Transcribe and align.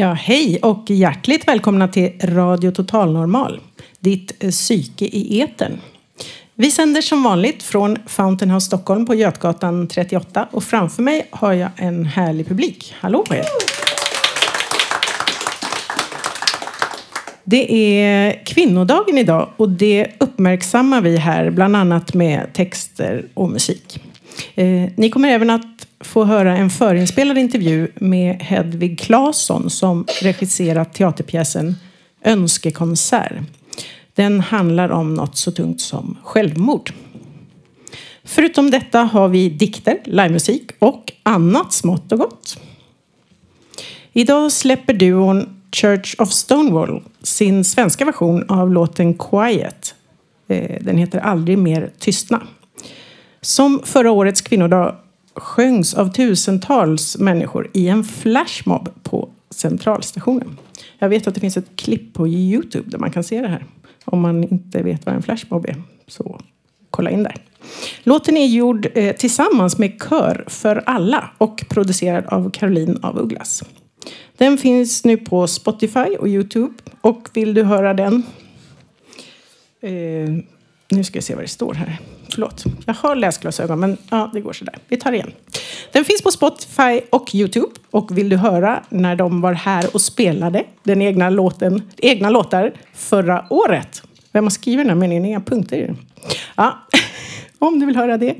Ja, 0.00 0.12
hej 0.12 0.58
och 0.62 0.90
hjärtligt 0.90 1.48
välkomna 1.48 1.88
till 1.88 2.12
Radio 2.22 2.70
Total 2.70 3.12
Normal, 3.12 3.60
ditt 4.00 4.44
eh, 4.44 4.50
psyke 4.50 5.04
i 5.04 5.40
etern. 5.40 5.80
Vi 6.54 6.70
sänder 6.70 7.00
som 7.00 7.22
vanligt 7.22 7.62
från 7.62 7.96
Fountain 8.06 8.50
House 8.50 8.66
Stockholm 8.66 9.06
på 9.06 9.14
Götgatan 9.14 9.88
38 9.88 10.48
och 10.50 10.64
framför 10.64 11.02
mig 11.02 11.26
har 11.30 11.52
jag 11.52 11.70
en 11.76 12.04
härlig 12.04 12.48
publik. 12.48 12.94
Hallå 13.00 13.24
på 13.28 13.34
er! 13.34 13.44
Det 17.44 17.74
är 18.02 18.44
kvinnodagen 18.46 19.18
idag 19.18 19.48
och 19.56 19.68
det 19.68 20.06
uppmärksammar 20.18 21.00
vi 21.00 21.16
här 21.16 21.50
bland 21.50 21.76
annat 21.76 22.14
med 22.14 22.52
texter 22.52 23.24
och 23.34 23.50
musik. 23.50 24.00
Eh, 24.54 24.90
ni 24.96 25.10
kommer 25.10 25.28
även 25.28 25.50
att 25.50 25.77
få 26.00 26.24
höra 26.24 26.56
en 26.56 26.70
förinspelad 26.70 27.38
intervju 27.38 27.88
med 27.94 28.42
Hedvig 28.42 28.98
Claesson 28.98 29.70
som 29.70 30.06
regisserat 30.22 30.94
teaterpjäsen 30.94 31.74
Önskekonsert. 32.24 33.32
Den 34.14 34.40
handlar 34.40 34.88
om 34.88 35.14
något 35.14 35.36
så 35.36 35.52
tungt 35.52 35.80
som 35.80 36.16
självmord. 36.22 36.92
Förutom 38.24 38.70
detta 38.70 39.00
har 39.00 39.28
vi 39.28 39.48
dikter, 39.48 39.98
livemusik 40.04 40.70
och 40.78 41.12
annat 41.22 41.72
smått 41.72 42.12
och 42.12 42.18
gott. 42.18 42.58
Idag 44.12 44.52
släpper 44.52 44.94
duon 44.94 45.60
Church 45.72 46.14
of 46.18 46.30
Stonewall 46.30 47.02
sin 47.22 47.64
svenska 47.64 48.04
version 48.04 48.50
av 48.50 48.72
låten 48.72 49.14
Quiet. 49.14 49.94
Eh, 50.48 50.76
den 50.80 50.98
heter 50.98 51.18
Aldrig 51.18 51.58
mer 51.58 51.90
tystna. 51.98 52.42
Som 53.40 53.80
förra 53.84 54.10
årets 54.10 54.40
kvinnodag 54.40 54.96
sjöngs 55.40 55.94
av 55.94 56.12
tusentals 56.12 57.18
människor 57.18 57.70
i 57.74 57.88
en 57.88 58.04
flashmob 58.04 58.88
på 59.02 59.28
Centralstationen. 59.50 60.58
Jag 60.98 61.08
vet 61.08 61.26
att 61.26 61.34
det 61.34 61.40
finns 61.40 61.56
ett 61.56 61.76
klipp 61.76 62.14
på 62.14 62.28
Youtube 62.28 62.90
där 62.90 62.98
man 62.98 63.10
kan 63.10 63.24
se 63.24 63.40
det 63.40 63.48
här. 63.48 63.64
Om 64.04 64.20
man 64.20 64.44
inte 64.44 64.82
vet 64.82 65.06
vad 65.06 65.14
en 65.14 65.22
flashmob 65.22 65.66
är, 65.66 65.82
så 66.06 66.40
kolla 66.90 67.10
in 67.10 67.22
där. 67.22 67.36
Låten 68.02 68.36
är 68.36 68.46
gjord 68.46 68.88
eh, 68.94 69.16
tillsammans 69.16 69.78
med 69.78 70.02
Kör 70.08 70.44
för 70.46 70.82
alla 70.86 71.30
och 71.38 71.64
producerad 71.68 72.26
av 72.26 72.50
Caroline 72.50 72.98
av 73.02 73.18
Ugglas. 73.18 73.64
Den 74.36 74.58
finns 74.58 75.04
nu 75.04 75.16
på 75.16 75.46
Spotify 75.46 76.16
och 76.18 76.28
Youtube. 76.28 76.74
Och 77.00 77.28
vill 77.32 77.54
du 77.54 77.62
höra 77.62 77.94
den? 77.94 78.22
Eh, 79.80 79.90
nu 80.88 81.04
ska 81.04 81.16
jag 81.16 81.24
se 81.24 81.34
vad 81.34 81.44
det 81.44 81.48
står 81.48 81.74
här. 81.74 81.98
Förlåt, 82.30 82.64
jag 82.86 82.94
har 82.94 83.16
läsglasögon 83.16 83.80
men 83.80 83.96
ja, 84.10 84.30
det 84.34 84.40
går 84.40 84.52
sådär. 84.52 84.74
Vi 84.88 84.96
tar 84.96 85.12
igen. 85.12 85.32
Den 85.92 86.04
finns 86.04 86.22
på 86.22 86.30
Spotify 86.30 87.00
och 87.10 87.34
Youtube. 87.34 87.68
Och 87.90 88.18
vill 88.18 88.28
du 88.28 88.36
höra 88.36 88.82
när 88.88 89.16
de 89.16 89.40
var 89.40 89.52
här 89.52 89.94
och 89.94 90.00
spelade 90.00 90.64
den 90.82 91.02
egna 91.02 91.30
låten, 91.30 91.82
egna 91.96 92.30
låtar 92.30 92.72
förra 92.94 93.44
året? 93.50 94.02
Vem 94.32 94.44
har 94.44 94.50
skrivit 94.50 94.86
den 94.86 94.88
här 94.88 94.96
meningen? 94.96 95.24
Inga 95.24 95.40
punkter 95.40 95.76
i 95.76 95.86
den. 95.86 95.98
Ja, 96.56 96.78
om 97.58 97.80
du 97.80 97.86
vill 97.86 97.96
höra 97.96 98.18
det 98.18 98.36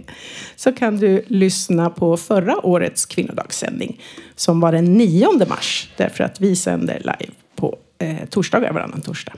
så 0.57 0.73
kan 0.73 0.97
du 0.97 1.25
lyssna 1.27 1.91
på 1.91 2.17
förra 2.17 2.67
årets 2.67 3.07
kvinnodagssändning 3.07 4.01
som 4.37 4.61
var 4.61 4.73
den 4.73 4.95
9 4.95 5.47
mars 5.49 5.91
därför 5.97 6.25
att 6.25 6.41
vi 6.41 6.57
sänder 6.57 6.99
live 6.99 7.33
på 7.57 7.79
eh, 7.99 8.17
torsdagar 8.31 8.73
varannan 8.73 9.01
torsdag. 9.01 9.33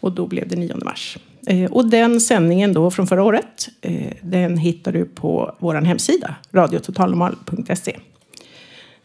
Och 0.00 0.12
då 0.12 0.26
blev 0.26 0.48
det 0.48 0.56
9 0.56 0.76
mars. 0.84 1.18
Eh, 1.46 1.70
och 1.70 1.86
den 1.86 2.20
sändningen 2.20 2.72
då 2.72 2.90
från 2.90 3.06
förra 3.06 3.22
året, 3.22 3.68
eh, 3.80 4.12
den 4.22 4.56
hittar 4.56 4.92
du 4.92 5.04
på 5.04 5.56
vår 5.58 5.74
hemsida, 5.74 6.34
radiototalnormal.se. 6.52 7.96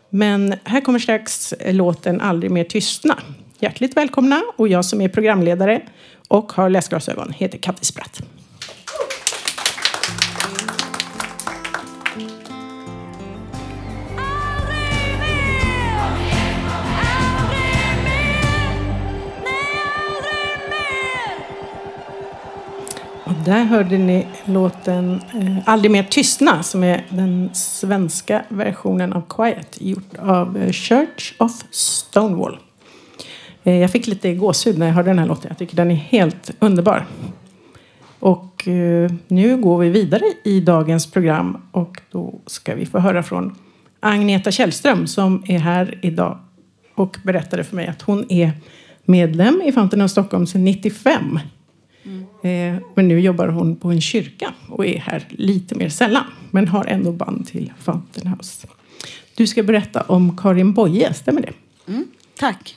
Men 0.09 0.56
här 0.63 0.81
kommer 0.81 1.00
strax 1.00 1.53
låten 1.66 2.22
Aldrig 2.22 2.51
mer 2.51 2.63
tystna. 2.63 3.19
Hjärtligt 3.59 3.97
välkomna 3.97 4.41
och 4.57 4.68
jag 4.68 4.85
som 4.85 5.01
är 5.01 5.09
programledare 5.09 5.81
och 6.28 6.51
har 6.51 6.69
läsglasögon 6.69 7.31
heter 7.31 7.57
Kattis 7.57 7.88
Spratt. 7.88 8.22
Där 23.46 23.64
hörde 23.64 23.98
ni 23.98 24.28
låten 24.46 25.22
eh, 25.34 25.58
Aldrig 25.66 25.92
mer 25.92 26.04
tystna 26.04 26.64
som 26.64 26.84
är 26.84 27.06
den 27.10 27.50
svenska 27.54 28.46
versionen 28.50 29.14
av 29.14 29.22
Quiet 29.30 29.78
gjord 29.82 30.18
av 30.20 30.58
eh, 30.58 30.72
Church 30.72 31.34
of 31.40 31.64
Stonewall. 31.72 32.58
Eh, 33.64 33.76
jag 33.76 33.92
fick 33.92 34.08
lite 34.08 34.34
gåshud 34.34 34.78
när 34.78 34.86
jag 34.86 34.94
hörde 34.94 35.10
den 35.10 35.20
här 35.20 35.26
låten. 35.26 35.46
Jag 35.50 35.58
tycker 35.58 35.76
den 35.76 35.92
är 35.92 35.96
helt 35.96 36.52
underbar. 36.60 37.06
Och 38.20 38.68
eh, 38.68 39.12
nu 39.28 39.58
går 39.58 39.78
vi 39.78 39.90
vidare 39.90 40.24
i 40.44 40.60
dagens 40.60 41.12
program 41.12 41.58
och 41.72 42.02
då 42.12 42.40
ska 42.46 42.76
vi 42.76 42.86
få 42.86 43.00
höra 43.00 43.24
från 43.24 43.56
Agneta 44.00 44.52
Källström 44.52 45.08
som 45.08 45.44
är 45.48 45.60
här 45.60 46.00
idag 46.02 46.40
och 46.96 47.18
berättade 47.24 47.64
för 47.64 47.76
mig 47.76 47.88
att 47.88 48.02
hon 48.02 48.32
är 48.32 48.52
medlem 49.04 49.62
i 49.66 49.72
Fountain 49.72 50.02
of 50.02 50.12
Stockholm 50.12 50.48
sedan 50.48 50.64
95. 50.64 51.40
Mm. 52.06 52.76
Eh, 52.78 52.84
men 52.96 53.08
nu 53.08 53.20
jobbar 53.20 53.48
hon 53.48 53.76
på 53.76 53.92
en 53.92 54.02
kyrka 54.02 54.54
och 54.70 54.86
är 54.86 55.00
här 55.00 55.26
lite 55.30 55.76
mer 55.76 55.90
sällan. 55.90 56.26
Men 56.52 56.68
har 56.68 56.86
ändå 56.86 57.12
band 57.12 57.48
till 57.48 57.74
Fountain 57.80 58.28
House. 58.28 58.68
Du 59.36 59.48
ska 59.48 59.64
berätta 59.64 60.02
om 60.02 60.38
Karin 60.38 60.74
Boye, 60.74 61.14
stämmer 61.14 61.42
det? 61.42 61.54
Mm, 61.88 62.08
tack. 62.36 62.76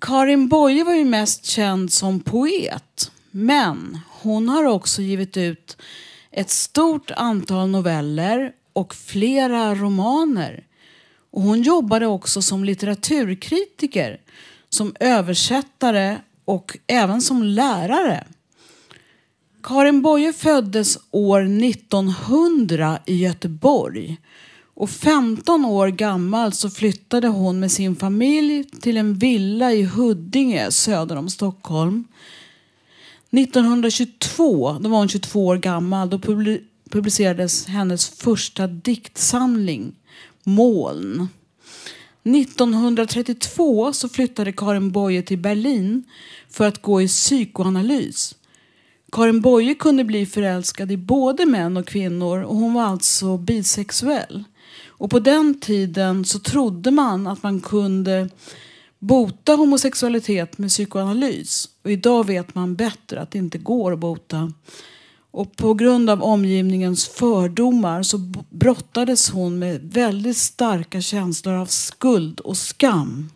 Karin 0.00 0.48
Boye 0.48 0.84
var 0.84 0.94
ju 0.94 1.04
mest 1.04 1.44
känd 1.44 1.92
som 1.92 2.20
poet. 2.20 3.10
Men 3.30 3.98
hon 4.08 4.48
har 4.48 4.64
också 4.64 5.02
givit 5.02 5.36
ut 5.36 5.76
ett 6.30 6.50
stort 6.50 7.10
antal 7.10 7.68
noveller 7.68 8.52
och 8.72 8.94
flera 8.94 9.74
romaner. 9.74 10.64
Och 11.30 11.42
hon 11.42 11.62
jobbade 11.62 12.06
också 12.06 12.42
som 12.42 12.64
litteraturkritiker, 12.64 14.20
som 14.68 14.94
översättare 15.00 16.16
och 16.46 16.78
även 16.86 17.22
som 17.22 17.42
lärare. 17.42 18.24
Karin 19.62 20.02
Boye 20.02 20.32
föddes 20.32 20.98
år 21.10 21.42
1900 21.64 22.98
i 23.06 23.16
Göteborg. 23.16 24.16
Och 24.74 24.90
15 24.90 25.64
år 25.64 25.88
gammal 25.88 26.52
så 26.52 26.70
flyttade 26.70 27.28
hon 27.28 27.60
med 27.60 27.72
sin 27.72 27.96
familj 27.96 28.64
till 28.64 28.96
en 28.96 29.14
villa 29.14 29.72
i 29.72 29.82
Huddinge 29.82 30.70
söder 30.70 31.16
om 31.16 31.30
Stockholm. 31.30 32.04
1922, 33.30 34.78
då 34.80 34.88
var 34.88 34.98
hon 34.98 35.08
22 35.08 35.46
år 35.46 35.56
gammal, 35.56 36.10
då 36.10 36.18
publicerades 36.90 37.66
hennes 37.66 38.08
första 38.08 38.66
diktsamling 38.66 39.94
Moln. 40.44 41.28
1932 42.34 43.92
så 43.92 44.08
flyttade 44.08 44.52
Karin 44.52 44.90
Boye 44.90 45.22
till 45.22 45.38
Berlin 45.38 46.04
för 46.50 46.66
att 46.66 46.82
gå 46.82 47.02
i 47.02 47.08
psykoanalys. 47.08 48.34
Karin 49.12 49.40
Boye 49.40 49.74
kunde 49.74 50.04
bli 50.04 50.26
förälskad 50.26 50.92
i 50.92 50.96
både 50.96 51.46
män 51.46 51.76
och 51.76 51.86
kvinnor 51.86 52.42
och 52.42 52.56
hon 52.56 52.74
var 52.74 52.82
alltså 52.82 53.36
bisexuell. 53.36 54.44
Och 54.86 55.10
på 55.10 55.18
den 55.18 55.60
tiden 55.60 56.24
så 56.24 56.38
trodde 56.38 56.90
man 56.90 57.26
att 57.26 57.42
man 57.42 57.60
kunde 57.60 58.28
bota 58.98 59.54
homosexualitet 59.54 60.58
med 60.58 60.70
psykoanalys. 60.70 61.68
Och 61.82 61.90
idag 61.90 62.26
vet 62.26 62.54
man 62.54 62.74
bättre 62.74 63.20
att 63.20 63.30
det 63.30 63.38
inte 63.38 63.58
går 63.58 63.92
att 63.92 63.98
bota. 63.98 64.52
Och 65.36 65.56
på 65.56 65.74
grund 65.74 66.10
av 66.10 66.22
omgivningens 66.22 67.08
fördomar 67.08 68.02
så 68.02 68.18
brottades 68.50 69.30
hon 69.30 69.58
med 69.58 69.80
väldigt 69.92 70.36
starka 70.36 71.00
känslor 71.00 71.54
av 71.54 71.66
skuld 71.66 72.40
och 72.40 72.56
skam. 72.56 73.30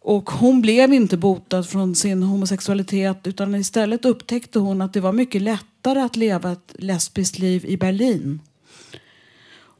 Och 0.00 0.30
hon 0.30 0.62
blev 0.62 0.92
inte 0.92 1.16
botad 1.16 1.62
från 1.62 1.94
sin 1.94 2.22
homosexualitet 2.22 3.26
utan 3.26 3.54
istället 3.54 4.04
upptäckte 4.04 4.58
hon 4.58 4.82
att 4.82 4.92
det 4.92 5.00
var 5.00 5.12
mycket 5.12 5.42
lättare 5.42 6.00
att 6.00 6.16
leva 6.16 6.52
ett 6.52 6.74
lesbiskt 6.78 7.38
liv 7.38 7.64
i 7.64 7.76
Berlin. 7.76 8.40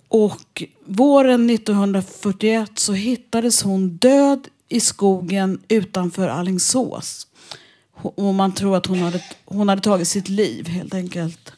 Och 0.08 0.62
våren 0.86 1.50
1941 1.50 2.70
så 2.74 2.92
hittades 2.92 3.62
hon 3.62 3.96
död 3.96 4.48
i 4.68 4.80
skogen 4.80 5.60
utanför 5.68 6.28
Allingsås. 6.28 7.26
Och 8.02 8.34
man 8.34 8.54
tror 8.54 8.76
att 8.76 8.86
hon 8.86 8.98
hade, 8.98 9.24
hon 9.44 9.68
hade 9.68 9.82
tagit 9.82 10.08
sitt 10.08 10.28
liv 10.28 10.68
helt 10.68 10.94
enkelt. 10.94 11.52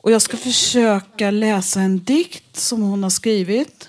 Och 0.00 0.12
jag 0.12 0.22
ska 0.22 0.36
försöka 0.36 1.30
läsa 1.30 1.80
en 1.80 2.04
dikt 2.04 2.56
som 2.56 2.82
hon 2.82 3.02
har 3.02 3.10
skrivit. 3.10 3.88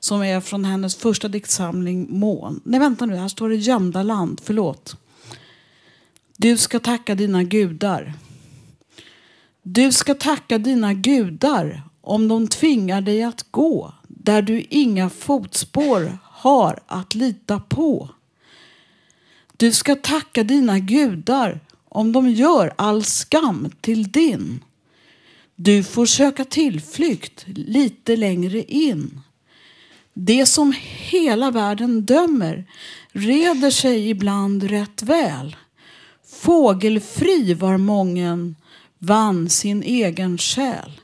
Som 0.00 0.22
är 0.22 0.40
från 0.40 0.64
hennes 0.64 0.96
första 0.96 1.28
diktsamling 1.28 2.18
Mån. 2.18 2.60
Nej 2.64 2.80
vänta 2.80 3.06
nu, 3.06 3.16
här 3.16 3.28
står 3.28 3.48
det 3.48 3.56
Gömda 3.56 4.02
land. 4.02 4.40
Förlåt. 4.44 4.96
Du 6.36 6.56
ska 6.56 6.80
tacka 6.80 7.14
dina 7.14 7.42
gudar. 7.42 8.12
Du 9.62 9.92
ska 9.92 10.14
tacka 10.14 10.58
dina 10.58 10.94
gudar 10.94 11.82
om 12.00 12.28
de 12.28 12.48
tvingar 12.48 13.00
dig 13.00 13.22
att 13.22 13.46
gå 13.50 13.92
där 14.08 14.42
du 14.42 14.60
inga 14.70 15.10
fotspår 15.10 16.18
har 16.22 16.80
att 16.86 17.14
lita 17.14 17.60
på. 17.60 18.08
Du 19.56 19.72
ska 19.72 19.96
tacka 19.96 20.44
dina 20.44 20.78
gudar 20.78 21.60
om 21.88 22.12
de 22.12 22.30
gör 22.30 22.72
all 22.76 23.04
skam 23.04 23.70
till 23.80 24.10
din. 24.12 24.64
Du 25.54 25.82
får 25.82 26.06
söka 26.06 26.44
tillflykt 26.44 27.44
lite 27.48 28.16
längre 28.16 28.62
in. 28.62 29.20
Det 30.14 30.46
som 30.46 30.74
hela 31.10 31.50
världen 31.50 32.04
dömer 32.04 32.64
reder 33.12 33.70
sig 33.70 34.10
ibland 34.10 34.62
rätt 34.62 35.02
väl. 35.02 35.56
Fågelfri 36.26 37.54
var 37.54 37.76
mången, 37.76 38.56
vann 38.98 39.48
sin 39.48 39.82
egen 39.82 40.38
själ. 40.38 41.00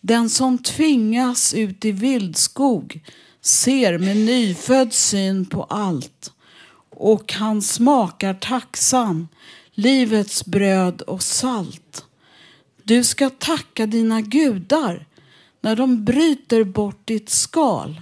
Den 0.00 0.30
som 0.30 0.58
tvingas 0.58 1.54
ut 1.54 1.84
i 1.84 1.92
vildskog 1.92 3.00
ser 3.40 3.98
med 3.98 4.16
nyfödd 4.16 4.92
syn 4.92 5.46
på 5.46 5.64
allt 5.64 6.33
och 6.96 7.32
han 7.32 7.62
smakar 7.62 8.34
tacksam 8.34 9.28
livets 9.72 10.44
bröd 10.44 11.02
och 11.02 11.22
salt. 11.22 12.04
Du 12.82 13.04
ska 13.04 13.30
tacka 13.30 13.86
dina 13.86 14.20
gudar 14.20 15.06
när 15.60 15.76
de 15.76 16.04
bryter 16.04 16.64
bort 16.64 17.06
ditt 17.06 17.30
skal. 17.30 18.00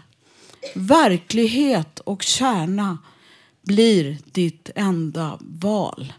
Verklighet 0.75 2.01
och 2.01 2.23
kärna 2.23 2.99
blir 3.63 4.19
ditt 4.25 4.71
enda 4.75 5.39
val. 5.41 6.13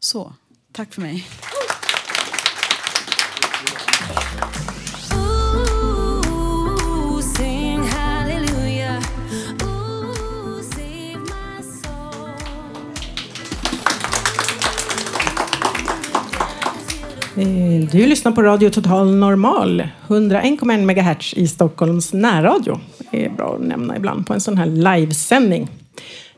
Så, 0.00 0.32
tack 0.72 0.94
för 0.94 1.00
mig. 1.02 1.26
Eh, 17.36 17.88
du 17.92 18.06
lyssnar 18.06 18.32
på 18.32 18.42
Radio 18.42 18.70
Total 18.70 19.14
Normal, 19.14 19.88
101,1 20.08 20.78
MHz 20.78 21.34
i 21.34 21.48
Stockholms 21.48 22.12
närradio. 22.12 22.80
Det 23.10 23.24
är 23.24 23.30
bra 23.30 23.54
att 23.54 23.66
nämna 23.66 23.96
ibland 23.96 24.26
på 24.26 24.34
en 24.34 24.40
sån 24.40 24.58
här 24.58 24.66
livesändning. 24.66 25.68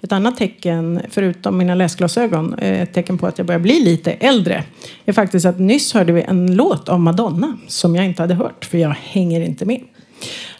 Ett 0.00 0.12
annat 0.12 0.36
tecken, 0.36 1.00
förutom 1.10 1.58
mina 1.58 1.74
läsglasögon, 1.74 2.54
eh, 2.54 2.82
ett 2.82 2.94
tecken 2.94 3.18
på 3.18 3.26
att 3.26 3.38
jag 3.38 3.46
börjar 3.46 3.60
bli 3.60 3.80
lite 3.80 4.12
äldre, 4.12 4.64
är 5.04 5.12
faktiskt 5.12 5.46
att 5.46 5.58
nyss 5.58 5.94
hörde 5.94 6.12
vi 6.12 6.22
en 6.22 6.54
låt 6.54 6.88
av 6.88 7.00
Madonna 7.00 7.58
som 7.66 7.96
jag 7.96 8.04
inte 8.04 8.22
hade 8.22 8.34
hört, 8.34 8.64
för 8.64 8.78
jag 8.78 8.96
hänger 9.00 9.40
inte 9.40 9.64
med. 9.64 9.80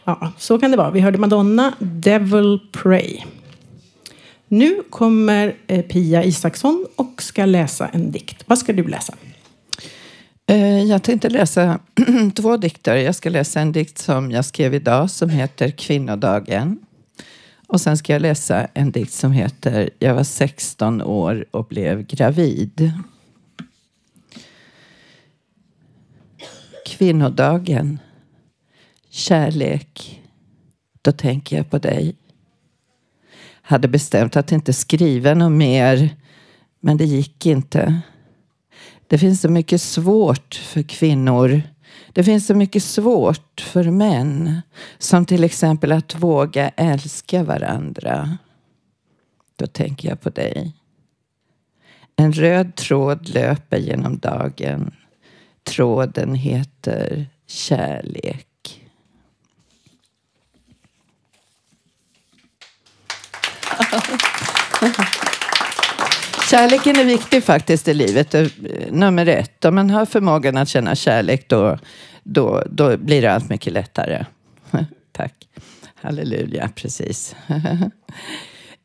Ja, 0.04 0.32
så 0.38 0.58
kan 0.58 0.70
det 0.70 0.76
vara. 0.76 0.90
Vi 0.90 1.00
hörde 1.00 1.18
Madonna, 1.18 1.72
Devil 1.78 2.58
Pray. 2.72 3.16
Nu 4.48 4.82
kommer 4.90 5.54
eh, 5.66 5.82
Pia 5.82 6.24
Isaksson 6.24 6.86
och 6.96 7.22
ska 7.22 7.44
läsa 7.44 7.88
en 7.88 8.10
dikt. 8.10 8.44
Vad 8.46 8.58
ska 8.58 8.72
du 8.72 8.88
läsa? 8.88 9.14
Eh, 10.48 10.82
jag 10.82 11.02
tänkte 11.02 11.28
läsa 11.28 11.78
två 12.37 12.56
dikter. 12.56 12.96
Jag 12.96 13.14
ska 13.14 13.31
läsa 13.31 13.60
en 13.60 13.72
dikt 13.72 13.98
som 13.98 14.31
jag 14.31 14.44
skrev 14.44 14.75
idag 14.75 15.10
som 15.10 15.31
heter 15.31 15.70
Kvinnodagen. 15.70 16.78
Och 17.66 17.81
sen 17.81 17.96
ska 17.96 18.12
jag 18.12 18.22
läsa 18.22 18.69
en 18.75 18.93
dikt 18.93 19.12
som 19.12 19.32
heter 19.32 19.90
Jag 19.98 20.14
var 20.14 20.25
16 20.25 21.02
år 21.02 21.46
och 21.50 21.66
blev 21.66 22.06
gravid. 22.06 22.93
Kvinnodagen. 26.87 27.98
Kärlek. 29.10 30.22
Då 31.02 31.12
tänker 31.12 31.56
jag 31.56 31.70
på 31.70 31.78
dig. 31.78 32.16
Hade 33.62 33.88
bestämt 33.88 34.37
att 34.37 34.52
inte 34.52 34.72
skriva 34.72 35.34
något 35.34 35.52
mer. 35.52 36.16
Men 36.81 36.96
det 36.96 37.04
gick 37.04 37.46
inte. 37.46 38.02
Det 39.08 39.19
finns 39.19 39.41
så 39.41 39.49
mycket 39.49 39.82
svårt 39.82 40.55
för 40.55 40.82
kvinnor. 40.82 41.62
Det 42.12 42.25
finns 42.25 42.47
så 42.47 42.55
mycket 42.55 42.82
svårt 42.82 43.61
för 43.61 43.85
män. 43.85 44.62
Som 44.99 45.26
till 45.26 45.44
exempel 45.44 45.93
att 45.93 46.14
våga 46.14 46.69
älska 46.69 47.43
varandra. 47.43 48.38
Då 49.56 49.67
tänker 49.67 50.08
jag 50.08 50.20
på 50.20 50.31
dig. 50.31 50.73
En 52.17 52.32
röd 52.32 52.75
tråd 52.75 53.29
löper 53.29 53.76
genom 53.76 54.19
dagen. 54.19 54.94
Tråden 55.62 56.35
heter 56.35 57.26
kärlek. 57.47 58.47
Kärleken 66.50 66.96
är 66.96 67.04
viktig 67.04 67.44
faktiskt 67.44 67.88
i 67.88 67.94
livet. 67.94 68.34
Eh, 68.34 68.46
nummer 68.90 69.26
ett. 69.26 69.64
Om 69.64 69.75
man 69.75 69.90
har 69.90 70.06
förmågan 70.06 70.56
att 70.56 70.69
känna 70.69 70.94
kärlek 70.94 71.48
då, 71.48 71.78
då, 72.22 72.62
då 72.70 72.96
blir 72.96 73.22
det 73.22 73.32
allt 73.32 73.48
mycket 73.48 73.72
lättare. 73.72 74.25
Tack. 75.12 75.34
Halleluja, 75.94 76.70
precis. 76.75 77.37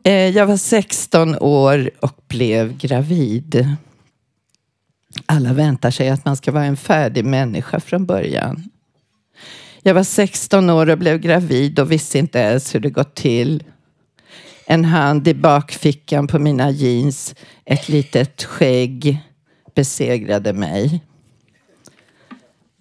Eh, 0.03 0.13
jag 0.13 0.45
var 0.45 0.57
16 0.57 1.35
år 1.39 1.89
och 1.99 2.21
blev 2.27 2.77
gravid. 2.77 3.67
Alla 5.25 5.53
väntar 5.53 5.91
sig 5.91 6.09
att 6.09 6.25
man 6.25 6.37
ska 6.37 6.51
vara 6.51 6.65
en 6.65 6.77
färdig 6.77 7.25
människa 7.25 7.79
från 7.79 8.05
början. 8.05 8.69
Jag 9.81 9.93
var 9.93 10.03
16 10.03 10.69
år 10.69 10.89
och 10.89 10.97
blev 10.97 11.17
gravid 11.17 11.79
och 11.79 11.91
visste 11.91 12.19
inte 12.19 12.39
ens 12.39 12.75
hur 12.75 12.79
det 12.79 12.89
gått 12.89 13.15
till. 13.15 13.63
En 14.71 14.85
hand 14.85 15.27
i 15.27 15.33
bakfickan 15.33 16.27
på 16.27 16.39
mina 16.39 16.69
jeans, 16.71 17.35
ett 17.65 17.89
litet 17.89 18.43
skägg 18.43 19.19
besegrade 19.75 20.53
mig. 20.53 21.03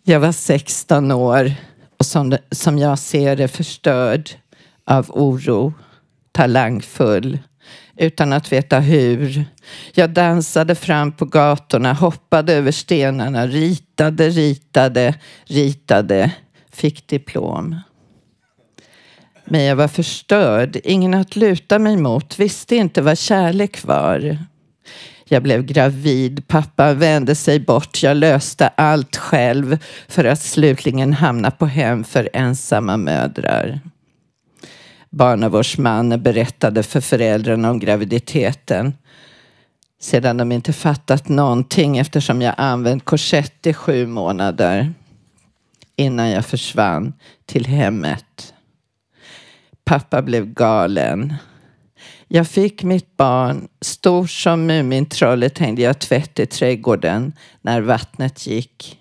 Jag 0.02 0.20
var 0.20 0.32
16 0.32 1.12
år 1.12 1.52
och 1.99 2.06
som, 2.06 2.37
som 2.50 2.78
jag 2.78 2.99
ser 2.99 3.37
det 3.37 3.49
förstörd 3.49 4.30
av 4.85 5.11
oro, 5.11 5.75
talangfull, 6.32 7.38
utan 7.97 8.32
att 8.32 8.52
veta 8.52 8.80
hur. 8.80 9.44
Jag 9.94 10.11
dansade 10.11 10.75
fram 10.75 11.12
på 11.12 11.25
gatorna, 11.25 11.92
hoppade 11.92 12.52
över 12.52 12.73
stenarna, 12.73 13.47
ritade, 13.47 14.28
ritade, 14.28 15.14
ritade, 15.44 16.30
fick 16.73 17.06
diplom. 17.06 17.76
Men 19.52 19.62
jag 19.62 19.76
var 19.76 19.88
förstörd, 19.88 20.76
ingen 20.85 21.14
att 21.14 21.37
luta 21.37 21.78
mig 21.78 21.97
mot, 21.97 22.38
visste 22.38 22.76
inte 22.76 23.02
vad 23.02 23.19
kärlek 23.19 23.85
var. 23.85 24.38
Jag 25.25 25.42
blev 25.42 25.62
gravid, 25.62 26.49
pappa 26.49 26.95
vände 26.95 27.35
sig 27.35 27.61
bort, 27.61 28.02
jag 28.02 28.16
löste 28.16 28.69
allt 28.69 29.16
själv 29.16 29.78
för 30.09 30.25
att 30.25 30.42
slutligen 30.42 31.12
hamna 31.12 31.50
på 31.50 31.66
hem 31.66 32.04
för 32.04 32.30
ensamma 32.33 32.97
mödrar. 32.97 33.80
Barnavårdsmannen 35.11 36.23
berättade 36.23 36.83
för 36.83 37.00
föräldrarna 37.00 37.71
om 37.71 37.78
graviditeten. 37.78 38.95
Sedan 40.00 40.37
de 40.37 40.52
inte 40.52 40.73
fattat 40.73 41.28
någonting 41.28 41.99
eftersom 41.99 42.42
jag 42.42 42.54
använt 42.57 43.04
korsett 43.04 43.66
i 43.66 43.73
sju 43.73 44.07
månader. 44.07 44.95
Innan 45.97 46.30
jag 46.30 46.47
försvann 46.47 47.12
till 47.47 47.66
hemmet. 47.66 48.54
Pappa 49.90 50.23
blev 50.23 50.54
galen. 50.54 51.35
Jag 52.28 52.49
fick 52.49 52.82
mitt 52.82 53.16
barn, 53.16 53.68
Stort 53.80 54.30
som 54.30 54.66
Mumintrollet 54.66 55.59
hängde 55.59 55.82
jag 55.82 55.99
tvätt 55.99 56.38
i 56.38 56.47
trädgården 56.47 57.32
när 57.62 57.80
vattnet 57.80 58.47
gick. 58.47 58.99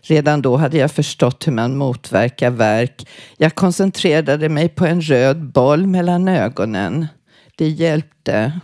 Redan 0.00 0.42
då 0.42 0.56
hade 0.56 0.76
jag 0.78 0.92
förstått 0.92 1.46
hur 1.46 1.52
man 1.52 1.76
motverkar 1.76 2.50
värk. 2.50 3.08
Jag 3.36 3.54
koncentrerade 3.54 4.48
mig 4.48 4.68
på 4.68 4.86
en 4.86 5.00
röd 5.00 5.52
boll 5.52 5.86
mellan 5.86 6.28
ögonen. 6.28 7.06
Det 7.56 7.68
hjälpte. 7.68 8.60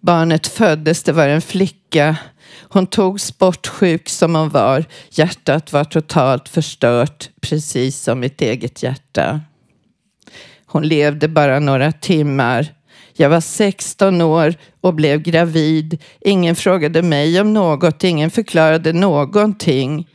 Barnet 0.00 0.46
föddes, 0.46 1.02
det 1.02 1.12
var 1.12 1.28
en 1.28 1.42
flicka. 1.42 2.16
Hon 2.56 2.86
tog 2.86 3.20
sportsjuk 3.20 4.08
som 4.08 4.34
hon 4.34 4.48
var. 4.48 4.84
Hjärtat 5.10 5.72
var 5.72 5.84
totalt 5.84 6.48
förstört, 6.48 7.30
precis 7.40 8.00
som 8.00 8.20
mitt 8.20 8.40
eget 8.40 8.82
hjärta. 8.82 9.40
Hon 10.66 10.82
levde 10.82 11.28
bara 11.28 11.60
några 11.60 11.92
timmar. 11.92 12.74
Jag 13.16 13.28
var 13.28 13.40
16 13.40 14.20
år 14.20 14.54
och 14.80 14.94
blev 14.94 15.22
gravid. 15.22 16.02
Ingen 16.20 16.56
frågade 16.56 17.02
mig 17.02 17.40
om 17.40 17.52
något, 17.52 18.04
ingen 18.04 18.30
förklarade 18.30 18.92
någonting. 18.92 20.08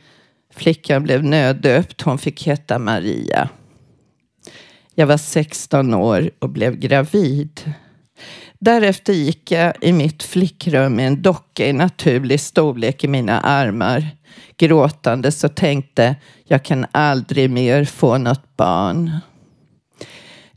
Flickan 0.54 1.02
blev 1.02 1.24
nöddöpt, 1.24 2.02
hon 2.02 2.18
fick 2.18 2.46
heta 2.46 2.78
Maria. 2.78 3.48
Jag 4.94 5.06
var 5.06 5.16
16 5.16 5.94
år 5.94 6.30
och 6.38 6.48
blev 6.48 6.76
gravid. 6.76 7.72
Därefter 8.64 9.12
gick 9.12 9.50
jag 9.50 9.72
i 9.80 9.92
mitt 9.92 10.22
flickrum 10.22 10.94
med 10.94 11.06
en 11.06 11.22
docka 11.22 11.66
i 11.66 11.72
naturlig 11.72 12.40
storlek 12.40 13.04
i 13.04 13.08
mina 13.08 13.40
armar. 13.40 14.08
Gråtande 14.56 15.32
så 15.32 15.48
tänkte 15.48 16.16
jag 16.44 16.62
kan 16.62 16.86
aldrig 16.92 17.50
mer 17.50 17.84
få 17.84 18.18
något 18.18 18.56
barn. 18.56 19.10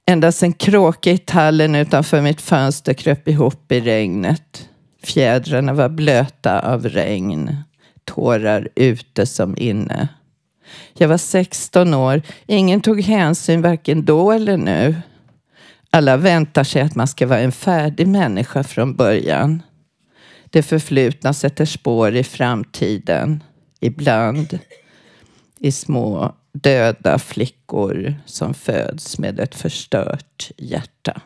Endast 0.06 0.44
en 0.44 0.54
kråka 0.54 1.12
i 1.12 1.18
tallen 1.18 1.76
utanför 1.76 2.22
mitt 2.22 2.42
fönster 2.42 2.94
kröp 2.94 3.28
ihop 3.28 3.72
i 3.72 3.80
regnet. 3.80 4.70
Fjädrarna 5.04 5.74
var 5.74 5.90
blöta 5.90 6.60
av 6.60 6.90
regn. 6.90 7.56
Tårar 8.06 8.70
ute 8.76 9.26
som 9.26 9.58
inne. 9.58 10.08
Jag 10.94 11.08
var 11.08 11.18
16 11.18 11.94
år. 11.94 12.22
Ingen 12.46 12.82
tog 12.82 13.02
hänsyn 13.02 13.62
varken 13.62 14.06
då 14.06 14.32
eller 14.32 14.58
nu. 14.58 14.96
Alla 15.90 16.18
väntar 16.18 16.64
sig 16.64 16.82
att 16.82 16.96
man 16.96 17.08
ska 17.08 17.28
vara 17.28 17.40
en 17.40 17.52
färdig 17.52 18.08
människa 18.08 18.64
från 18.64 18.96
början. 18.96 19.62
Det 20.50 20.64
förflutna 20.64 21.34
sätter 21.34 21.66
spår 21.66 22.16
i 22.16 22.24
framtiden. 22.24 23.44
Ibland 23.80 24.60
i 25.60 25.72
små 25.72 26.36
döda 26.54 27.20
flickor 27.20 28.16
som 28.26 28.54
föds 28.54 29.20
med 29.20 29.40
ett 29.40 29.56
förstört 29.56 30.52
hjärta. 30.58 31.22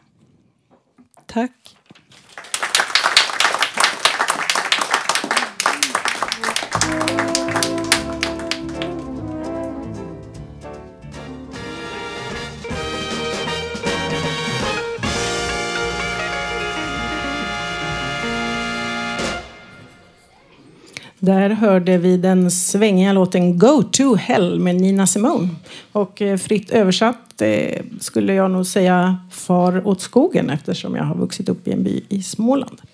Där 21.24 21.50
hörde 21.50 21.98
vi 21.98 22.18
den 22.18 22.52
svängiga 22.52 23.14
låten 23.14 23.60
Go 23.60 23.84
to 23.84 24.16
Hell 24.16 24.60
med 24.60 24.76
Nina 24.76 25.08
Simone. 25.08 25.50
Och 25.92 26.22
eh, 26.22 26.38
fritt 26.38 26.72
översatt 26.72 27.42
eh, 27.42 27.82
skulle 28.00 28.34
jag 28.34 28.52
nog 28.52 28.66
säga 28.66 29.18
Far 29.32 29.88
åt 29.88 30.02
skogen 30.02 30.50
eftersom 30.50 30.96
jag 30.96 31.04
har 31.04 31.16
vuxit 31.16 31.50
upp 31.50 31.68
i 31.68 31.72
en 31.72 31.84
by 31.84 32.04
i 32.10 32.24
Småland. 32.24 32.82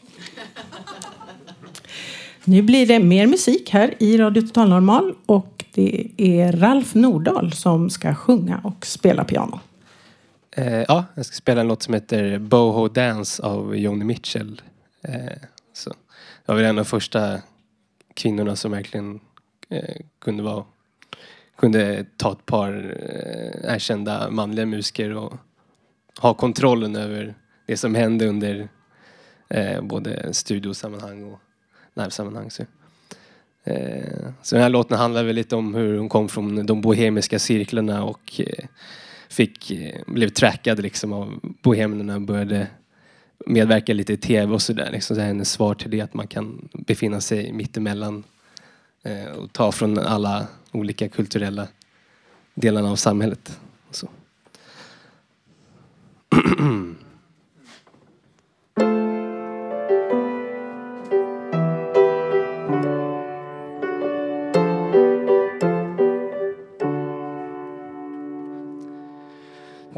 Nu 2.43 2.61
blir 2.61 2.87
det 2.87 2.99
mer 2.99 3.27
musik 3.27 3.69
här 3.69 3.93
i 3.99 4.17
Radio 4.17 4.41
Total 4.41 4.69
Normal 4.69 5.13
och 5.25 5.65
det 5.73 6.07
är 6.17 6.51
Ralf 6.51 6.95
Nordahl 6.95 7.53
som 7.53 7.89
ska 7.89 8.15
sjunga 8.15 8.61
och 8.63 8.85
spela 8.85 9.23
piano. 9.23 9.59
Eh, 10.51 10.83
ja, 10.87 11.05
jag 11.15 11.25
ska 11.25 11.35
spela 11.35 11.61
en 11.61 11.67
låt 11.67 11.83
som 11.83 11.93
heter 11.93 12.39
Boho 12.39 12.87
Dance 12.87 13.43
av 13.43 13.77
Joni 13.77 14.05
Mitchell. 14.05 14.61
Eh, 15.01 15.13
så. 15.73 15.89
Det 15.89 15.95
var 16.45 16.55
väl 16.55 16.65
en 16.65 16.69
av 16.69 16.75
de 16.75 16.85
första 16.85 17.39
kvinnorna 18.17 18.55
som 18.55 18.71
verkligen 18.71 19.19
eh, 19.69 19.95
kunde 20.19 20.43
vara 20.43 20.65
kunde 21.57 22.05
ta 22.17 22.31
ett 22.31 22.45
par 22.45 22.95
eh, 22.99 23.73
erkända 23.75 24.29
manliga 24.29 24.65
musiker 24.65 25.15
och 25.15 25.33
ha 26.19 26.33
kontrollen 26.33 26.95
över 26.95 27.35
det 27.65 27.77
som 27.77 27.95
hände 27.95 28.27
under 28.27 28.69
eh, 29.49 29.81
både 29.81 30.33
studiosammanhang 30.33 31.23
och 31.23 31.39
livesammanhang. 31.93 32.51
Så. 32.51 32.63
Eh, 33.63 34.29
så 34.41 34.55
den 34.55 34.63
här 34.63 34.69
låten 34.69 34.97
handlar 34.97 35.23
väl 35.23 35.35
lite 35.35 35.55
om 35.55 35.75
hur 35.75 35.97
hon 35.97 36.09
kom 36.09 36.29
från 36.29 36.65
de 36.65 36.81
bohemiska 36.81 37.39
cirklarna 37.39 38.03
och 38.03 38.41
eh, 38.45 38.65
fick, 39.29 39.71
eh, 39.71 40.01
blev 40.07 40.29
trackad 40.29 40.81
liksom 40.81 41.13
av 41.13 41.39
bohemerna 41.63 42.15
och 42.15 42.21
började 42.21 42.67
medverka 43.47 43.93
lite 43.93 44.13
i 44.13 44.17
tv 44.17 44.53
och 44.53 44.61
sådär. 44.61 44.91
Liksom, 44.91 45.15
så 45.15 45.21
hennes 45.21 45.51
svar 45.51 45.73
till 45.73 45.91
det 45.91 46.01
att 46.01 46.13
man 46.13 46.27
kan 46.27 46.69
befinna 46.73 47.21
sig 47.21 47.53
mittemellan 47.53 48.23
eh, 49.03 49.25
och 49.25 49.53
ta 49.53 49.71
från 49.71 49.99
alla 49.99 50.47
olika 50.71 51.09
kulturella 51.09 51.67
delarna 52.53 52.91
av 52.91 52.95
samhället. 52.95 53.59
Så. 53.91 54.07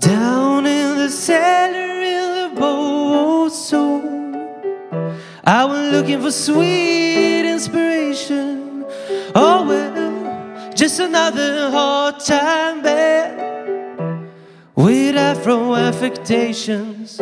Down 0.02 0.68
in 0.68 0.96
the 0.96 1.10
cellar 1.10 1.89
looking 5.92 6.22
for 6.22 6.32
sweet 6.32 7.50
inspiration. 7.50 8.86
Oh 9.36 9.66
well, 9.68 10.74
just 10.74 11.00
another 11.00 11.72
hard 11.72 12.20
time 12.20 12.82
bed 12.82 14.30
with 14.76 15.16
afro 15.16 15.76
affectations. 15.76 17.20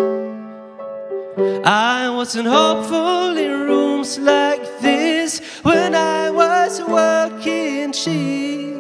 I 1.66 2.10
wasn't 2.10 2.48
hopeful 2.48 3.38
in 3.38 3.52
rooms 3.68 4.18
like 4.20 4.64
this 4.80 5.40
when 5.64 5.96
I 5.96 6.30
was 6.30 6.82
working 6.82 7.92
cheap. 7.92 8.78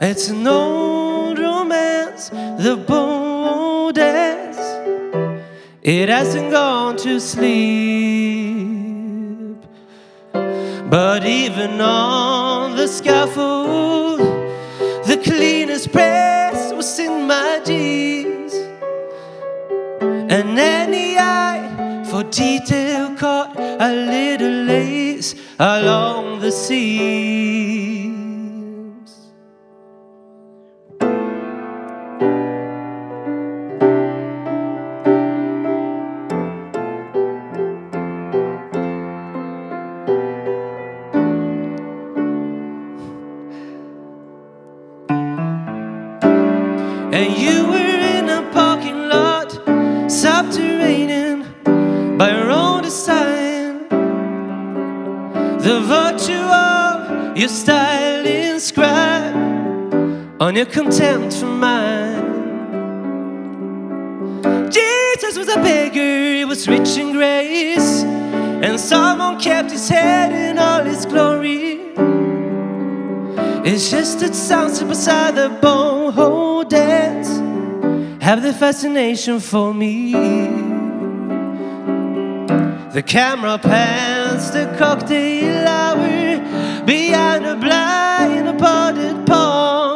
It's 0.00 0.28
an 0.28 0.46
old 0.46 1.38
romance, 1.38 2.28
the 2.28 2.82
bow 2.86 3.18
dance. 3.18 3.27
It 5.90 6.10
hasn't 6.10 6.50
gone 6.50 6.98
to 6.98 7.18
sleep. 7.18 7.56
But 10.34 11.24
even 11.24 11.80
on 11.80 12.76
the 12.76 12.86
scaffold, 12.86 14.18
the 15.06 15.18
cleanest 15.24 15.90
press 15.90 16.74
was 16.74 16.98
in 16.98 17.26
my 17.26 17.62
jeans. 17.64 18.52
And 20.30 20.58
any 20.58 21.16
eye 21.16 22.04
for 22.10 22.22
detail 22.24 23.14
caught 23.14 23.56
a 23.58 23.90
little 23.90 24.64
lace 24.64 25.34
along 25.58 26.40
the 26.40 26.52
seams. 26.52 27.77
Contempt 60.70 61.34
for 61.34 61.46
mine. 61.46 62.28
Jesus 64.70 65.36
was 65.36 65.48
a 65.48 65.56
beggar, 65.56 66.34
he 66.36 66.44
was 66.44 66.68
rich 66.68 66.96
in 66.96 67.12
grace, 67.12 68.02
and 68.02 68.78
someone 68.78 69.38
kept 69.40 69.70
his 69.70 69.88
head 69.88 70.32
in 70.32 70.58
all 70.58 70.84
his 70.84 71.06
glory. 71.06 71.80
It's 73.64 73.90
just 73.90 74.20
that 74.20 74.34
sounds 74.34 74.82
beside 74.82 75.34
the 75.34 75.48
boho 75.60 76.68
dance 76.68 77.28
have 78.22 78.42
the 78.42 78.52
fascination 78.52 79.40
for 79.40 79.72
me. 79.72 80.12
The 82.92 83.02
camera 83.06 83.58
pans 83.58 84.50
the 84.50 84.74
cocktail 84.78 85.66
hour 85.66 86.84
behind 86.84 87.46
a 87.46 87.56
blind 87.56 88.48
of 88.48 88.58
potted 88.58 89.26
palms 89.26 89.87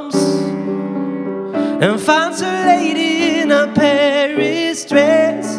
and 1.82 2.00
finds 2.00 2.40
a 2.40 2.64
lady 2.64 3.40
in 3.40 3.50
a 3.50 3.66
Paris 3.74 4.84
dress 4.84 5.58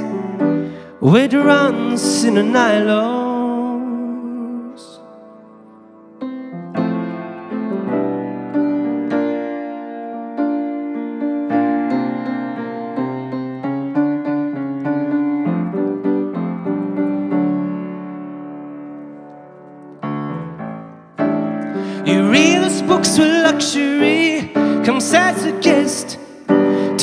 with 1.01 1.34
runs 1.34 2.24
in 2.24 2.38
a 2.38 2.44
nylon. 2.44 3.23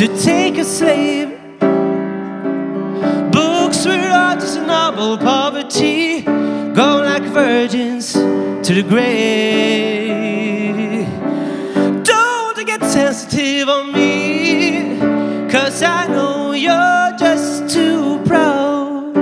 To 0.01 0.09
take 0.17 0.57
a 0.57 0.65
slave. 0.65 1.29
Books 3.31 3.85
were 3.85 4.09
artisanal 4.31 5.21
poverty, 5.21 6.23
go 6.23 7.03
like 7.05 7.23
virgins 7.25 8.15
to 8.15 8.73
the 8.79 8.83
grave. 8.83 9.47
Don't 12.03 12.67
get 12.67 12.83
sensitive 12.83 13.69
on 13.69 13.93
me, 13.93 14.99
cause 15.51 15.83
I 15.83 16.07
know 16.07 16.53
you're 16.53 17.19
just 17.19 17.69
too 17.69 18.23
proud. 18.25 19.15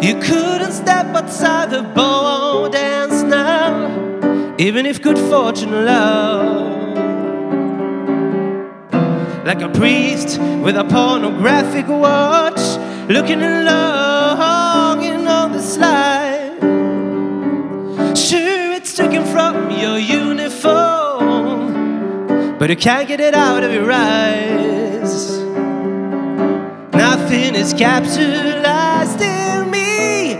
You 0.00 0.14
couldn't 0.20 0.70
step 0.70 1.06
outside 1.06 1.70
the 1.70 1.82
bow 1.82 2.68
dance 2.68 3.24
now, 3.24 4.54
even 4.58 4.86
if 4.86 5.02
good 5.02 5.18
fortune 5.18 5.74
allowed. 5.74 6.77
Like 9.48 9.62
a 9.62 9.68
priest 9.70 10.38
with 10.38 10.76
a 10.76 10.84
pornographic 10.84 11.88
watch, 11.88 12.60
looking 13.08 13.40
and 13.40 13.64
longing 13.64 15.26
on 15.26 15.52
the 15.52 15.62
slide. 15.62 16.58
Sure, 18.14 18.72
it's 18.74 18.94
taken 18.94 19.24
from 19.24 19.70
your 19.70 19.98
uniform, 19.98 21.48
but 22.58 22.68
you 22.68 22.76
can't 22.76 23.08
get 23.08 23.20
it 23.20 23.32
out 23.32 23.64
of 23.64 23.72
your 23.72 23.90
eyes. 23.90 25.38
Nothing 26.92 27.54
is 27.54 27.72
capsulized 27.72 29.22
in 29.22 29.70
me 29.70 30.34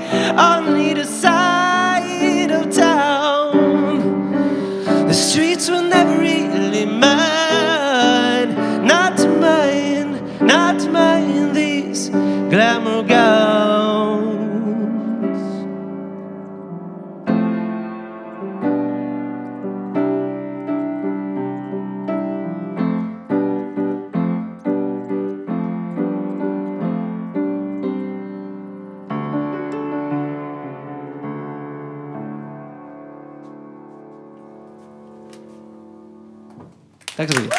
Tack 37.19 37.33
så 37.33 37.41
mycket. 37.41 37.59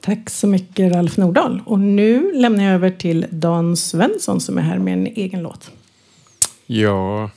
Tack 0.00 0.30
så 0.30 0.46
mycket 0.46 0.92
Ralf 0.92 1.16
Nordahl. 1.16 1.62
Och 1.66 1.80
nu 1.80 2.32
lämnar 2.32 2.64
jag 2.64 2.74
över 2.74 2.90
till 2.90 3.26
Dan 3.30 3.76
Svensson 3.76 4.40
som 4.40 4.58
är 4.58 4.62
här 4.62 4.78
med 4.78 4.92
en 4.92 5.06
egen 5.06 5.42
låt. 5.42 5.70
Ja, 6.66 7.30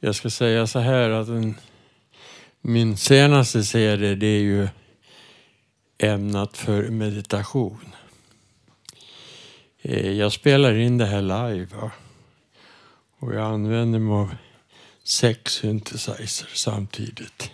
jag 0.00 0.14
ska 0.14 0.30
säga 0.30 0.66
så 0.66 0.78
här 0.78 1.10
att 1.10 1.28
en, 1.28 1.54
min 2.60 2.96
senaste 2.96 3.62
serie 3.62 4.14
det 4.14 4.26
är 4.26 4.40
ju 4.40 4.68
ämnat 5.98 6.56
för 6.56 6.88
meditation. 6.88 7.80
Eh, 9.82 10.10
Jag 10.10 10.32
spelar 10.32 10.74
in 10.74 10.98
det 10.98 11.06
här 11.06 11.22
live 11.22 11.66
va? 11.80 11.90
Och 13.20 13.34
jag 13.34 13.42
använder 13.42 13.98
mig 13.98 14.14
av 14.14 14.34
sex 15.04 15.52
synthesizers 15.52 16.56
samtidigt 16.56 17.50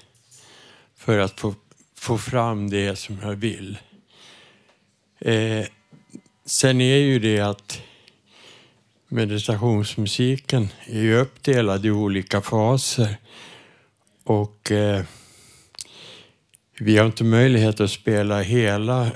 för 0.96 1.18
att 1.18 1.40
få, 1.40 1.54
få 1.94 2.18
fram 2.18 2.70
det 2.70 2.96
som 2.96 3.18
jag 3.22 3.34
vill. 3.34 3.78
Eh, 5.18 5.66
sen 6.44 6.80
är 6.80 6.96
ju 6.96 7.18
det 7.18 7.40
att 7.40 7.82
meditationsmusiken 9.08 10.68
är 10.86 11.00
ju 11.00 11.16
uppdelad 11.16 11.86
i 11.86 11.90
olika 11.90 12.40
faser. 12.40 13.16
Och 14.24 14.72
eh, 14.72 15.04
vi 16.78 16.98
har 16.98 17.06
inte 17.06 17.24
möjlighet 17.24 17.80
att 17.80 17.90
spela 17.90 18.42
hela, 18.42 19.10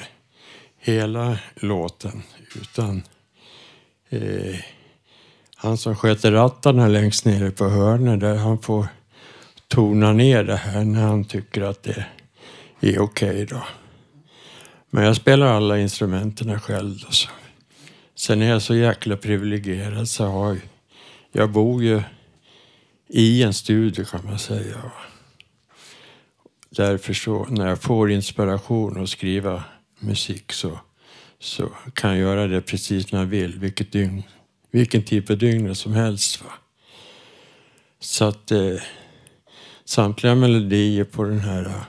hela 0.78 1.38
låten. 1.54 2.22
Utan 2.54 3.02
eh, 4.08 4.56
han 5.62 5.76
som 5.76 5.96
sköter 5.96 6.32
rattarna 6.32 6.88
längst 6.88 7.24
nere 7.24 7.50
på 7.50 7.68
hörnet, 7.68 8.20
där 8.20 8.36
han 8.36 8.58
får 8.58 8.86
tona 9.68 10.12
ner 10.12 10.44
det 10.44 10.56
här 10.56 10.84
när 10.84 11.02
han 11.02 11.24
tycker 11.24 11.62
att 11.62 11.82
det 11.82 12.06
är 12.80 12.98
okej 12.98 13.46
då. 13.46 13.62
Men 14.90 15.04
jag 15.04 15.16
spelar 15.16 15.46
alla 15.46 15.78
instrumenten 15.78 16.60
själv. 16.60 16.98
Då, 16.98 17.10
så. 17.10 17.28
Sen 18.14 18.42
är 18.42 18.48
jag 18.48 18.62
så 18.62 18.74
jäkla 18.74 19.16
privilegierad 19.16 20.08
så 20.08 20.22
jag, 20.22 20.30
har, 20.30 20.58
jag 21.32 21.50
bor 21.50 21.82
ju 21.82 22.02
i 23.08 23.42
en 23.42 23.54
studio 23.54 24.04
kan 24.04 24.24
man 24.24 24.38
säga. 24.38 24.76
Därför 26.70 27.14
så, 27.14 27.44
när 27.44 27.68
jag 27.68 27.82
får 27.82 28.10
inspiration 28.10 29.02
att 29.02 29.08
skriva 29.08 29.64
musik 29.98 30.52
så, 30.52 30.80
så 31.38 31.68
kan 31.94 32.10
jag 32.10 32.18
göra 32.18 32.46
det 32.46 32.60
precis 32.60 33.12
när 33.12 33.18
jag 33.18 33.26
vill, 33.26 33.58
vilket 33.58 33.92
dygn, 33.92 34.22
vilken 34.70 35.02
tid 35.02 35.26
på 35.26 35.34
dygnet 35.34 35.78
som 35.78 35.92
helst. 35.92 36.42
Va? 36.44 36.50
Så 38.00 38.24
att 38.24 38.50
eh, 38.50 38.76
samtliga 39.84 40.34
melodier 40.34 41.04
på 41.04 41.24
den 41.24 41.40
här 41.40 41.64
eh, 41.64 41.82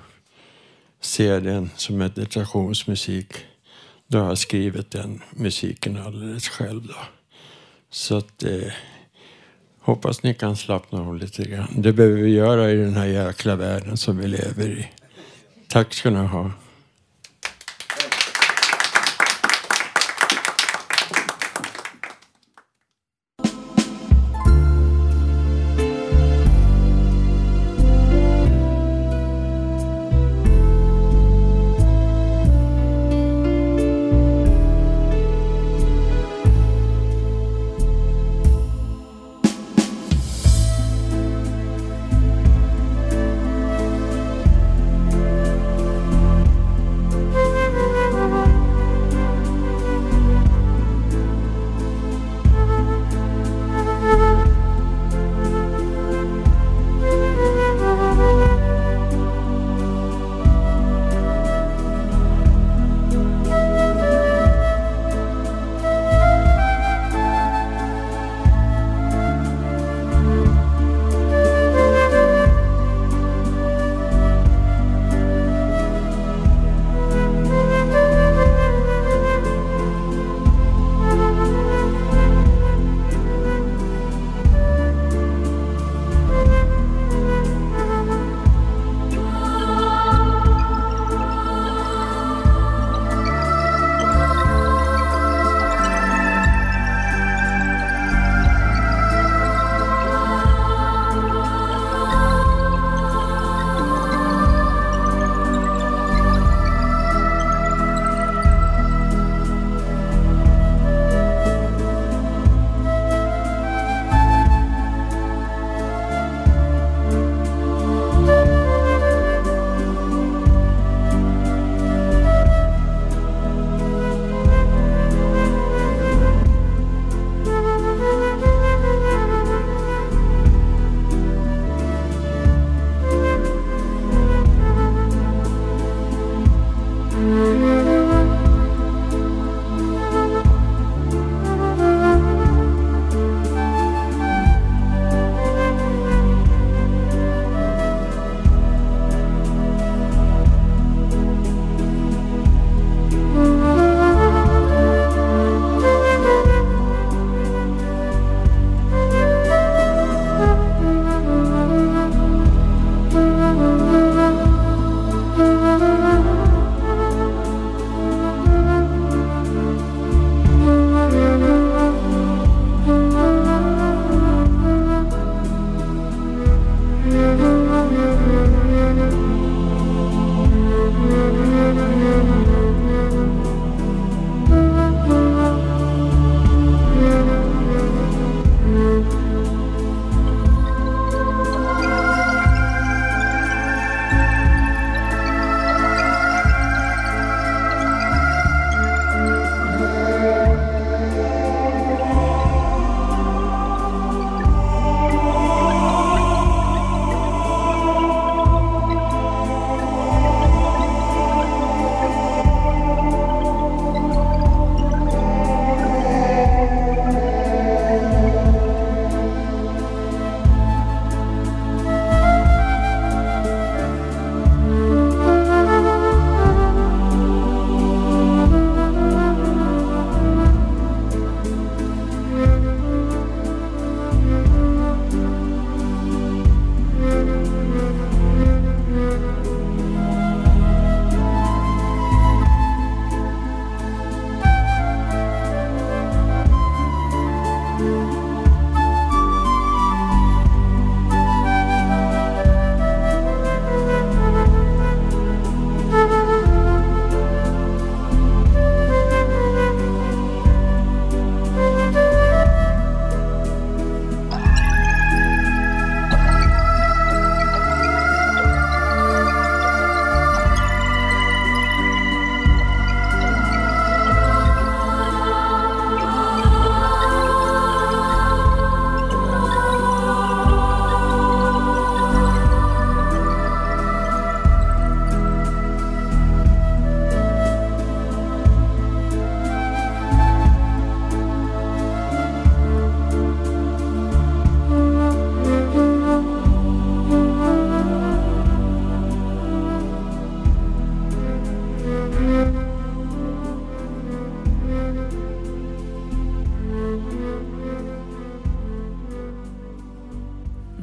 CDn 1.01 1.69
som 1.75 1.97
meditationsmusik, 1.97 3.33
då 4.07 4.19
har 4.19 4.27
jag 4.27 4.37
skrivit 4.37 4.91
den 4.91 5.21
musiken 5.31 5.97
alldeles 5.97 6.49
själv. 6.49 6.87
Då. 6.87 6.95
Så 7.89 8.17
att 8.17 8.43
eh, 8.43 8.71
hoppas 9.79 10.23
ni 10.23 10.33
kan 10.33 10.57
slappna 10.57 11.01
av 11.01 11.17
lite 11.17 11.43
grann. 11.43 11.81
Det 11.81 11.93
behöver 11.93 12.21
vi 12.21 12.29
göra 12.29 12.71
i 12.71 12.75
den 12.75 12.95
här 12.95 13.05
jäkla 13.05 13.55
världen 13.55 13.97
som 13.97 14.17
vi 14.17 14.27
lever 14.27 14.69
i. 14.69 14.87
Tack 15.67 15.93
ska 15.93 16.09
ni 16.09 16.27
ha. 16.27 16.51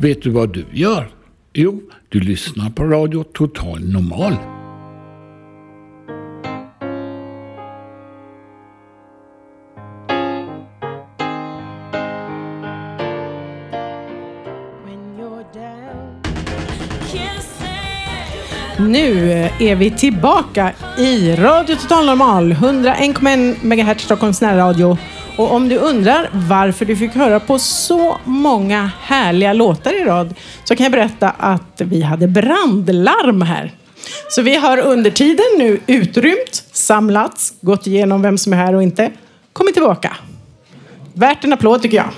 Vet 0.00 0.22
du 0.22 0.30
vad 0.30 0.54
du 0.54 0.64
gör? 0.72 1.08
Jo, 1.52 1.80
du 2.08 2.20
lyssnar 2.20 2.70
på 2.70 2.84
Radio 2.84 3.24
Total 3.24 3.80
Normal. 3.80 4.34
Nu 18.78 19.30
är 19.61 19.74
vi 19.74 19.90
tillbaka 19.90 20.72
i 20.98 21.37
Radio 21.37 21.76
Total 21.76 22.06
Normal, 22.06 22.52
101,1 22.52 23.56
MHz 23.62 24.02
Stockholms 24.02 24.40
närradio. 24.40 24.98
Och 25.38 25.53
om 25.53 25.68
du 25.68 25.77
undrar 25.77 26.31
varför 26.33 26.85
du 26.85 26.96
fick 26.96 27.14
höra 27.14 27.40
på 27.40 27.59
så 27.59 28.18
många 28.24 28.90
härliga 29.01 29.53
låtar 29.53 30.01
i 30.01 30.05
rad 30.05 30.35
så 30.64 30.77
kan 30.77 30.85
jag 30.85 30.92
berätta 30.92 31.31
att 31.31 31.81
vi 31.81 32.03
hade 32.03 32.29
brandlarm 32.29 33.42
här. 33.42 33.72
Så 34.29 34.42
vi 34.42 34.57
har 34.57 34.79
under 34.79 35.11
tiden 35.11 35.46
nu 35.59 35.81
utrymt, 35.87 36.64
samlats, 36.72 37.55
gått 37.61 37.87
igenom 37.87 38.22
vem 38.22 38.38
som 38.38 38.53
är 38.53 38.57
här 38.57 38.74
och 38.74 38.83
inte, 38.83 39.11
kommit 39.53 39.74
tillbaka. 39.74 40.16
Värt 41.14 41.44
en 41.44 41.53
applåd 41.53 41.83
tycker 41.83 41.96
jag. 41.96 42.11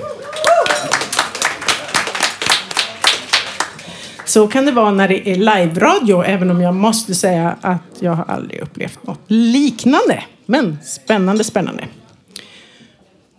Så 4.24 4.48
kan 4.48 4.66
det 4.66 4.72
vara 4.72 4.90
när 4.90 5.09
det 5.09 5.30
är 5.30 5.37
live-radio, 5.37 6.24
även 6.24 6.50
om 6.50 6.61
jag 6.61 6.74
måste 6.74 7.14
säga 7.14 7.56
att 7.61 7.96
jag 7.98 8.12
har 8.12 8.24
aldrig 8.28 8.61
upplevt 8.61 9.06
något 9.06 9.24
liknande. 9.26 10.22
Men 10.46 10.78
spännande, 10.85 11.44
spännande. 11.44 11.85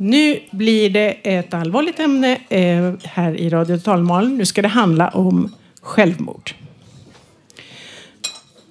Nu 0.04 0.40
blir 0.52 0.90
det 0.90 1.18
ett 1.24 1.54
allvarligt 1.54 2.00
ämne 2.00 2.38
eh, 2.50 2.94
här 3.04 3.36
i 3.36 3.50
Radio 3.50 3.78
Talmalen. 3.78 4.38
Nu 4.38 4.46
ska 4.46 4.62
det 4.62 4.68
handla 4.68 5.10
om 5.10 5.56
självmord. 5.82 6.52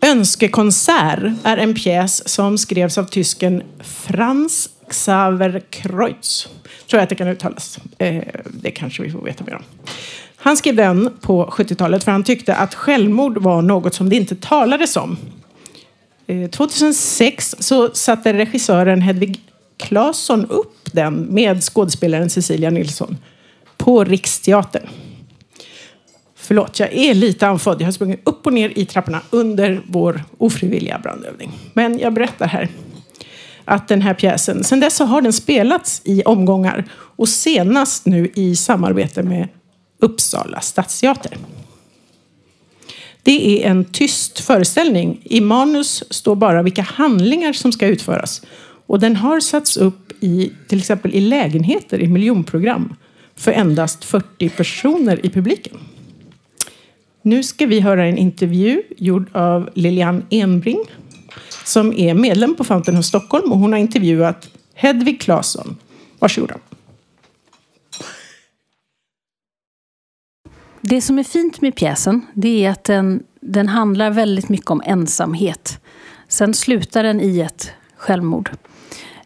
Önskekonsert 0.00 1.32
är 1.44 1.56
en 1.56 1.74
pjäs 1.74 2.28
som 2.28 2.58
skrevs 2.58 2.98
av 2.98 3.04
tysken 3.04 3.62
Franz 3.80 4.68
Xaver 4.88 5.62
Kreutz. 5.70 6.48
Tror 6.90 6.98
jag 6.98 7.02
att 7.02 7.08
det 7.08 7.14
kan 7.14 7.28
uttalas. 7.28 7.78
Eh, 7.98 8.24
det 8.62 8.70
kanske 8.70 9.02
vi 9.02 9.10
får 9.10 9.22
veta 9.22 9.44
mer 9.44 9.54
om. 9.54 9.62
Han 10.36 10.56
skrev 10.56 10.76
den 10.76 11.10
på 11.20 11.46
70-talet 11.46 12.04
för 12.04 12.12
han 12.12 12.24
tyckte 12.24 12.54
att 12.54 12.74
självmord 12.74 13.38
var 13.38 13.62
något 13.62 13.94
som 13.94 14.08
det 14.08 14.16
inte 14.16 14.36
talades 14.36 14.96
om. 14.96 15.16
Eh, 16.26 16.50
2006 16.50 17.56
så 17.58 17.90
satte 17.94 18.32
regissören 18.32 19.00
Hedvig 19.00 19.40
Claesson 19.80 20.46
upp 20.46 20.92
den 20.92 21.14
med 21.14 21.64
skådespelaren 21.64 22.30
Cecilia 22.30 22.70
Nilsson 22.70 23.16
på 23.76 24.04
Riksteatern. 24.04 24.88
Förlåt, 26.36 26.80
jag 26.80 26.92
är 26.92 27.14
lite 27.14 27.46
andfådd. 27.46 27.80
Jag 27.80 27.86
har 27.86 27.92
sprungit 27.92 28.20
upp 28.24 28.46
och 28.46 28.52
ner 28.52 28.72
i 28.78 28.86
trapporna 28.86 29.20
under 29.30 29.82
vår 29.86 30.24
ofrivilliga 30.38 30.98
brandövning. 30.98 31.52
Men 31.74 31.98
jag 31.98 32.12
berättar 32.12 32.46
här 32.46 32.68
att 33.64 33.88
den 33.88 34.02
här 34.02 34.14
pjäsen, 34.14 34.64
sen 34.64 34.80
dess 34.80 34.98
har 34.98 35.22
den 35.22 35.32
spelats 35.32 36.02
i 36.04 36.22
omgångar 36.22 36.84
och 36.92 37.28
senast 37.28 38.06
nu 38.06 38.30
i 38.34 38.56
samarbete 38.56 39.22
med 39.22 39.48
Uppsala 40.02 40.60
stadsteater. 40.60 41.36
Det 43.22 43.64
är 43.64 43.70
en 43.70 43.84
tyst 43.84 44.40
föreställning. 44.40 45.20
I 45.24 45.40
manus 45.40 46.04
står 46.10 46.36
bara 46.36 46.62
vilka 46.62 46.82
handlingar 46.82 47.52
som 47.52 47.72
ska 47.72 47.86
utföras. 47.86 48.42
Och 48.90 49.00
den 49.00 49.16
har 49.16 49.40
satts 49.40 49.76
upp 49.76 50.12
i 50.20 50.52
till 50.66 50.78
exempel 50.78 51.14
i 51.14 51.20
lägenheter 51.20 52.00
i 52.00 52.08
miljonprogram 52.08 52.94
för 53.34 53.52
endast 53.52 54.04
40 54.04 54.48
personer 54.48 55.26
i 55.26 55.30
publiken. 55.30 55.78
Nu 57.22 57.42
ska 57.42 57.66
vi 57.66 57.80
höra 57.80 58.06
en 58.06 58.18
intervju 58.18 58.82
gjord 58.96 59.28
av 59.32 59.70
Lilian 59.74 60.22
Enbring 60.30 60.78
som 61.64 61.92
är 61.92 62.14
medlem 62.14 62.54
på 62.54 62.64
Fountain 62.64 62.98
of 62.98 63.04
Stockholm 63.04 63.52
och 63.52 63.58
hon 63.58 63.72
har 63.72 63.78
intervjuat 63.78 64.48
Hedvig 64.74 65.20
Claesson. 65.20 65.76
Varsågoda. 66.18 66.54
Det 70.80 71.00
som 71.00 71.18
är 71.18 71.24
fint 71.24 71.60
med 71.60 71.74
pjäsen 71.74 72.26
det 72.34 72.64
är 72.64 72.70
att 72.70 72.84
den, 72.84 73.22
den 73.40 73.68
handlar 73.68 74.10
väldigt 74.10 74.48
mycket 74.48 74.70
om 74.70 74.82
ensamhet. 74.84 75.80
Sen 76.28 76.54
slutar 76.54 77.02
den 77.02 77.20
i 77.20 77.40
ett 77.40 77.72
självmord 77.96 78.50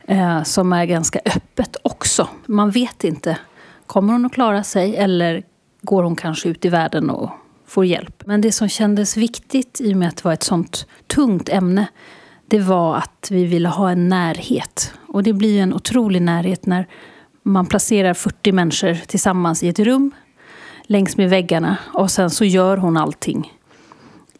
eh, 0.06 0.42
som 0.42 0.72
är 0.72 0.84
ganska 0.84 1.20
öppet 1.24 1.76
också. 1.82 2.28
Man 2.46 2.70
vet 2.70 3.04
inte. 3.04 3.38
Kommer 3.86 4.12
hon 4.12 4.24
att 4.24 4.32
klara 4.32 4.64
sig 4.64 4.96
eller 4.96 5.42
går 5.82 6.02
hon 6.02 6.16
kanske 6.16 6.48
ut 6.48 6.64
i 6.64 6.68
världen 6.68 7.10
och 7.10 7.30
får 7.66 7.84
hjälp? 7.84 8.22
Men 8.26 8.40
det 8.40 8.52
som 8.52 8.68
kändes 8.68 9.16
viktigt 9.16 9.80
i 9.80 9.92
och 9.92 9.96
med 9.96 10.08
att 10.08 10.16
det 10.16 10.24
var 10.24 10.32
ett 10.32 10.42
sånt 10.42 10.86
tungt 11.06 11.48
ämne 11.48 11.86
det 12.48 12.58
var 12.58 12.96
att 12.96 13.28
vi 13.30 13.44
ville 13.44 13.68
ha 13.68 13.90
en 13.90 14.08
närhet. 14.08 14.94
Och 15.06 15.22
det 15.22 15.32
blir 15.32 15.60
en 15.60 15.74
otrolig 15.74 16.22
närhet 16.22 16.66
när 16.66 16.86
man 17.42 17.66
placerar 17.66 18.14
40 18.14 18.52
människor 18.52 18.94
tillsammans 18.94 19.62
i 19.62 19.68
ett 19.68 19.78
rum 19.78 20.10
längs 20.82 21.16
med 21.16 21.30
väggarna 21.30 21.76
och 21.92 22.10
sen 22.10 22.30
så 22.30 22.44
gör 22.44 22.76
hon 22.76 22.96
allting 22.96 23.52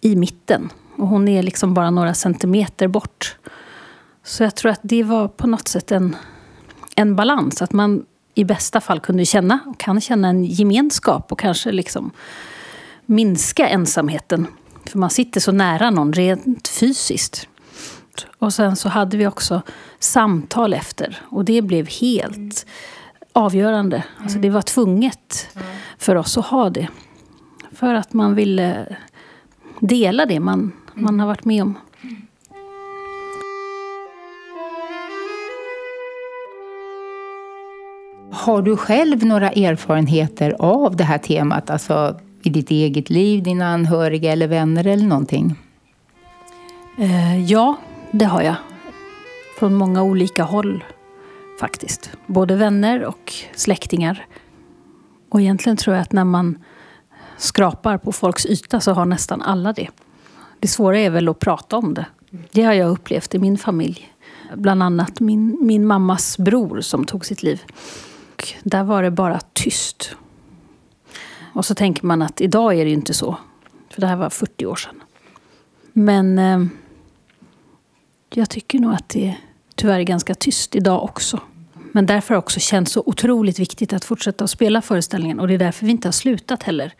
i 0.00 0.16
mitten. 0.16 0.72
Och 0.96 1.08
hon 1.08 1.28
är 1.28 1.42
liksom 1.42 1.74
bara 1.74 1.90
några 1.90 2.14
centimeter 2.14 2.88
bort. 2.88 3.36
Så 4.24 4.42
jag 4.42 4.54
tror 4.54 4.72
att 4.72 4.80
det 4.82 5.02
var 5.02 5.28
på 5.28 5.46
något 5.46 5.68
sätt 5.68 5.92
en, 5.92 6.16
en 6.96 7.16
balans. 7.16 7.62
Att 7.62 7.72
man 7.72 8.04
i 8.34 8.44
bästa 8.44 8.80
fall 8.80 9.00
kunde 9.00 9.24
känna, 9.24 9.58
och 9.66 9.78
kan 9.78 10.00
känna 10.00 10.28
en 10.28 10.44
gemenskap 10.44 11.32
och 11.32 11.38
kanske 11.38 11.72
liksom 11.72 12.10
minska 13.06 13.68
ensamheten. 13.68 14.46
För 14.86 14.98
man 14.98 15.10
sitter 15.10 15.40
så 15.40 15.52
nära 15.52 15.90
någon 15.90 16.12
rent 16.12 16.68
fysiskt. 16.68 17.48
Och 18.38 18.54
sen 18.54 18.76
så 18.76 18.88
hade 18.88 19.16
vi 19.16 19.26
också 19.26 19.62
samtal 19.98 20.72
efter. 20.72 21.22
Och 21.22 21.44
det 21.44 21.62
blev 21.62 21.88
helt 21.88 22.66
avgörande. 23.32 24.04
Alltså 24.22 24.38
det 24.38 24.50
var 24.50 24.62
tvunget 24.62 25.48
för 25.98 26.16
oss 26.16 26.38
att 26.38 26.46
ha 26.46 26.70
det. 26.70 26.88
För 27.72 27.94
att 27.94 28.12
man 28.12 28.34
ville 28.34 28.96
dela 29.80 30.26
det 30.26 30.40
man, 30.40 30.72
man 30.94 31.20
har 31.20 31.26
varit 31.26 31.44
med 31.44 31.62
om. 31.62 31.78
Har 38.44 38.62
du 38.62 38.76
själv 38.76 39.24
några 39.24 39.50
erfarenheter 39.50 40.56
av 40.58 40.96
det 40.96 41.04
här 41.04 41.18
temat? 41.18 41.70
Alltså 41.70 42.20
i 42.42 42.50
ditt 42.50 42.70
eget 42.70 43.10
liv, 43.10 43.42
dina 43.42 43.66
anhöriga 43.66 44.32
eller 44.32 44.48
vänner 44.48 44.86
eller 44.86 45.06
någonting? 45.06 45.60
Eh, 46.98 47.44
ja, 47.44 47.76
det 48.10 48.24
har 48.24 48.42
jag. 48.42 48.54
Från 49.58 49.74
många 49.74 50.02
olika 50.02 50.42
håll 50.42 50.84
faktiskt. 51.60 52.10
Både 52.26 52.56
vänner 52.56 53.04
och 53.04 53.32
släktingar. 53.54 54.26
Och 55.28 55.40
egentligen 55.40 55.76
tror 55.76 55.96
jag 55.96 56.02
att 56.02 56.12
när 56.12 56.24
man 56.24 56.58
skrapar 57.36 57.98
på 57.98 58.12
folks 58.12 58.46
yta 58.46 58.80
så 58.80 58.92
har 58.92 59.06
nästan 59.06 59.42
alla 59.42 59.72
det. 59.72 59.88
Det 60.60 60.68
svåra 60.68 60.98
är 60.98 61.10
väl 61.10 61.28
att 61.28 61.38
prata 61.38 61.76
om 61.76 61.94
det. 61.94 62.06
Det 62.52 62.62
har 62.62 62.72
jag 62.72 62.90
upplevt 62.90 63.34
i 63.34 63.38
min 63.38 63.58
familj. 63.58 64.12
Bland 64.54 64.82
annat 64.82 65.20
min, 65.20 65.58
min 65.60 65.86
mammas 65.86 66.38
bror 66.38 66.80
som 66.80 67.04
tog 67.04 67.26
sitt 67.26 67.42
liv. 67.42 67.62
Och 68.44 68.52
där 68.62 68.84
var 68.84 69.02
det 69.02 69.10
bara 69.10 69.40
tyst. 69.52 70.16
Och 71.52 71.64
så 71.64 71.74
tänker 71.74 72.06
man 72.06 72.22
att 72.22 72.40
idag 72.40 72.74
är 72.74 72.84
det 72.84 72.90
ju 72.90 72.96
inte 72.96 73.14
så. 73.14 73.36
För 73.90 74.00
det 74.00 74.06
här 74.06 74.16
var 74.16 74.30
40 74.30 74.66
år 74.66 74.76
sedan. 74.76 75.02
Men 75.92 76.38
eh, 76.38 76.64
jag 78.34 78.50
tycker 78.50 78.78
nog 78.78 78.92
att 78.92 79.08
det 79.08 79.36
tyvärr 79.74 79.98
är 79.98 80.02
ganska 80.02 80.34
tyst 80.34 80.74
idag 80.74 81.04
också. 81.04 81.40
Men 81.92 82.06
därför 82.06 82.28
har 82.28 82.34
det 82.34 82.38
också 82.38 82.60
känts 82.60 82.92
så 82.92 83.02
otroligt 83.06 83.58
viktigt 83.58 83.92
att 83.92 84.04
fortsätta 84.04 84.44
att 84.44 84.50
spela 84.50 84.82
föreställningen. 84.82 85.40
Och 85.40 85.48
det 85.48 85.54
är 85.54 85.58
därför 85.58 85.86
vi 85.86 85.92
inte 85.92 86.08
har 86.08 86.12
slutat 86.12 86.62
heller. 86.62 86.94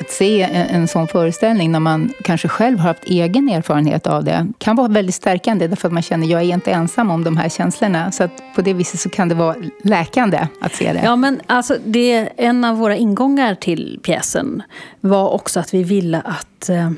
Att 0.00 0.10
se 0.10 0.42
en, 0.42 0.52
en 0.52 0.88
sån 0.88 1.08
föreställning 1.08 1.72
när 1.72 1.80
man 1.80 2.12
kanske 2.24 2.48
själv 2.48 2.78
har 2.78 2.88
haft 2.88 3.04
egen 3.04 3.48
erfarenhet 3.48 4.06
av 4.06 4.24
det 4.24 4.46
kan 4.58 4.76
vara 4.76 4.88
väldigt 4.88 5.14
stärkande 5.14 5.66
därför 5.66 5.88
att 5.88 5.94
man 5.94 6.02
känner 6.02 6.26
att 6.26 6.30
jag 6.30 6.42
är 6.42 6.54
inte 6.54 6.70
ensam 6.70 7.10
om 7.10 7.24
de 7.24 7.36
här 7.36 7.48
känslorna. 7.48 8.12
Så 8.12 8.24
att 8.24 8.42
på 8.54 8.62
det 8.62 8.72
viset 8.72 9.00
så 9.00 9.08
kan 9.08 9.28
det 9.28 9.34
vara 9.34 9.56
läkande 9.82 10.48
att 10.60 10.74
se 10.74 10.92
det. 10.92 11.00
Ja, 11.04 11.16
men 11.16 11.40
alltså, 11.46 11.76
det, 11.84 12.28
en 12.36 12.64
av 12.64 12.76
våra 12.76 12.96
ingångar 12.96 13.54
till 13.54 14.00
pjäsen 14.02 14.62
var 15.00 15.30
också 15.30 15.60
att 15.60 15.74
vi 15.74 15.82
ville 15.82 16.20
att 16.20 16.68
eh, 16.68 16.90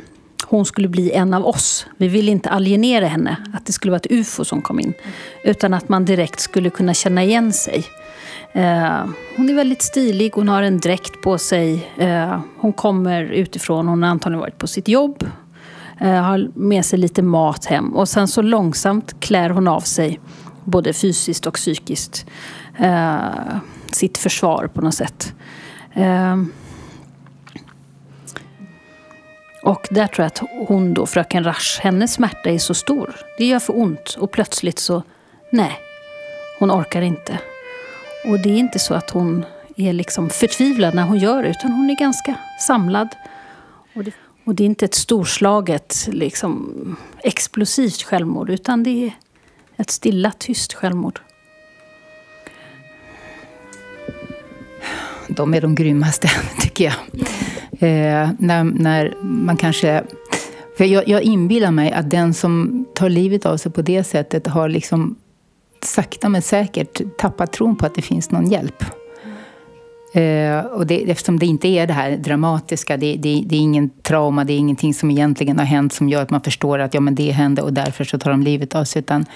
hon 0.47 0.65
skulle 0.65 0.89
bli 0.89 1.13
en 1.13 1.35
av 1.35 1.47
oss. 1.47 1.87
Vi 1.97 2.09
ville 2.09 2.31
inte 2.31 2.51
alienera 2.51 3.07
henne, 3.07 3.37
att 3.55 3.67
det 3.67 3.73
skulle 3.73 3.91
vara 3.91 4.01
ett 4.01 4.13
ufo 4.13 4.45
som 4.45 4.63
kom 4.63 4.81
in. 4.81 4.93
Utan 5.45 5.75
att 5.75 5.89
man 5.89 6.05
direkt 6.05 6.41
skulle 6.41 6.71
kunna 6.71 6.95
känna 6.95 7.25
igen 7.25 7.53
sig. 7.53 7.85
Eh, 8.53 9.05
hon 9.37 9.49
är 9.49 9.55
väldigt 9.55 9.83
stilig, 9.83 10.33
hon 10.35 10.49
har 10.49 10.63
en 10.63 10.79
dräkt 10.79 11.23
på 11.23 11.39
sig. 11.39 11.91
Eh, 11.97 12.41
hon 12.59 12.73
kommer 12.73 13.23
utifrån, 13.23 13.89
hon 13.89 14.03
har 14.03 14.11
antagligen 14.11 14.41
varit 14.41 14.59
på 14.59 14.67
sitt 14.67 14.89
jobb. 14.89 15.27
Eh, 16.01 16.23
har 16.23 16.51
med 16.55 16.85
sig 16.85 16.99
lite 16.99 17.23
mat 17.23 17.65
hem. 17.65 17.97
Och 17.97 18.09
sen 18.09 18.29
så 18.29 18.43
långsamt 18.43 19.21
klär 19.21 19.51
hon 19.51 19.69
av 19.69 19.81
sig, 19.81 20.21
både 20.65 20.93
fysiskt 20.93 21.47
och 21.47 21.55
psykiskt, 21.55 22.27
sitt 23.93 24.19
försvar 24.19 24.71
på 24.75 24.81
något 24.81 24.95
sätt. 24.95 25.35
Och 29.63 29.87
där 29.91 30.07
tror 30.07 30.25
jag 30.25 30.27
att 30.27 30.43
hon 30.69 30.95
då, 30.95 31.07
fröken 31.07 31.45
Rasch, 31.45 31.81
hennes 31.83 32.13
smärta 32.13 32.51
är 32.51 32.59
så 32.59 32.75
stor. 32.75 33.17
Det 33.39 33.45
gör 33.45 33.59
för 33.59 33.79
ont 33.79 34.17
och 34.21 34.31
plötsligt 34.31 34.79
så, 34.79 35.03
nej, 35.53 35.73
hon 36.59 36.71
orkar 36.71 37.03
inte. 37.03 37.39
Och 38.25 38.39
det 38.39 38.49
är 38.49 38.57
inte 38.57 38.79
så 38.79 38.95
att 38.95 39.11
hon 39.11 39.45
är 39.77 39.93
liksom 39.93 40.31
förtvivlad 40.31 40.95
när 40.95 41.03
hon 41.03 41.19
gör 41.19 41.43
det, 41.43 41.49
utan 41.49 41.73
hon 41.73 41.91
är 41.91 41.99
ganska 41.99 42.35
samlad. 42.61 43.09
Och 43.95 44.05
det, 44.05 44.13
och 44.45 44.55
det 44.55 44.63
är 44.63 44.67
inte 44.67 44.85
ett 44.85 44.95
storslaget, 44.95 46.09
liksom, 46.13 46.97
explosivt 47.19 48.03
självmord, 48.03 48.51
utan 48.51 48.83
det 48.83 49.07
är 49.07 49.13
ett 49.77 49.91
stilla, 49.91 50.33
tyst 50.39 50.75
självmord. 50.75 51.21
De 55.29 55.55
är 55.55 55.61
de 55.61 55.75
grymmaste, 55.75 56.31
tycker 56.61 56.85
jag. 56.85 56.95
Eh, 57.73 58.31
när, 58.39 58.65
när 58.65 59.15
man 59.23 59.57
kanske... 59.57 60.03
För 60.77 60.85
jag, 60.85 61.09
jag 61.09 61.23
inbillar 61.23 61.71
mig 61.71 61.93
att 61.93 62.11
den 62.11 62.35
som 62.35 62.85
tar 62.95 63.09
livet 63.09 63.47
av 63.47 63.57
sig 63.57 63.73
på 63.73 63.83
det 63.83 64.05
sättet 64.05 64.47
har 64.47 64.69
liksom 64.69 65.17
sakta 65.89 66.29
men 66.29 66.43
säkert 66.43 67.19
tappat 67.19 67.53
tron 67.53 67.77
på 67.77 67.87
att 67.87 67.95
det 67.95 68.03
finns 68.03 68.31
någon 68.31 68.51
hjälp. 68.51 68.85
Uh, 70.17 70.59
och 70.59 70.87
det, 70.87 71.11
eftersom 71.11 71.39
det 71.39 71.47
inte 71.47 71.69
är 71.69 71.87
det 71.87 71.93
här 71.93 72.17
dramatiska, 72.17 72.97
det, 72.97 73.17
det, 73.17 73.43
det 73.47 73.57
är 73.57 73.61
ingen 73.61 73.91
trauma, 74.03 74.45
det 74.45 74.53
är 74.53 74.59
ingenting 74.59 74.95
som 74.95 75.11
egentligen 75.11 75.59
har 75.59 75.67
hänt 75.67 75.93
som 75.93 76.09
gör 76.09 76.23
att 76.23 76.31
man 76.31 76.41
förstår 76.41 76.79
att 76.79 76.95
ja, 76.95 77.01
men 77.01 77.15
det 77.15 77.31
hände 77.31 77.63
och 77.63 77.73
därför 77.73 78.05
så 78.05 78.19
tar 78.19 78.31
de 78.31 78.43
livet 78.43 78.75
av 78.75 78.85
sig. 78.85 79.01
Utan 79.01 79.27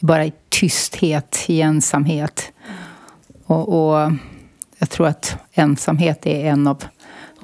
bara 0.00 0.24
i 0.24 0.32
tysthet, 0.48 1.44
i 1.48 1.60
ensamhet. 1.60 2.52
Och, 3.46 3.68
och 3.68 4.12
jag 4.78 4.90
tror 4.90 5.06
att 5.06 5.36
ensamhet 5.52 6.26
är 6.26 6.44
en 6.44 6.66
av 6.66 6.84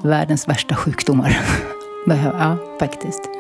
världens 0.03 0.49
värsta 0.49 0.75
sjukdomar. 0.75 1.41
ja, 2.07 2.57
faktiskt. 2.81 3.38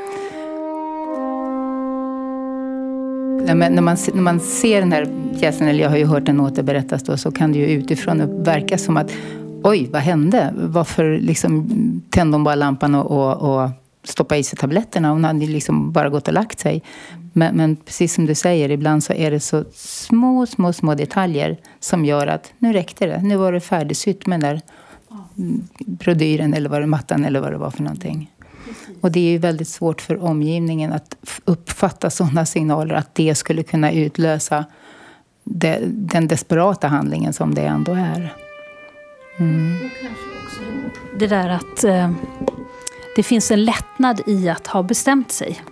Nej, 3.46 3.54
men 3.54 3.74
när, 3.74 3.82
man, 3.82 3.96
när 4.14 4.22
man 4.22 4.40
ser 4.40 4.80
den 4.80 4.92
här 4.92 5.08
pjäsen, 5.40 5.68
eller 5.68 5.82
jag 5.82 5.90
har 5.90 5.96
ju 5.96 6.04
hört 6.04 6.24
den 6.24 6.40
återberättas 6.40 7.02
då, 7.02 7.16
så 7.16 7.30
kan 7.30 7.52
det 7.52 7.58
ju 7.58 7.66
utifrån 7.66 8.42
verka 8.42 8.78
som 8.78 8.96
att 8.96 9.12
oj, 9.62 9.88
vad 9.92 10.02
hände? 10.02 10.54
Varför 10.56 11.18
liksom 11.18 11.68
tände 12.10 12.34
hon 12.34 12.44
bara 12.44 12.54
lampan 12.54 12.94
och, 12.94 13.10
och, 13.10 13.62
och 13.62 13.70
stoppade 14.04 14.40
i 14.40 14.44
sig 14.44 14.58
tabletterna? 14.58 15.10
Hon 15.10 15.24
hade 15.24 15.44
ju 15.44 15.52
liksom 15.52 15.92
bara 15.92 16.08
gått 16.08 16.28
och 16.28 16.34
lagt 16.34 16.60
sig. 16.60 16.82
Men, 17.32 17.56
men 17.56 17.76
precis 17.76 18.14
som 18.14 18.26
du 18.26 18.34
säger, 18.34 18.70
ibland 18.70 19.04
så 19.04 19.12
är 19.12 19.30
det 19.30 19.40
så 19.40 19.64
små, 19.74 20.46
små, 20.46 20.72
små 20.72 20.94
detaljer 20.94 21.58
som 21.80 22.04
gör 22.04 22.26
att 22.26 22.52
nu 22.58 22.72
räckte 22.72 23.06
det. 23.06 23.22
Nu 23.22 23.36
var 23.36 23.52
det 23.52 23.60
färdigsytt 23.60 24.26
med 24.26 24.40
den 24.40 24.50
där 24.50 24.60
mm, 25.38 25.68
brodyren 25.86 26.54
eller 26.54 26.70
vad 26.70 26.80
det, 26.82 26.86
mattan 26.86 27.24
eller 27.24 27.40
vad 27.40 27.52
det 27.52 27.58
var 27.58 27.70
för 27.70 27.82
någonting. 27.82 28.30
Och 29.00 29.12
det 29.12 29.20
är 29.20 29.30
ju 29.30 29.38
väldigt 29.38 29.68
svårt 29.68 30.00
för 30.00 30.22
omgivningen 30.22 30.92
att 30.92 31.16
uppfatta 31.44 32.10
sådana 32.10 32.46
signaler 32.46 32.94
att 32.94 33.14
det 33.14 33.34
skulle 33.34 33.62
kunna 33.62 33.92
utlösa 33.92 34.64
det, 35.44 35.80
den 35.84 36.28
desperata 36.28 36.88
handlingen 36.88 37.32
som 37.32 37.54
det 37.54 37.62
ändå 37.62 37.92
är. 37.92 38.34
Mm. 39.38 39.90
Det 41.18 41.26
där 41.26 41.48
att 41.48 41.84
eh, 41.84 42.10
det 43.16 43.22
finns 43.22 43.50
en 43.50 43.64
lättnad 43.64 44.20
i 44.26 44.48
att 44.48 44.66
ha 44.66 44.82
bestämt 44.82 45.32
sig. 45.32 45.62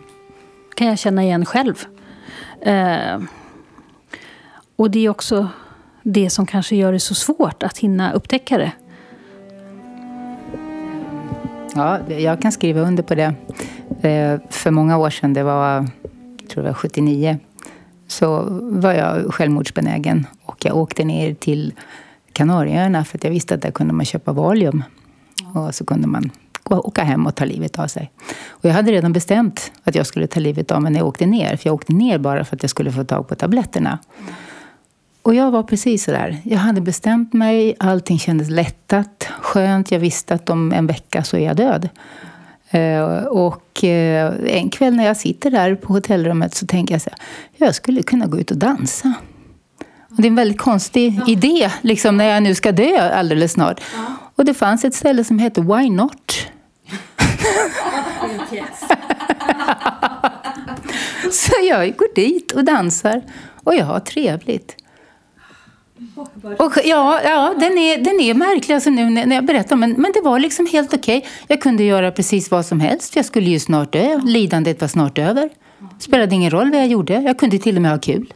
kan 0.75 0.87
jag 0.87 0.99
känna 0.99 1.23
igen 1.23 1.45
själv. 1.45 1.85
Eh, 2.61 3.21
och 4.77 4.91
det 4.91 4.99
är 4.99 5.09
också 5.09 5.49
det 6.03 6.31
som 6.31 6.47
kanske 6.47 6.77
gör 6.77 6.93
det 6.93 7.01
så 7.01 7.15
svårt 7.15 7.63
att 7.63 7.79
hinna 7.79 8.13
upptäcka 8.13 8.59
det. 8.59 8.73
Ja, 11.77 12.01
jag 12.09 12.43
kan 12.43 12.53
skriva 12.53 12.81
under 12.81 13.03
på 13.03 13.15
det. 13.15 13.35
Eh, 14.03 14.41
för 14.51 14.71
många 14.71 14.99
år 14.99 15.11
sedan, 15.11 15.33
det 15.33 15.43
var, 15.43 15.89
jag 16.41 16.49
tror 16.49 16.62
det 16.62 16.69
var 16.69 16.75
79, 16.75 17.39
så 18.07 18.47
var 18.61 18.93
jag 18.93 19.35
självmordsbenägen. 19.35 20.27
Och 20.45 20.65
jag 20.65 20.77
åkte 20.77 21.05
ner 21.05 21.35
till 21.35 21.75
Kanarieöarna 22.33 23.05
för 23.05 23.19
att 23.19 23.25
jag 23.25 23.31
visste 23.31 23.55
att 23.55 23.62
där 23.62 23.71
kunde 23.71 23.95
man 23.95 24.07
köpa 24.07 24.33
Valium. 24.33 24.85
Och 25.55 25.75
så 25.75 25.85
kunde 25.85 26.07
man 26.09 26.31
åka 26.65 27.03
hem 27.03 27.27
och 27.27 27.35
ta 27.35 27.45
livet 27.45 27.79
av 27.79 27.87
sig. 27.87 28.11
Och 28.49 28.65
jag 28.65 28.73
hade 28.73 28.93
redan 28.93 29.12
bestämt 29.12 29.73
att 29.85 29.95
jag 29.95 30.07
skulle 30.07 30.27
ta 30.27 30.41
livet 30.41 30.71
av 30.71 30.83
mig 30.83 30.93
när 30.93 30.99
jag 30.99 31.09
åkte 31.09 31.27
ner. 31.27 31.57
För 31.57 31.69
jag 31.69 31.75
åkte 31.75 31.93
ner 31.93 32.19
bara 32.19 32.45
för 32.45 32.57
att 32.57 32.62
jag 32.62 32.71
skulle 32.71 32.93
få 32.93 33.05
tag 33.05 33.29
på 33.29 33.35
tabletterna. 33.35 33.99
Och 35.23 35.35
jag 35.35 35.51
var 35.51 35.62
precis 35.62 36.05
så 36.05 36.11
där. 36.11 36.37
Jag 36.45 36.59
hade 36.59 36.81
bestämt 36.81 37.33
mig, 37.33 37.77
allting 37.79 38.19
kändes 38.19 38.51
lättat, 38.51 39.16
skönt. 39.47 39.91
Jag 39.91 39.99
visste 39.99 40.35
att 40.35 40.51
om 40.51 40.73
en 40.73 40.87
vecka 40.87 41.25
så 41.25 41.37
är 41.37 41.41
jag 41.41 41.57
död. 41.57 41.89
Eh, 42.71 43.25
Och 43.25 43.85
eh, 43.85 44.35
en 44.47 44.71
kväll 44.71 44.95
när 44.97 45.07
jag 45.07 45.17
sitter 45.17 45.51
där 45.51 45.75
på 45.75 45.93
hotellrummet 45.93 46.55
så 46.55 46.67
tänker 46.67 46.95
jag 46.95 47.03
så 47.03 47.11
här, 47.11 47.19
jag 47.67 47.75
skulle 47.75 48.03
kunna 48.03 48.27
gå 48.27 48.39
ut 48.39 48.51
och 48.51 48.57
dansa. 48.57 49.15
Och 50.11 50.17
det 50.17 50.27
är 50.27 50.31
en 50.31 50.35
väldigt 50.37 50.61
konstig 50.61 51.21
idé, 51.29 51.71
liksom, 51.83 52.17
när 52.17 52.25
jag 52.25 52.43
nu 52.43 52.55
ska 52.55 52.73
dö 52.73 53.11
alldeles 53.15 53.53
snart. 53.53 53.81
Och 54.37 54.45
det 54.45 54.55
fanns 54.55 54.85
ett 54.85 54.95
ställe 54.95 55.25
som 55.25 55.39
hette 55.39 55.61
Why 55.61 55.91
Not? 55.91 56.33
Så 61.33 61.53
jag 61.69 61.97
går 61.97 62.15
dit 62.15 62.53
och 62.53 62.65
dansar 62.65 63.23
och 63.65 63.75
jag 63.75 63.85
har 63.85 64.01
trevligt. 64.01 64.77
Och, 66.59 66.73
ja, 66.85 67.21
ja 67.25 67.55
den, 67.61 67.79
är, 67.79 67.99
den 67.99 68.21
är 68.21 68.35
märklig 68.35 68.75
alltså 68.75 68.91
nu 68.91 69.11
när 69.11 69.35
jag 69.35 69.45
berättar, 69.45 69.77
men, 69.77 69.93
men 69.93 70.13
det 70.15 70.21
var 70.21 70.39
liksom 70.39 70.67
helt 70.73 70.95
okej. 70.95 71.27
Jag 71.47 71.61
kunde 71.61 71.85
göra 71.85 72.11
precis 72.11 72.51
vad 72.51 72.67
som 72.67 72.81
helst. 72.81 73.17
Jag 73.17 73.25
skulle 73.25 73.51
ju 73.51 73.61
snart 73.61 73.93
dö. 73.93 74.21
Lidandet 74.25 74.81
var 74.81 74.89
snart 74.89 75.19
över. 75.19 75.51
spelade 75.99 76.35
ingen 76.35 76.51
roll 76.51 76.71
vad 76.71 76.81
jag 76.81 76.87
gjorde. 76.87 77.15
Jag 77.15 77.39
kunde 77.39 77.59
till 77.59 77.77
och 77.77 77.83
med 77.83 77.91
ha 77.91 77.99
kul. 77.99 78.33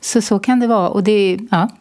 Så 0.00 0.22
så 0.22 0.38
kan 0.38 0.60
det 0.60 0.66
vara. 0.66 0.88
Och 0.88 1.04
det, 1.04 1.38
ja. 1.50 1.68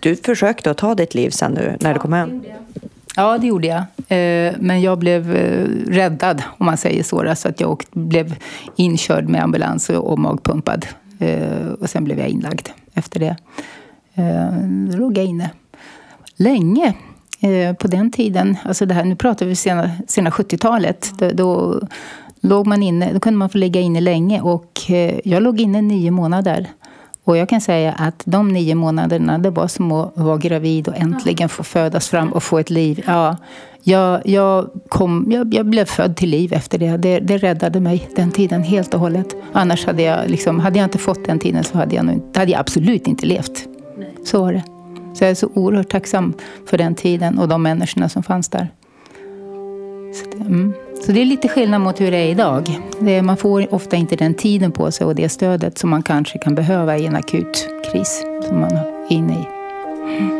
Du 0.00 0.16
försökte 0.16 0.70
att 0.70 0.78
ta 0.78 0.94
ditt 0.94 1.14
liv 1.14 1.30
sen 1.30 1.52
nu 1.52 1.76
när 1.80 1.94
du 1.94 2.00
kom 2.00 2.12
hem. 2.12 2.42
Ja, 3.16 3.38
det 3.38 3.46
gjorde 3.46 3.66
jag. 3.66 3.80
Eh, 4.18 4.54
Men 4.58 4.80
jag 4.80 4.98
blev 4.98 5.36
eh, 5.36 5.66
räddad, 5.86 6.42
om 6.58 6.66
man 6.66 6.76
säger 6.76 7.02
så. 7.02 7.34
Så 7.36 7.48
att 7.48 7.60
jag 7.60 7.84
blev 7.90 8.36
inkörd 8.76 9.28
med 9.28 9.42
ambulans 9.42 9.90
och 9.90 10.18
magpumpad. 10.18 10.86
Eh, 11.20 11.68
Och 11.80 11.90
sen 11.90 12.04
blev 12.04 12.18
jag 12.18 12.28
inlagd 12.28 12.68
efter 12.94 13.20
det. 13.20 13.36
Eh, 14.14 14.52
Då 14.90 14.96
låg 14.98 15.18
jag 15.18 15.24
inne 15.24 15.50
länge. 16.36 16.94
Eh, 17.42 17.74
på 17.76 17.88
den 17.88 18.10
tiden, 18.12 18.56
alltså 18.64 18.86
det 18.86 18.94
här, 18.94 19.04
nu 19.04 19.16
pratar 19.16 19.46
vi 19.46 19.54
sena, 19.56 19.90
sena 20.08 20.30
70-talet. 20.30 21.12
Då, 21.18 21.30
då, 21.30 21.80
låg 22.40 22.66
man 22.66 22.82
inne, 22.82 23.12
då 23.12 23.20
kunde 23.20 23.38
man 23.38 23.48
få 23.50 23.58
ligga 23.58 23.80
inne 23.80 24.00
länge. 24.00 24.40
Och 24.40 24.90
eh, 24.90 25.20
jag 25.24 25.42
låg 25.42 25.60
inne 25.60 25.82
nio 25.82 26.10
månader. 26.10 26.66
Och 27.24 27.36
jag 27.36 27.48
kan 27.48 27.60
säga 27.60 27.92
att 27.92 28.22
de 28.24 28.48
nio 28.48 28.74
månaderna, 28.74 29.38
det 29.38 29.50
var 29.50 29.68
som 29.68 29.92
att 29.92 30.12
vara 30.14 30.36
gravid 30.36 30.88
och 30.88 30.96
äntligen 30.96 31.48
få 31.48 31.62
födas 31.62 32.08
fram 32.08 32.32
och 32.32 32.42
få 32.42 32.58
ett 32.58 32.70
liv. 32.70 33.04
Ja, 33.06 33.36
jag, 33.82 34.20
jag, 34.24 34.70
kom, 34.88 35.26
jag, 35.30 35.54
jag 35.54 35.66
blev 35.66 35.84
född 35.84 36.16
till 36.16 36.28
liv 36.30 36.52
efter 36.52 36.78
det. 36.78 36.96
det. 36.96 37.20
Det 37.20 37.38
räddade 37.38 37.80
mig 37.80 38.08
den 38.16 38.30
tiden 38.30 38.62
helt 38.62 38.94
och 38.94 39.00
hållet. 39.00 39.36
Annars 39.52 39.86
hade 39.86 40.02
jag, 40.02 40.30
liksom, 40.30 40.60
hade 40.60 40.78
jag 40.78 40.86
inte 40.86 40.98
fått 40.98 41.24
den 41.24 41.38
tiden 41.38 41.64
så 41.64 41.78
hade 41.78 41.96
jag, 41.96 42.04
nog, 42.04 42.36
hade 42.36 42.50
jag 42.50 42.60
absolut 42.60 43.06
inte 43.06 43.26
levt. 43.26 43.68
Så 44.24 44.40
var 44.40 44.52
det. 44.52 44.62
Så 45.14 45.24
jag 45.24 45.30
är 45.30 45.34
så 45.34 45.50
oerhört 45.54 45.88
tacksam 45.88 46.34
för 46.66 46.78
den 46.78 46.94
tiden 46.94 47.38
och 47.38 47.48
de 47.48 47.62
människorna 47.62 48.08
som 48.08 48.22
fanns 48.22 48.48
där. 48.48 48.68
Så 50.14 50.30
det, 50.30 50.44
mm 50.44 50.74
så 51.00 51.12
det 51.12 51.20
är 51.20 51.24
lite 51.24 51.48
skillnad 51.48 51.80
mot 51.80 52.00
hur 52.00 52.10
det 52.10 52.16
är 52.16 52.28
idag. 52.28 52.80
Det 53.00 53.14
är, 53.14 53.22
man 53.22 53.36
får 53.36 53.74
ofta 53.74 53.96
inte 53.96 54.16
den 54.16 54.34
tiden 54.34 54.72
på 54.72 54.90
sig 54.90 55.06
och 55.06 55.14
det 55.14 55.28
stödet 55.28 55.78
som 55.78 55.90
man 55.90 56.02
kanske 56.02 56.38
kan 56.38 56.54
behöva 56.54 56.98
i 56.98 57.06
en 57.06 57.16
akut 57.16 57.68
kris 57.92 58.24
som 58.48 58.60
man 58.60 58.72
är 58.72 59.12
inne 59.12 59.32
i. 59.32 60.39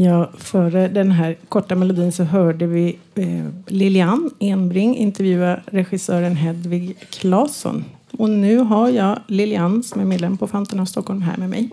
Ja, 0.00 0.30
före 0.38 0.88
den 0.88 1.10
här 1.10 1.36
korta 1.48 1.74
melodin 1.74 2.12
så 2.12 2.24
hörde 2.24 2.66
vi 2.66 2.98
eh, 3.14 3.46
Lilian 3.66 4.30
Enbring 4.38 4.96
intervjua 4.96 5.60
regissören 5.66 6.36
Hedvig 6.36 6.96
Claesson. 7.10 7.84
Och 8.10 8.30
nu 8.30 8.58
har 8.58 8.88
jag 8.88 9.18
Lilian 9.26 9.82
som 9.82 10.00
är 10.00 10.04
medlem 10.04 10.36
på 10.36 10.46
Fanten 10.46 10.80
av 10.80 10.84
Stockholm 10.84 11.22
här 11.22 11.36
med 11.36 11.50
mig. 11.50 11.68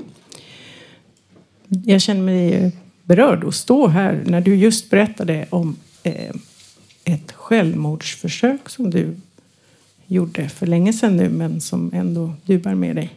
Jag 1.68 2.02
känner 2.02 2.22
mig 2.22 2.54
eh, 2.54 2.72
berörd 3.04 3.44
att 3.44 3.56
stå 3.56 3.88
här 3.88 4.24
när 4.26 4.42
du 4.42 4.56
just 4.56 4.90
berättade 4.90 5.46
om 5.50 5.76
eh, 6.04 6.36
ett 7.04 7.32
självmordsförsök 7.32 8.70
som 8.70 8.90
du 8.90 9.16
gjorde 10.08 10.50
för 10.50 10.66
länge 10.68 10.94
sedan 10.94 11.18
nu 11.18 11.30
men 11.30 11.62
som 11.62 11.92
ändå 11.94 12.34
du 12.46 12.58
bär 12.58 12.76
med 12.76 12.96
dig. 12.96 13.14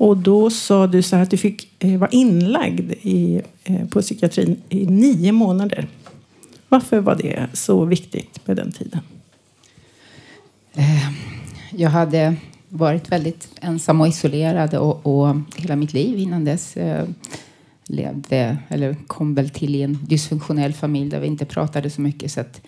Och 0.00 0.16
då 0.16 0.50
sa 0.50 0.86
du 0.86 1.02
så 1.02 1.16
här 1.16 1.22
att 1.22 1.30
du 1.30 1.36
fick 1.36 1.68
eh, 1.78 1.98
vara 1.98 2.10
inlagd 2.10 2.92
i, 3.02 3.42
eh, 3.64 3.86
på 3.88 4.02
psykiatrin 4.02 4.56
i 4.68 4.86
nio 4.86 5.32
månader. 5.32 5.88
Varför 6.68 7.00
var 7.00 7.14
det 7.14 7.48
så 7.52 7.84
viktigt 7.84 8.44
på 8.44 8.54
den 8.54 8.72
tiden? 8.72 9.00
Ehm, 10.74 11.14
jag 11.72 11.90
hade 11.90 12.36
varit 12.68 13.12
väldigt 13.12 13.48
ensam 13.60 14.00
och 14.00 14.08
isolerad 14.08 14.74
och, 14.74 15.06
och 15.06 15.36
hela 15.56 15.76
mitt 15.76 15.92
liv 15.92 16.18
innan 16.18 16.44
dess 16.44 16.76
eh, 16.76 17.08
levde, 17.84 18.58
eller 18.68 18.96
kom 19.06 19.34
väl 19.34 19.50
till 19.50 19.74
i 19.74 19.82
en 19.82 19.98
dysfunktionell 20.02 20.72
familj 20.72 21.10
där 21.10 21.20
vi 21.20 21.26
inte 21.26 21.44
pratade 21.44 21.90
så 21.90 22.00
mycket. 22.00 22.32
Så 22.32 22.40
att 22.40 22.60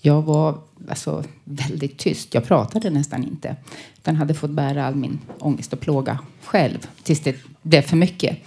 jag 0.00 0.22
var 0.22 0.58
alltså, 0.90 1.24
väldigt 1.44 1.98
tyst. 1.98 2.34
Jag 2.34 2.44
pratade 2.44 2.90
nästan 2.90 3.24
inte. 3.24 3.56
Utan 3.96 4.16
hade 4.16 4.34
fått 4.34 4.50
bära 4.50 4.86
all 4.86 4.94
min 4.94 5.18
ångest 5.38 5.72
och 5.72 5.80
plåga 5.80 6.18
själv 6.44 6.86
tills 7.02 7.20
det 7.20 7.36
blev 7.62 7.82
för 7.82 7.96
mycket. 7.96 8.38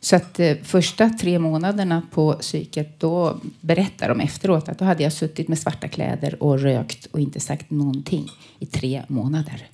Så 0.00 0.16
att 0.16 0.40
eh, 0.40 0.56
första 0.62 1.10
tre 1.10 1.38
månaderna 1.38 2.02
på 2.10 2.32
psyket, 2.32 3.00
då 3.00 3.40
berättar 3.60 4.08
de 4.08 4.20
efteråt 4.20 4.68
att 4.68 4.78
då 4.78 4.84
hade 4.84 5.02
jag 5.02 5.12
suttit 5.12 5.48
med 5.48 5.58
svarta 5.58 5.88
kläder 5.88 6.42
och 6.42 6.60
rökt 6.60 7.06
och 7.06 7.20
inte 7.20 7.40
sagt 7.40 7.70
någonting 7.70 8.28
i 8.58 8.66
tre 8.66 9.02
månader. 9.08 9.68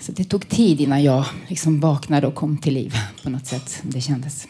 Så 0.00 0.12
det 0.12 0.24
tog 0.24 0.48
tid 0.48 0.80
innan 0.80 1.02
jag 1.02 1.24
liksom 1.48 1.80
vaknade 1.80 2.26
och 2.26 2.34
kom 2.34 2.58
till 2.58 2.74
liv 2.74 2.94
på 3.22 3.30
något 3.30 3.46
sätt. 3.46 3.82
Det 3.82 4.00
kändes. 4.00 4.46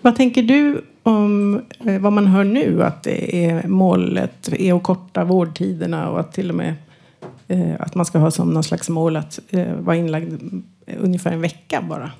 Vad 0.00 0.16
tänker 0.16 0.42
du 0.42 0.84
om 1.02 1.62
eh, 1.86 1.98
vad 1.98 2.12
man 2.12 2.26
hör 2.26 2.44
nu 2.44 2.82
att 2.82 3.02
det 3.02 3.44
är 3.44 3.68
målet 3.68 4.52
är 4.52 4.74
att 4.74 4.82
korta 4.82 5.24
vårdtiderna 5.24 6.10
och 6.10 6.20
att 6.20 6.32
till 6.32 6.50
och 6.50 6.56
med 6.56 6.74
eh, 7.48 7.74
att 7.78 7.94
man 7.94 8.06
ska 8.06 8.18
ha 8.18 8.30
som 8.30 8.50
någon 8.50 8.64
slags 8.64 8.88
mål 8.88 9.16
att 9.16 9.40
eh, 9.50 9.74
vara 9.74 9.96
inlagd 9.96 10.42
ungefär 10.98 11.32
en 11.32 11.40
vecka 11.40 11.82
bara? 11.88 12.10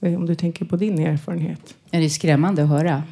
Om 0.00 0.26
du 0.26 0.34
tänker 0.34 0.64
på 0.64 0.76
din 0.76 0.98
erfarenhet. 0.98 1.74
Det 1.90 1.96
är 1.96 2.08
skrämmande 2.08 2.62
att 2.62 2.68
höra. 2.68 3.02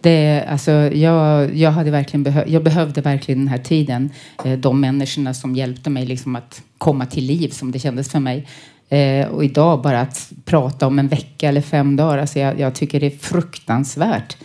Det, 0.00 0.44
alltså, 0.48 0.70
jag, 0.72 1.54
jag, 1.56 1.70
hade 1.70 1.90
verkligen 1.90 2.26
behö- 2.26 2.44
jag 2.46 2.64
behövde 2.64 3.00
verkligen 3.00 3.38
den 3.38 3.48
här 3.48 3.58
tiden. 3.58 4.10
De 4.58 4.80
människorna 4.80 5.34
som 5.34 5.54
hjälpte 5.54 5.90
mig 5.90 6.06
liksom 6.06 6.36
att 6.36 6.62
komma 6.78 7.06
till 7.06 7.24
liv 7.24 7.48
som 7.48 7.72
det 7.72 7.78
kändes 7.78 8.10
för 8.10 8.20
mig. 8.20 8.46
Eh, 8.88 9.26
och 9.26 9.44
idag 9.44 9.82
bara 9.82 10.00
att 10.00 10.32
prata 10.44 10.86
om 10.86 10.98
en 10.98 11.08
vecka 11.08 11.48
eller 11.48 11.60
fem 11.60 11.96
dagar, 11.96 12.18
alltså 12.18 12.38
jag, 12.38 12.60
jag 12.60 12.74
tycker 12.74 13.00
det 13.00 13.06
är 13.06 13.18
fruktansvärt. 13.18 14.36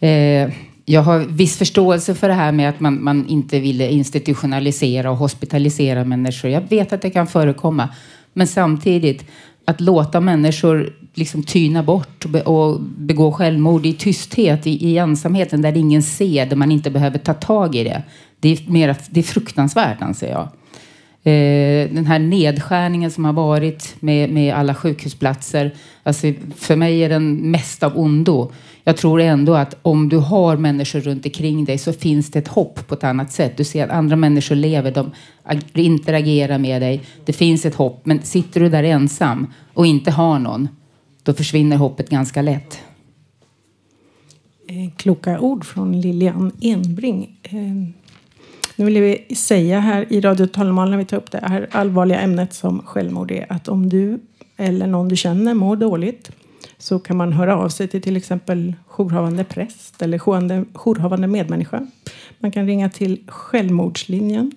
Eh, 0.00 0.50
jag 0.84 1.02
har 1.02 1.18
viss 1.18 1.56
förståelse 1.56 2.14
för 2.14 2.28
det 2.28 2.34
här 2.34 2.52
med 2.52 2.68
att 2.68 2.80
man, 2.80 3.04
man 3.04 3.26
inte 3.28 3.60
ville 3.60 3.90
institutionalisera 3.90 5.10
och 5.10 5.16
hospitalisera 5.16 6.04
människor. 6.04 6.50
Jag 6.50 6.62
vet 6.68 6.92
att 6.92 7.02
det 7.02 7.10
kan 7.10 7.26
förekomma. 7.26 7.88
Men 8.32 8.46
samtidigt, 8.46 9.24
att 9.64 9.80
låta 9.80 10.20
människor 10.20 10.94
liksom 11.14 11.42
tyna 11.42 11.82
bort 11.82 12.24
och 12.24 12.30
be- 12.30 12.42
och 12.42 12.80
begå 12.80 13.32
självmord 13.32 13.86
i 13.86 13.92
tysthet, 13.92 14.66
i, 14.66 14.88
i 14.88 14.98
ensamheten, 14.98 15.62
där 15.62 15.76
ingen 15.76 16.02
ser, 16.02 16.46
där 16.46 16.56
man 16.56 16.72
inte 16.72 16.90
behöver 16.90 17.18
ta 17.18 17.34
tag 17.34 17.74
i 17.74 17.84
det. 17.84 18.02
Det 18.40 18.48
är, 18.48 18.70
mera, 18.70 18.94
det 19.10 19.20
är 19.20 19.24
fruktansvärt, 19.24 20.02
anser 20.02 20.30
jag. 20.30 20.48
Eh, 21.22 21.90
den 21.90 22.06
här 22.06 22.18
nedskärningen 22.18 23.10
som 23.10 23.24
har 23.24 23.32
varit 23.32 23.94
med, 24.00 24.30
med 24.30 24.54
alla 24.54 24.74
sjukhusplatser. 24.74 25.74
Alltså, 26.02 26.32
för 26.56 26.76
mig 26.76 27.00
är 27.00 27.08
den 27.08 27.50
mest 27.50 27.82
av 27.82 27.98
ondo. 27.98 28.52
Jag 28.84 28.96
tror 28.96 29.20
ändå 29.20 29.54
att 29.54 29.76
om 29.82 30.08
du 30.08 30.16
har 30.16 30.56
människor 30.56 31.00
runt 31.00 31.26
omkring 31.26 31.64
dig 31.64 31.78
så 31.78 31.92
finns 31.92 32.30
det 32.30 32.38
ett 32.38 32.48
hopp 32.48 32.86
på 32.86 32.94
ett 32.94 33.04
annat 33.04 33.32
sätt. 33.32 33.56
Du 33.56 33.64
ser 33.64 33.84
att 33.84 33.90
andra 33.90 34.16
människor 34.16 34.54
lever, 34.54 34.90
de 34.90 35.10
interagerar 35.74 36.58
med 36.58 36.82
dig. 36.82 37.00
Det 37.24 37.32
finns 37.32 37.66
ett 37.66 37.74
hopp. 37.74 38.06
Men 38.06 38.22
sitter 38.22 38.60
du 38.60 38.68
där 38.68 38.82
ensam 38.84 39.46
och 39.74 39.86
inte 39.86 40.10
har 40.10 40.38
någon, 40.38 40.68
då 41.22 41.34
försvinner 41.34 41.76
hoppet 41.76 42.10
ganska 42.10 42.42
lätt. 42.42 42.78
Eh, 44.68 44.90
kloka 44.96 45.40
ord 45.40 45.64
från 45.64 46.00
Lilian 46.00 46.52
Enbring. 46.60 47.38
Eh, 47.42 48.07
nu 48.78 48.84
vill 48.84 49.02
vi 49.02 49.34
säga 49.34 49.80
här 49.80 50.12
i 50.12 50.20
Radio 50.20 50.46
Talmal 50.46 50.90
när 50.90 50.98
vi 50.98 51.04
tar 51.04 51.16
upp 51.16 51.30
det 51.30 51.40
här 51.42 51.68
allvarliga 51.70 52.20
ämnet 52.20 52.52
som 52.52 52.82
självmord 52.82 53.30
är 53.30 53.46
att 53.52 53.68
om 53.68 53.88
du 53.88 54.20
eller 54.56 54.86
någon 54.86 55.08
du 55.08 55.16
känner 55.16 55.54
mår 55.54 55.76
dåligt 55.76 56.30
så 56.78 56.98
kan 56.98 57.16
man 57.16 57.32
höra 57.32 57.56
av 57.56 57.68
sig 57.68 57.88
till 57.88 58.02
till 58.02 58.16
exempel 58.16 58.74
jourhavande 58.86 59.44
präst 59.44 60.02
eller 60.02 60.18
jourhavande, 60.18 60.64
jourhavande 60.74 61.26
medmänniska. 61.26 61.86
Man 62.38 62.50
kan 62.50 62.66
ringa 62.66 62.90
till 62.90 63.24
Självmordslinjen. 63.26 64.52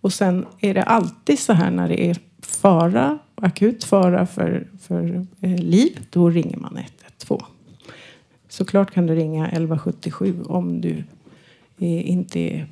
Och 0.00 0.12
sen 0.12 0.46
är 0.60 0.74
det 0.74 0.82
alltid 0.82 1.38
så 1.38 1.52
här 1.52 1.70
när 1.70 1.88
det 1.88 2.10
är 2.10 2.16
fara, 2.42 3.18
akut 3.34 3.84
fara 3.84 4.26
för, 4.26 4.66
för 4.80 5.26
eh, 5.40 5.56
liv, 5.56 6.06
då 6.10 6.30
ringer 6.30 6.56
man 6.56 6.78
112. 6.78 7.40
Såklart 8.48 8.90
kan 8.90 9.06
du 9.06 9.14
ringa 9.14 9.46
1177 9.46 10.42
om 10.46 10.80
du 10.80 11.04
eh, 11.78 12.10
inte 12.10 12.40
är, 12.40 12.66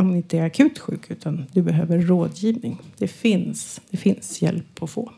om 0.00 0.10
det 0.10 0.16
inte 0.16 0.38
är 0.38 0.46
akut 0.46 0.78
sjuk 0.78 1.10
utan 1.10 1.46
du 1.52 1.62
behöver 1.62 1.98
rådgivning. 1.98 2.78
Det 2.98 3.08
finns, 3.08 3.80
det 3.90 3.96
finns 3.96 4.42
hjälp 4.42 4.82
att 4.82 4.90
få. 4.90 5.12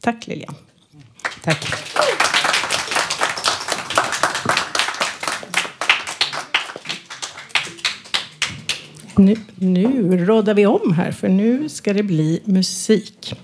Tack 0.00 0.26
Lilian. 0.26 0.54
Tack. 1.42 1.66
Nu, 9.16 9.36
nu 9.54 10.16
rådar 10.26 10.54
vi 10.54 10.66
om 10.66 10.92
här 10.92 11.12
för 11.12 11.28
nu 11.28 11.68
ska 11.68 11.92
det 11.92 12.02
bli 12.02 12.40
musik. 12.44 13.34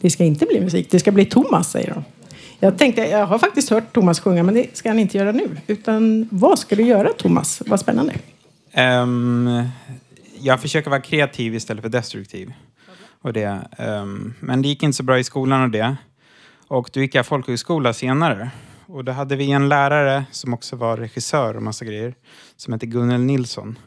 Det 0.00 0.10
ska 0.10 0.24
inte 0.24 0.46
bli 0.46 0.60
musik, 0.60 0.90
det 0.90 1.00
ska 1.00 1.12
bli 1.12 1.24
Thomas 1.24 1.70
säger 1.70 1.94
de. 1.94 2.04
Jag 2.64 2.78
tänkte, 2.78 3.02
jag 3.02 3.26
har 3.26 3.38
faktiskt 3.38 3.70
hört 3.70 3.92
Thomas 3.92 4.20
sjunga 4.20 4.42
men 4.42 4.54
det 4.54 4.76
ska 4.76 4.88
han 4.88 4.98
inte 4.98 5.18
göra 5.18 5.32
nu. 5.32 5.56
Utan 5.66 6.28
vad 6.30 6.58
ska 6.58 6.76
du 6.76 6.82
göra 6.82 7.08
Thomas? 7.08 7.62
Vad 7.66 7.80
spännande. 7.80 8.14
Um, 8.76 9.68
jag 10.40 10.60
försöker 10.60 10.90
vara 10.90 11.00
kreativ 11.00 11.54
istället 11.54 11.82
för 11.82 11.88
destruktiv. 11.88 12.52
Och 13.22 13.32
det, 13.32 13.68
um, 13.78 14.34
men 14.40 14.62
det 14.62 14.68
gick 14.68 14.82
inte 14.82 14.96
så 14.96 15.02
bra 15.02 15.18
i 15.18 15.24
skolan 15.24 15.62
och 15.62 15.70
det. 15.70 15.96
Och 16.68 16.90
då 16.92 17.00
gick 17.00 17.14
jag 17.14 17.26
folkhögskola 17.26 17.92
senare. 17.92 18.50
Och 18.86 19.04
då 19.04 19.12
hade 19.12 19.36
vi 19.36 19.50
en 19.50 19.68
lärare 19.68 20.24
som 20.30 20.54
också 20.54 20.76
var 20.76 20.96
regissör 20.96 21.56
och 21.56 21.62
massa 21.62 21.84
grejer. 21.84 22.14
Som 22.56 22.72
hette 22.72 22.86
Gunnel 22.86 23.20
Nilsson. 23.20 23.78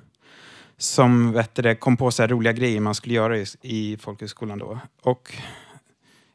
Som 0.77 1.31
vet 1.31 1.55
det, 1.55 1.75
kom 1.75 1.97
på 1.97 2.11
så 2.11 2.23
här 2.23 2.27
roliga 2.27 2.53
grejer 2.53 2.79
man 2.79 2.95
skulle 2.95 3.15
göra 3.15 3.37
i, 3.37 3.45
i 3.61 3.97
folkhögskolan 3.97 4.59
då. 4.59 4.79
Och 5.01 5.33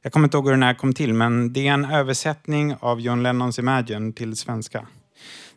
jag 0.02 0.12
kommer 0.12 0.26
inte 0.26 0.36
ihåg 0.36 0.44
hur 0.44 0.52
den 0.52 0.62
här 0.62 0.74
kom 0.74 0.92
till, 0.92 1.14
men 1.14 1.52
det 1.52 1.68
är 1.68 1.72
en 1.72 1.84
översättning 1.84 2.76
av 2.80 3.00
John 3.00 3.22
Lennons 3.22 3.58
Imagine 3.58 4.12
till 4.12 4.36
svenska. 4.36 4.86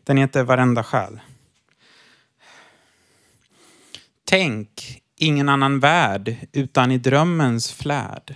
Den 0.04 0.18
heter 0.18 0.44
Varenda 0.44 0.84
själ. 0.84 1.20
Tänk, 4.26 5.02
ingen 5.18 5.50
annan 5.50 5.80
värld 5.80 6.36
utan 6.52 6.92
i 6.92 6.98
drömmens 6.98 7.72
flärd. 7.72 8.36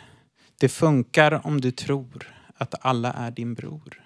Det 0.59 0.69
funkar 0.69 1.47
om 1.47 1.61
du 1.61 1.71
tror 1.71 2.35
att 2.57 2.75
alla 2.81 3.13
är 3.13 3.31
din 3.31 3.53
bror. 3.53 4.01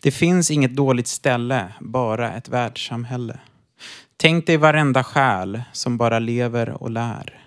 Det 0.00 0.10
finns 0.10 0.50
inget 0.50 0.76
dåligt 0.76 1.08
ställe, 1.08 1.72
bara 1.80 2.32
ett 2.32 2.48
världssamhälle. 2.48 3.38
Tänk 4.16 4.46
dig 4.46 4.56
varenda 4.56 5.04
själ 5.04 5.62
som 5.72 5.96
bara 5.96 6.18
lever 6.18 6.70
och 6.70 6.90
lär. 6.90 7.45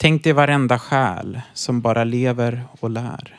Tänk 0.00 0.24
dig 0.24 0.32
varenda 0.32 0.78
själ 0.78 1.40
som 1.54 1.80
bara 1.80 2.04
lever 2.04 2.64
och 2.80 2.90
lär. 2.90 3.36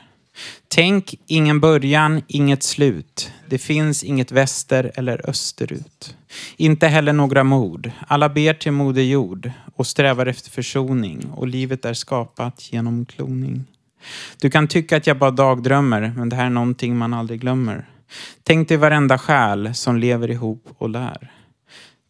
Tänk 0.68 1.16
ingen 1.28 1.60
början, 1.60 2.22
inget 2.28 2.64
slut. 2.64 3.32
Det 3.48 3.58
finns 3.58 4.04
inget 4.04 4.32
väster 4.32 4.92
eller 4.96 5.30
österut. 5.30 6.16
Inte 6.58 6.88
heller 6.88 7.14
några 7.14 7.44
mord. 7.44 7.92
Alla 8.08 8.30
ber 8.30 8.54
till 8.54 8.72
Moder 8.72 9.02
Jord 9.02 9.52
och 9.76 9.88
strävar 9.88 10.26
efter 10.26 10.52
försoning 10.52 11.26
och 11.36 11.48
livet 11.48 11.86
är 11.86 11.94
skapat 11.94 12.74
genom 12.74 13.06
kloning. 13.06 13.66
Du 14.42 14.50
kan 14.50 14.68
tycka 14.68 14.98
att 14.98 15.08
jag 15.08 15.18
bara 15.18 15.32
dagdrömmer, 15.32 16.14
men 16.16 16.30
det 16.30 16.36
här 16.36 16.46
är 16.46 16.50
någonting 16.50 16.98
man 16.98 17.14
aldrig 17.14 17.42
glömmer. 17.42 17.86
Tänk 18.44 18.68
dig 18.68 18.78
varenda 18.78 19.18
själ 19.18 19.76
som 19.76 19.98
lever 19.98 20.32
ihop 20.32 20.68
och 20.78 20.90
lär. 20.90 21.32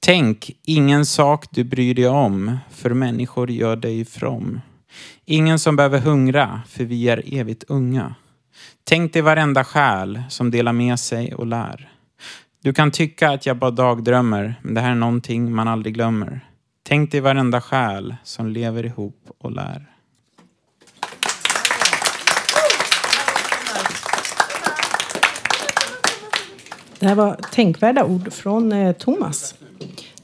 Tänk, 0.01 0.51
ingen 0.63 1.05
sak 1.05 1.45
du 1.51 1.63
bryr 1.63 1.93
dig 1.93 2.07
om, 2.07 2.57
för 2.69 2.89
människor 2.89 3.51
gör 3.51 3.75
dig 3.75 4.05
from. 4.05 4.61
Ingen 5.25 5.59
som 5.59 5.75
behöver 5.75 5.99
hungra, 5.99 6.61
för 6.67 6.83
vi 6.83 7.09
är 7.09 7.23
evigt 7.33 7.63
unga. 7.67 8.15
Tänk 8.83 9.13
dig 9.13 9.21
varenda 9.21 9.63
själ 9.63 10.21
som 10.29 10.51
delar 10.51 10.73
med 10.73 10.99
sig 10.99 11.35
och 11.35 11.47
lär. 11.47 11.91
Du 12.63 12.73
kan 12.73 12.91
tycka 12.91 13.29
att 13.29 13.45
jag 13.45 13.57
bara 13.57 13.71
dagdrömmer, 13.71 14.55
men 14.61 14.73
det 14.73 14.81
här 14.81 14.91
är 14.91 14.95
någonting 14.95 15.55
man 15.55 15.67
aldrig 15.67 15.93
glömmer. 15.93 16.39
Tänk 16.83 17.11
dig 17.11 17.21
varenda 17.21 17.61
själ 17.61 18.15
som 18.23 18.47
lever 18.47 18.85
ihop 18.85 19.29
och 19.37 19.51
lär. 19.51 19.85
Det 26.99 27.07
här 27.07 27.15
var 27.15 27.35
tänkvärda 27.51 28.03
ord 28.03 28.33
från 28.33 28.71
eh, 28.71 28.91
Thomas. 28.91 29.55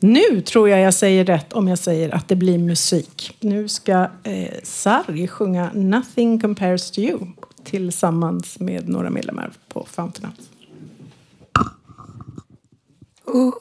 Nu 0.05 0.41
tror 0.41 0.69
jag 0.69 0.79
jag 0.79 0.93
säger 0.93 1.25
rätt 1.25 1.53
om 1.53 1.67
jag 1.67 1.79
säger 1.79 2.15
att 2.15 2.27
det 2.27 2.35
blir 2.35 2.57
musik. 2.57 3.37
Nu 3.39 3.67
ska 3.67 4.07
eh, 4.23 4.53
Sarri 4.63 5.27
sjunga 5.27 5.71
Nothing 5.73 6.39
compares 6.39 6.91
to 6.91 6.99
you 6.99 7.19
tillsammans 7.63 8.59
med 8.59 8.89
några 8.89 9.09
medlemmar 9.09 9.51
på 9.67 9.87
Fountain 9.89 10.31
House. 10.31 10.49
Oh. 13.25 13.53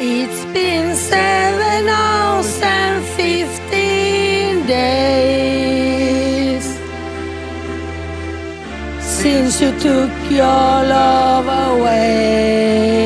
It's 0.00 0.44
been 0.52 0.96
seven 0.96 1.88
hours 1.88 2.62
and 2.62 3.04
fifteen 3.04 4.66
days 4.66 5.31
since 9.22 9.60
you 9.60 9.70
took 9.78 10.10
your 10.32 10.72
love 10.94 11.46
away. 11.46 13.01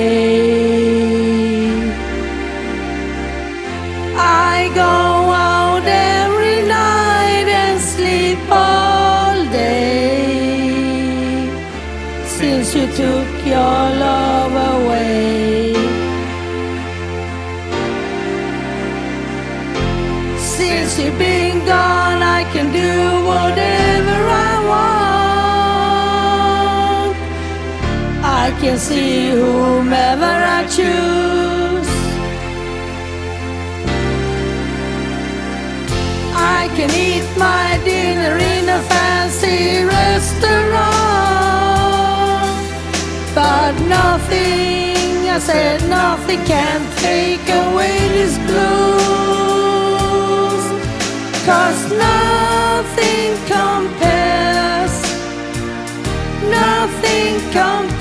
Can 28.77 28.85
see 28.85 29.31
whomever 29.31 30.33
I 30.59 30.67
choose. 30.67 31.91
I 36.35 36.69
can 36.77 36.91
eat 36.91 37.27
my 37.39 37.81
dinner 37.85 38.37
in 38.37 38.69
a 38.69 38.81
fancy 38.91 39.85
restaurant. 39.85 40.77
But 43.35 43.73
nothing, 43.89 45.31
I 45.37 45.39
said, 45.39 45.81
nothing 45.89 46.45
can 46.45 46.81
take 46.97 47.49
away 47.49 47.97
this 48.17 48.37
blues. 48.47 49.47
Cause 51.49 51.81
nothing 52.09 53.37
compares, 53.55 54.95
nothing 56.51 57.41
compares 57.53 57.96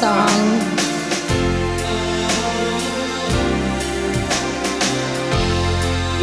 song. 0.00 0.40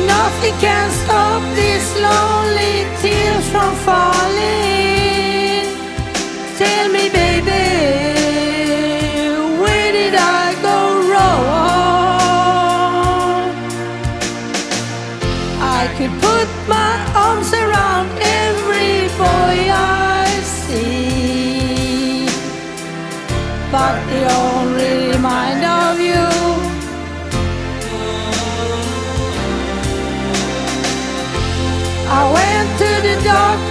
Nothing 0.07 0.55
can 0.59 0.89
stop 1.03 1.43
these 1.55 1.89
lonely 2.05 2.75
tears 3.01 3.45
from 3.51 3.71
falling. 3.85 4.76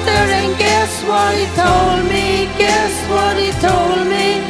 Doctor 0.06 0.32
and 0.32 0.58
guess 0.58 1.02
what 1.04 1.34
he 1.34 1.46
told 1.56 2.04
me? 2.08 2.46
Guess 2.58 2.94
what 3.10 3.36
he 3.36 3.50
told 3.60 4.06
me? 4.06 4.40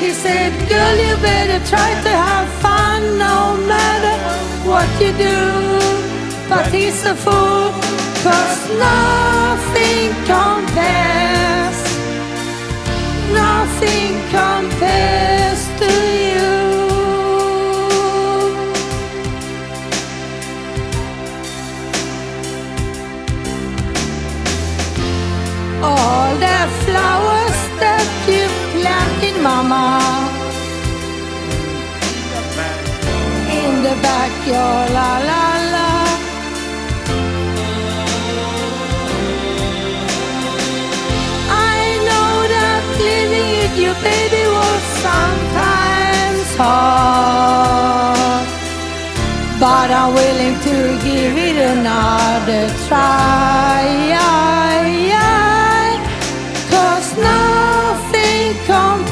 He 0.00 0.10
said, 0.10 0.52
girl, 0.68 0.96
you 0.96 1.16
better 1.22 1.64
try 1.66 1.90
to 2.02 2.10
have 2.10 2.48
fun 2.60 3.18
no 3.18 3.56
matter 3.66 4.16
what 4.68 4.88
you 5.00 5.12
do. 5.12 5.40
But 6.48 6.72
he's 6.72 7.04
a 7.04 7.14
fool, 7.14 7.70
cause 8.24 8.62
nothing 8.88 10.10
compares. 10.32 11.78
Nothing 13.32 14.12
compares 14.30 15.60
to 15.78 16.16
you. 16.16 16.21
The 26.62 26.68
flowers 26.86 27.60
that 27.82 28.06
you 28.30 28.46
planted, 28.72 29.36
Mama. 29.42 29.86
In 33.60 33.72
the 33.86 33.94
backyard, 34.06 34.88
la 34.96 35.12
la 35.30 35.46
la. 35.74 35.90
I 41.74 41.80
know 42.08 42.32
that 42.54 42.82
living 43.08 43.48
with 43.58 43.74
you, 43.82 43.92
baby, 44.06 44.44
was 44.58 44.82
sometimes 45.06 46.48
hard. 46.62 48.46
But 49.58 49.88
I'm 49.98 50.10
willing 50.14 50.56
to 50.68 50.76
give 51.06 51.34
it 51.48 51.56
another 51.74 52.62
try. 52.86 53.42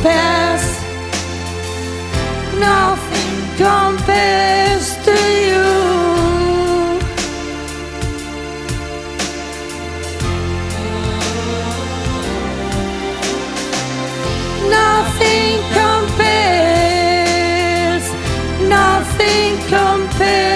Compares, 0.03 0.65
nothing 2.59 3.37
compares 3.59 4.97
to 5.05 5.13
you. 5.49 5.69
Nothing 14.71 15.61
compares, 15.75 17.25
nothing 18.69 19.59
compares 19.69 20.50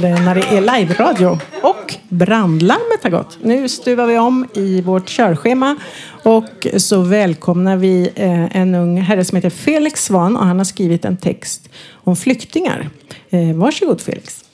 det 0.00 0.20
när 0.20 0.34
det 0.34 0.42
är 0.42 0.60
live-radio. 0.60 1.38
Och 1.62 1.94
brandlarmet 2.08 3.02
har 3.02 3.10
gått. 3.10 3.38
Nu 3.42 3.68
stuvar 3.68 4.06
vi 4.06 4.18
om 4.18 4.48
i 4.54 4.80
vårt 4.80 5.08
körschema. 5.08 5.76
Och 6.22 6.66
så 6.76 7.00
välkomnar 7.00 7.76
vi 7.76 8.12
eh, 8.14 8.56
en 8.56 8.74
ung 8.74 9.00
herre 9.00 9.24
som 9.24 9.36
heter 9.36 9.50
Felix 9.50 10.04
Svan. 10.04 10.36
Och 10.36 10.46
han 10.46 10.58
har 10.58 10.64
skrivit 10.64 11.04
en 11.04 11.16
text 11.16 11.68
om 11.92 12.16
flyktingar. 12.16 12.90
Eh, 13.30 13.52
varsågod 13.54 14.00
Felix. 14.00 14.44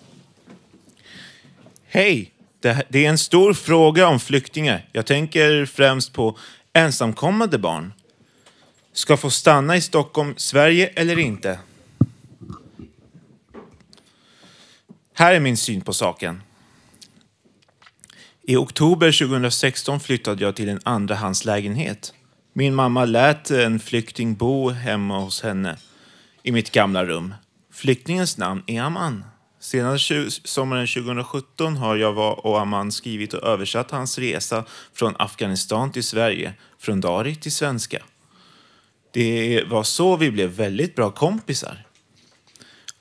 Hej! 1.88 2.32
Det, 2.60 2.82
det 2.88 3.04
är 3.04 3.08
en 3.08 3.18
stor 3.18 3.52
fråga 3.52 4.08
om 4.08 4.20
flyktingar. 4.20 4.88
Jag 4.92 5.06
tänker 5.06 5.66
främst 5.66 6.12
på 6.12 6.38
ensamkommande 6.72 7.58
barn. 7.58 7.92
ska 8.92 9.16
få 9.16 9.30
stanna 9.30 9.76
i 9.76 9.80
Stockholm, 9.80 10.34
Sverige 10.36 10.86
eller 10.86 11.18
inte? 11.18 11.58
Här 15.18 15.34
är 15.34 15.40
min 15.40 15.56
syn 15.56 15.80
på 15.80 15.92
saken. 15.92 16.42
I 18.42 18.56
oktober 18.56 19.26
2016 19.26 20.00
flyttade 20.00 20.44
jag 20.44 20.56
till 20.56 20.68
en 20.68 20.80
andrahandslägenhet. 20.84 22.14
Min 22.52 22.74
mamma 22.74 23.04
lät 23.04 23.50
en 23.50 23.80
flykting 23.80 24.34
bo 24.34 24.70
hemma 24.70 25.18
hos 25.18 25.42
henne 25.42 25.76
i 26.42 26.52
mitt 26.52 26.70
gamla 26.70 27.04
rum. 27.04 27.34
Flyktingens 27.72 28.38
namn 28.38 28.62
är 28.66 28.80
Aman. 28.82 29.24
Sedan 29.60 29.98
sommaren 30.44 30.86
2017 30.86 31.76
har 31.76 31.96
jag 31.96 32.44
och 32.46 32.60
Aman 32.60 32.92
skrivit 32.92 33.34
och 33.34 33.48
översatt 33.48 33.90
hans 33.90 34.18
resa 34.18 34.64
från 34.94 35.14
Afghanistan 35.18 35.92
till 35.92 36.04
Sverige, 36.04 36.54
från 36.78 37.00
dari 37.00 37.36
till 37.36 37.52
svenska. 37.52 38.02
Det 39.12 39.64
var 39.66 39.82
så 39.82 40.16
vi 40.16 40.30
blev 40.30 40.50
väldigt 40.50 40.94
bra 40.94 41.10
kompisar. 41.10 41.86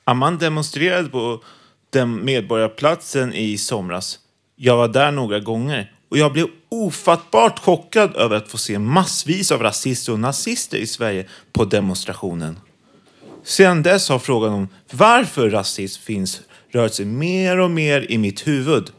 Aman 0.04 0.38
demonstrerade 0.38 1.10
på 1.10 1.44
den 1.90 2.26
medborgarplatsen 2.26 3.34
i 3.34 3.58
somras. 3.58 4.20
Jag 4.56 4.78
var 4.78 4.88
där 4.88 5.12
några 5.12 5.40
gånger 5.40 5.92
och 6.10 6.18
jag 6.18 6.34
blev 6.34 6.48
ofattbart 6.70 7.60
chockad 7.60 8.16
över 8.16 8.36
att 8.36 8.52
få 8.52 8.58
se 8.58 8.80
massvis 8.80 9.52
av 9.52 9.62
rasister 9.62 10.14
och 10.14 10.20
nazister 10.20 10.78
i 10.78 10.88
Sverige 10.88 11.26
på 11.54 11.66
demonstrationen. 11.66 12.60
Sedan 13.44 13.84
dess 13.84 14.10
har 14.10 14.20
frågan 14.20 14.54
om 14.54 14.68
varför 14.92 15.50
rasism 15.50 16.02
finns 16.02 16.42
rört 16.72 16.94
sig 16.94 17.06
mer 17.06 17.60
och 17.60 17.72
mer 17.72 18.12
i 18.12 18.18
mitt 18.18 18.48
huvud. 18.48 18.92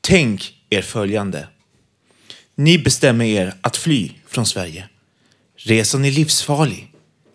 Tänk 0.00 0.54
er 0.70 0.82
följande. 0.82 1.48
Ni 2.54 2.78
bestämmer 2.78 3.24
er 3.24 3.54
att 3.60 3.76
fly 3.76 4.10
från 4.26 4.46
Sverige. 4.46 4.88
Resan 5.56 6.04
är 6.04 6.10
livsfarlig. 6.10 6.92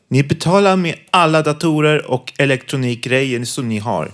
Ni 0.08 0.24
betalar 0.24 0.76
med 0.76 0.96
alla 1.10 1.42
datorer 1.42 2.12
och 2.12 2.34
elektronikgrejer 2.38 3.46
som 3.46 3.70
ni 3.70 3.80
har. 3.80 4.12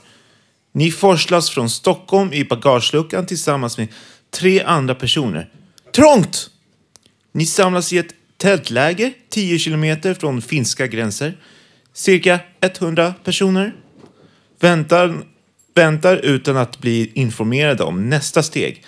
Ni 0.77 0.91
forslas 0.91 1.49
från 1.49 1.69
Stockholm 1.69 2.33
i 2.33 2.43
bagageluckan 2.43 3.25
tillsammans 3.25 3.77
med 3.77 3.87
tre 4.29 4.61
andra 4.61 4.95
personer. 4.95 5.49
Trångt! 5.95 6.49
Ni 7.31 7.45
samlas 7.45 7.93
i 7.93 7.97
ett 7.97 8.13
tältläger 8.37 9.13
10 9.29 9.59
kilometer 9.59 10.13
från 10.13 10.41
finska 10.41 10.87
gränser. 10.87 11.37
Cirka 11.93 12.39
100 12.61 13.13
personer. 13.23 13.75
Väntar, 14.59 15.23
väntar 15.73 16.17
utan 16.17 16.57
att 16.57 16.79
bli 16.79 17.11
informerade 17.13 17.83
om 17.83 18.09
nästa 18.09 18.43
steg. 18.43 18.83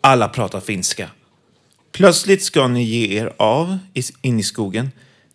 Alla 0.00 0.28
pratar 0.28 0.60
finska. 0.60 1.10
Plötsligt 1.92 2.42
ska 2.42 2.68
ni 2.68 2.82
ge 2.84 3.20
er 3.20 3.32
av 3.36 3.78
in 4.22 4.40
i 4.40 4.42
skogen. 4.42 4.90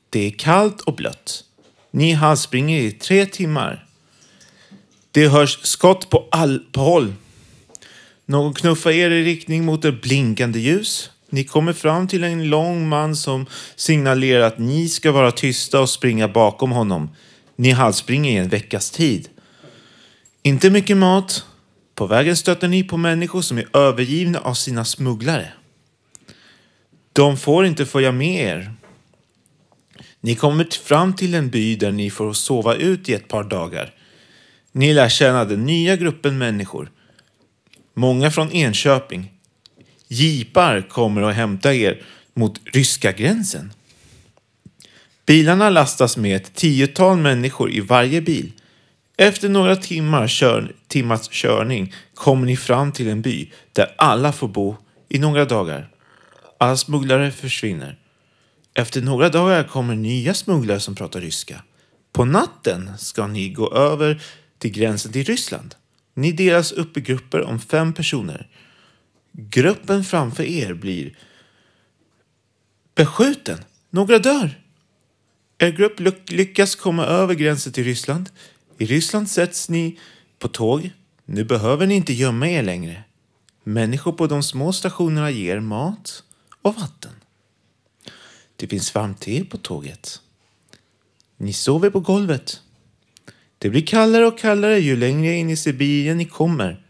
Det 0.10 0.28
är 0.28 0.32
kallt 0.32 0.82
och 0.82 0.96
blött. 0.96 1.44
Ni 1.92 2.14
halsspringer 2.14 2.80
i 2.80 2.92
tre 2.92 3.26
timmar. 3.26 3.88
Det 5.12 5.28
hörs 5.28 5.60
skott 5.64 6.10
på, 6.10 6.28
all, 6.32 6.60
på 6.72 6.82
håll. 6.82 7.14
Någon 8.26 8.54
knuffar 8.54 8.92
er 8.92 9.12
i 9.12 9.24
riktning 9.24 9.66
mot 9.66 9.86
ett 9.86 10.02
blinkande 10.02 10.60
ljus. 10.60 11.10
Ni 11.30 11.44
kommer 11.44 11.74
fram 11.74 12.08
till 12.08 12.24
en 12.24 12.50
lång 12.50 12.90
man 12.90 13.16
som 13.16 13.46
signalerar 13.76 14.42
att 14.42 14.60
ni 14.60 14.90
ska 14.90 15.12
vara 15.12 15.32
tysta 15.32 15.82
och 15.82 15.90
springa 15.90 16.28
bakom 16.28 16.72
honom. 16.72 17.10
Ni 17.56 17.72
halvspringer 17.72 18.32
i 18.32 18.36
en 18.36 18.50
veckas 18.50 18.92
tid. 18.92 19.30
Inte 20.44 20.70
mycket 20.70 20.98
mat. 20.98 21.46
På 21.96 22.06
vägen 22.06 22.38
stöter 22.38 22.68
ni 22.68 22.84
på 22.84 22.98
människor 22.98 23.42
som 23.42 23.58
är 23.58 23.78
övergivna 23.78 24.40
av 24.40 24.54
sina 24.54 24.86
smugglare. 24.86 25.48
De 27.14 27.38
får 27.38 27.66
inte 27.66 27.86
följa 27.86 28.12
med 28.12 28.40
er. 28.40 28.74
Ni 30.22 30.36
kommer 30.36 30.84
fram 30.84 31.14
till 31.14 31.34
en 31.34 31.50
by 31.50 31.76
där 31.76 31.92
ni 31.92 32.10
får 32.10 32.34
sova 32.34 32.76
ut 32.76 33.10
i 33.10 33.14
ett 33.14 33.28
par 33.28 33.44
dagar. 33.44 33.94
Ni 34.72 34.94
lär 34.94 35.10
känna 35.10 35.46
den 35.46 35.66
nya 35.66 35.96
gruppen 35.96 36.38
människor. 36.38 36.92
Många 37.94 38.32
från 38.32 38.52
Enköping. 38.52 39.32
Jeepar 40.08 40.82
kommer 40.82 41.22
och 41.22 41.34
hämtar 41.34 41.72
er 41.72 42.02
mot 42.34 42.62
ryska 42.74 43.12
gränsen. 43.12 43.74
Bilarna 45.26 45.70
lastas 45.70 46.18
med 46.18 46.36
ett 46.36 46.56
tiotal 46.56 47.18
människor 47.18 47.72
i 47.72 47.80
varje 47.80 48.22
bil. 48.22 48.52
Efter 49.18 49.50
några 49.50 49.76
timmar 49.76 50.28
kör, 50.28 50.76
timmars 50.88 51.30
körning 51.30 51.94
kommer 52.14 52.46
ni 52.46 52.58
fram 52.58 52.92
till 52.92 53.10
en 53.10 53.22
by 53.22 53.52
där 53.74 53.96
alla 53.98 54.32
får 54.32 54.48
bo 54.48 54.76
i 55.10 55.20
några 55.20 55.46
dagar. 55.46 55.90
Alla 56.58 56.78
smugglare 56.78 57.32
försvinner. 57.32 57.98
Efter 58.74 59.02
några 59.02 59.30
dagar 59.30 59.64
kommer 59.64 59.96
nya 59.96 60.34
smugglare 60.34 60.80
som 60.80 60.96
pratar 60.96 61.22
ryska. 61.22 61.64
På 62.14 62.26
natten 62.26 62.92
ska 62.98 63.28
ni 63.28 63.50
gå 63.50 63.74
över 63.74 64.22
till 64.62 64.72
gränsen 64.72 65.12
till 65.12 65.24
Ryssland. 65.24 65.76
Ni 66.14 66.32
delas 66.32 66.72
upp 66.72 66.98
i 66.98 67.02
grupper 67.02 67.42
om 67.42 67.60
fem 67.60 67.94
personer. 67.94 68.50
Gruppen 69.32 70.04
framför 70.04 70.44
er 70.44 70.74
blir 70.74 71.18
beskjuten. 72.96 73.60
Några 73.90 74.20
dör. 74.20 74.62
Er 75.58 75.72
grupp 75.72 76.30
lyckas 76.30 76.76
komma 76.76 77.06
över 77.06 77.34
gränsen 77.34 77.74
till 77.74 77.84
Ryssland. 77.84 78.30
I 78.78 78.86
Ryssland 78.86 79.30
sätts 79.30 79.70
ni 79.70 80.00
på 80.40 80.48
tåg. 80.48 80.92
Nu 81.26 81.44
behöver 81.44 81.88
ni 81.88 81.96
inte 81.96 82.14
gömma 82.14 82.48
er 82.50 82.64
längre. 82.64 83.04
Människor 83.64 84.12
på 84.12 84.28
de 84.28 84.44
små 84.44 84.74
stationerna 84.74 85.32
ger 85.32 85.60
mat 85.60 86.24
och 86.62 86.76
vatten. 86.76 87.12
Det 88.56 88.68
finns 88.68 88.96
varmt 88.96 89.22
te 89.22 89.44
på 89.44 89.58
tåget. 89.58 90.22
Ni 91.38 91.54
sover 91.54 91.90
på 91.90 92.00
golvet. 92.00 92.62
Det 93.62 93.70
blir 93.70 93.82
kallare 93.82 94.28
och 94.28 94.38
kallare 94.38 94.80
ju 94.80 94.96
längre 94.96 95.34
in 95.34 95.50
i 95.50 95.56
Sibirien 95.56 96.18
ni 96.18 96.26
kommer. 96.26 96.84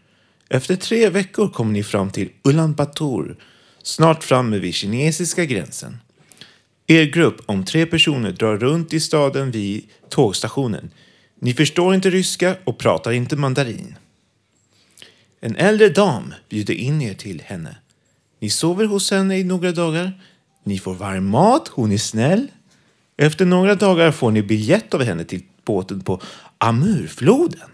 Efter 0.48 0.76
tre 0.76 1.08
veckor 1.10 1.48
kommer 1.48 1.72
ni 1.72 1.82
fram 1.82 2.10
till 2.10 2.28
Ulan 2.44 2.74
Bator, 2.74 3.36
snart 3.82 4.24
framme 4.24 4.58
vid 4.58 4.74
kinesiska 4.74 5.44
gränsen. 5.44 5.98
Er 6.86 7.04
grupp 7.04 7.40
om 7.46 7.64
tre 7.64 7.86
personer 7.86 8.32
drar 8.32 8.56
runt 8.56 8.92
i 8.92 9.00
staden 9.00 9.50
vid 9.50 9.88
tågstationen. 10.08 10.90
Ni 11.40 11.54
förstår 11.54 11.94
inte 11.94 12.10
ryska 12.10 12.56
och 12.64 12.78
pratar 12.78 13.12
inte 13.12 13.36
mandarin. 13.36 13.94
En 15.40 15.56
äldre 15.56 15.88
dam 15.88 16.34
bjuder 16.48 16.74
in 16.74 17.02
er 17.02 17.14
till 17.14 17.42
henne. 17.44 17.76
Ni 18.40 18.50
sover 18.50 18.84
hos 18.84 19.10
henne 19.10 19.38
i 19.38 19.44
några 19.44 19.72
dagar. 19.72 20.12
Ni 20.64 20.78
får 20.78 20.94
varm 20.94 21.26
mat, 21.26 21.68
hon 21.68 21.92
är 21.92 21.98
snäll. 21.98 22.48
Efter 23.16 23.46
några 23.46 23.74
dagar 23.74 24.10
får 24.10 24.30
ni 24.30 24.42
biljett 24.42 24.94
av 24.94 25.02
henne 25.02 25.24
till 25.24 25.42
båten 25.64 26.00
på 26.00 26.20
Amurfloden. 26.64 27.70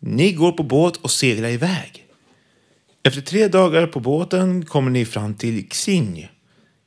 Ni 0.00 0.32
går 0.32 0.52
på 0.52 0.62
båt 0.62 0.96
och 0.96 1.10
seglar 1.10 1.48
iväg. 1.48 2.06
Efter 3.02 3.20
tre 3.20 3.48
dagar 3.48 3.86
på 3.86 4.00
båten 4.00 4.64
kommer 4.64 4.90
ni 4.90 5.04
fram 5.04 5.34
till 5.34 5.68
Xinj. 5.68 6.30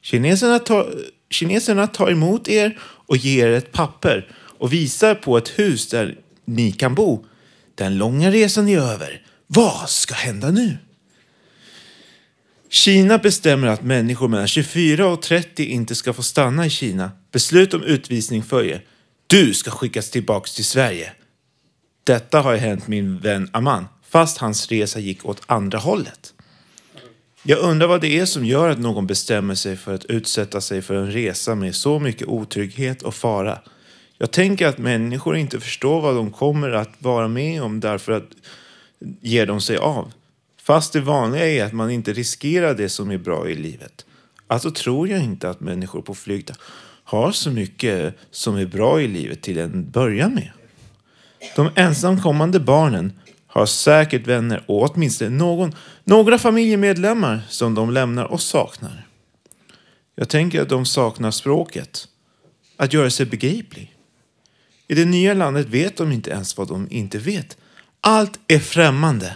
Kineserna 0.02 0.60
tar, 0.60 0.94
kineserna 1.30 1.88
tar 1.88 2.12
emot 2.12 2.48
er 2.48 2.80
och 2.82 3.18
ger 3.18 3.48
er 3.48 3.52
ett 3.52 3.72
papper 3.72 4.36
och 4.36 4.74
visar 4.74 5.16
på 5.16 5.38
ett 5.38 5.60
hus 5.60 5.90
där 5.90 6.18
ni 6.46 6.72
kan 6.72 6.96
bo. 6.96 7.26
Den 7.76 7.98
långa 7.98 8.32
resan 8.32 8.68
är 8.68 8.80
över. 8.80 9.26
Vad 9.48 9.90
ska 9.90 10.14
hända 10.14 10.52
nu? 10.52 10.78
Kina 12.70 13.18
bestämmer 13.18 13.68
att 13.68 13.84
människor 13.84 14.28
mellan 14.28 14.48
24 14.48 15.08
och 15.08 15.22
30 15.22 15.66
inte 15.66 15.96
ska 15.96 16.14
få 16.14 16.24
stanna 16.24 16.66
i 16.66 16.70
Kina. 16.70 17.12
Beslut 17.32 17.74
om 17.74 17.84
utvisning 17.84 18.44
följer. 18.44 18.86
Du 19.30 19.54
ska 19.54 19.72
skickas 19.72 20.10
tillbaks 20.10 20.56
till 20.56 20.66
Sverige. 20.66 21.12
Detta 22.04 22.42
har 22.42 22.56
hänt 22.56 22.88
min 22.88 23.18
vän 23.18 23.50
Aman, 23.54 23.86
fast 24.04 24.38
hans 24.38 24.68
resa 24.68 25.00
gick 25.00 25.26
åt 25.26 25.42
andra 25.46 25.78
hållet. 25.78 26.34
Jag 27.44 27.60
undrar 27.60 27.88
vad 27.88 28.02
det 28.02 28.20
är 28.20 28.26
som 28.26 28.46
gör 28.46 28.70
att 28.70 28.80
någon 28.80 29.08
bestämmer 29.08 29.56
sig 29.56 29.78
för 29.78 29.94
att 29.94 30.06
utsätta 30.06 30.62
sig 30.62 30.82
för 30.82 30.96
en 30.96 31.12
resa 31.12 31.56
med 31.56 31.76
så 31.76 32.00
mycket 32.00 32.28
otrygghet 32.28 33.02
och 33.02 33.16
fara. 33.16 33.60
Jag 34.18 34.32
tänker 34.32 34.68
att 34.68 34.78
människor 34.78 35.38
inte 35.38 35.60
förstår 35.60 36.02
vad 36.02 36.16
de 36.16 36.32
kommer 36.32 36.70
att 36.70 36.94
vara 37.00 37.28
med 37.28 37.64
om 37.64 37.80
därför 37.80 38.12
att 38.12 38.30
ger 39.22 39.46
de 39.46 39.62
sig 39.62 39.78
av. 39.78 40.12
Fast 40.62 40.94
det 40.94 41.02
vanliga 41.02 41.48
är 41.48 41.66
att 41.66 41.74
man 41.74 41.92
inte 41.92 42.14
riskerar 42.14 42.74
det 42.74 42.90
som 42.90 43.12
är 43.12 43.18
bra 43.18 43.50
i 43.50 43.56
livet. 43.56 44.06
Alltså 44.48 44.72
tror 44.72 45.08
jag 45.08 45.24
inte 45.24 45.50
att 45.50 45.60
människor 45.60 46.02
på 46.02 46.16
flykt 46.16 46.52
har 47.10 47.32
så 47.32 47.52
mycket 47.52 48.16
som 48.32 48.56
är 48.56 48.66
bra 48.66 49.02
i 49.02 49.08
livet 49.08 49.42
till 49.42 49.58
en 49.58 49.92
början 49.92 50.34
med. 50.34 50.52
De 51.56 51.70
ensamkommande 51.76 52.60
barnen 52.60 53.14
har 53.48 53.66
säkert 53.66 54.28
vänner 54.28 54.64
och 54.68 54.90
åtminstone 54.90 55.30
någon, 55.30 55.76
några 56.04 56.38
familjemedlemmar 56.38 57.42
som 57.50 57.76
de 57.76 57.90
lämnar 57.90 58.26
och 58.26 58.42
saknar. 58.42 59.08
Jag 60.16 60.30
tänker 60.30 60.62
att 60.62 60.70
de 60.70 60.86
saknar 60.86 61.32
språket. 61.32 62.08
Att 62.78 62.94
göra 62.94 63.10
sig 63.10 63.26
begriplig. 63.26 63.96
I 64.88 64.96
det 64.96 65.06
nya 65.06 65.34
landet 65.34 65.68
vet 65.68 65.98
de 65.98 66.12
inte 66.12 66.30
ens 66.32 66.58
vad 66.58 66.68
de 66.68 66.88
inte 66.90 67.18
vet. 67.18 67.58
Allt 68.02 68.40
är 68.48 68.60
främmande. 68.60 69.34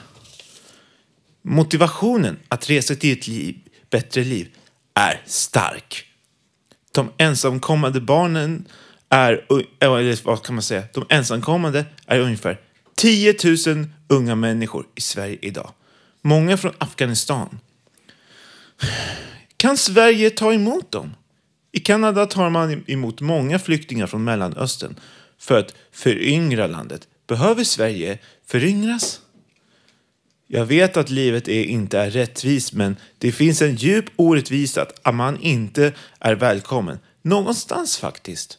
Motivationen 1.42 2.38
att 2.48 2.70
resa 2.70 2.96
till 2.96 3.18
ett 3.18 3.28
liv, 3.28 3.60
bättre 3.90 4.24
liv 4.24 4.48
är 4.94 5.22
stark. 5.26 6.13
De 6.94 7.12
ensamkommande 7.18 8.02
barnen 8.02 8.68
är, 9.10 9.46
eh, 9.50 9.88
eller 9.88 10.26
vad 10.26 10.44
kan 10.44 10.56
man 10.56 10.62
säga, 10.62 10.84
de 10.94 11.06
ensamkommande 11.10 11.86
är 12.08 12.20
ungefär 12.20 12.60
10 12.96 13.36
000 13.68 13.88
unga 14.08 14.36
människor 14.36 14.86
i 14.96 15.02
Sverige 15.02 15.38
idag. 15.42 15.72
Många 16.22 16.58
från 16.58 16.74
Afghanistan. 16.78 17.60
Kan 19.58 19.78
Sverige 19.78 20.30
ta 20.30 20.54
emot 20.54 20.92
dem? 20.92 21.14
I 21.72 21.80
Kanada 21.80 22.26
tar 22.26 22.50
man 22.50 22.84
emot 22.88 23.22
många 23.22 23.60
flyktingar 23.60 24.08
från 24.08 24.24
Mellanöstern 24.24 25.00
för 25.40 25.60
att 25.60 25.76
föryngra 25.92 26.68
landet. 26.68 27.08
Behöver 27.28 27.64
Sverige 27.64 28.20
föryngras? 28.46 29.22
Jag 30.56 30.66
vet 30.66 30.98
att 30.98 31.10
livet 31.10 31.48
är, 31.48 31.64
inte 31.64 32.00
är 32.00 32.10
rättvist, 32.10 32.74
men 32.74 32.96
det 33.18 33.32
finns 33.32 33.62
en 33.62 33.76
djup 33.76 34.06
orättvisa 34.16 34.86
att 35.04 35.16
man 35.16 35.42
inte 35.42 35.94
är 36.20 36.36
välkommen. 36.36 37.00
Någonstans 37.22 37.98
faktiskt. 37.98 38.58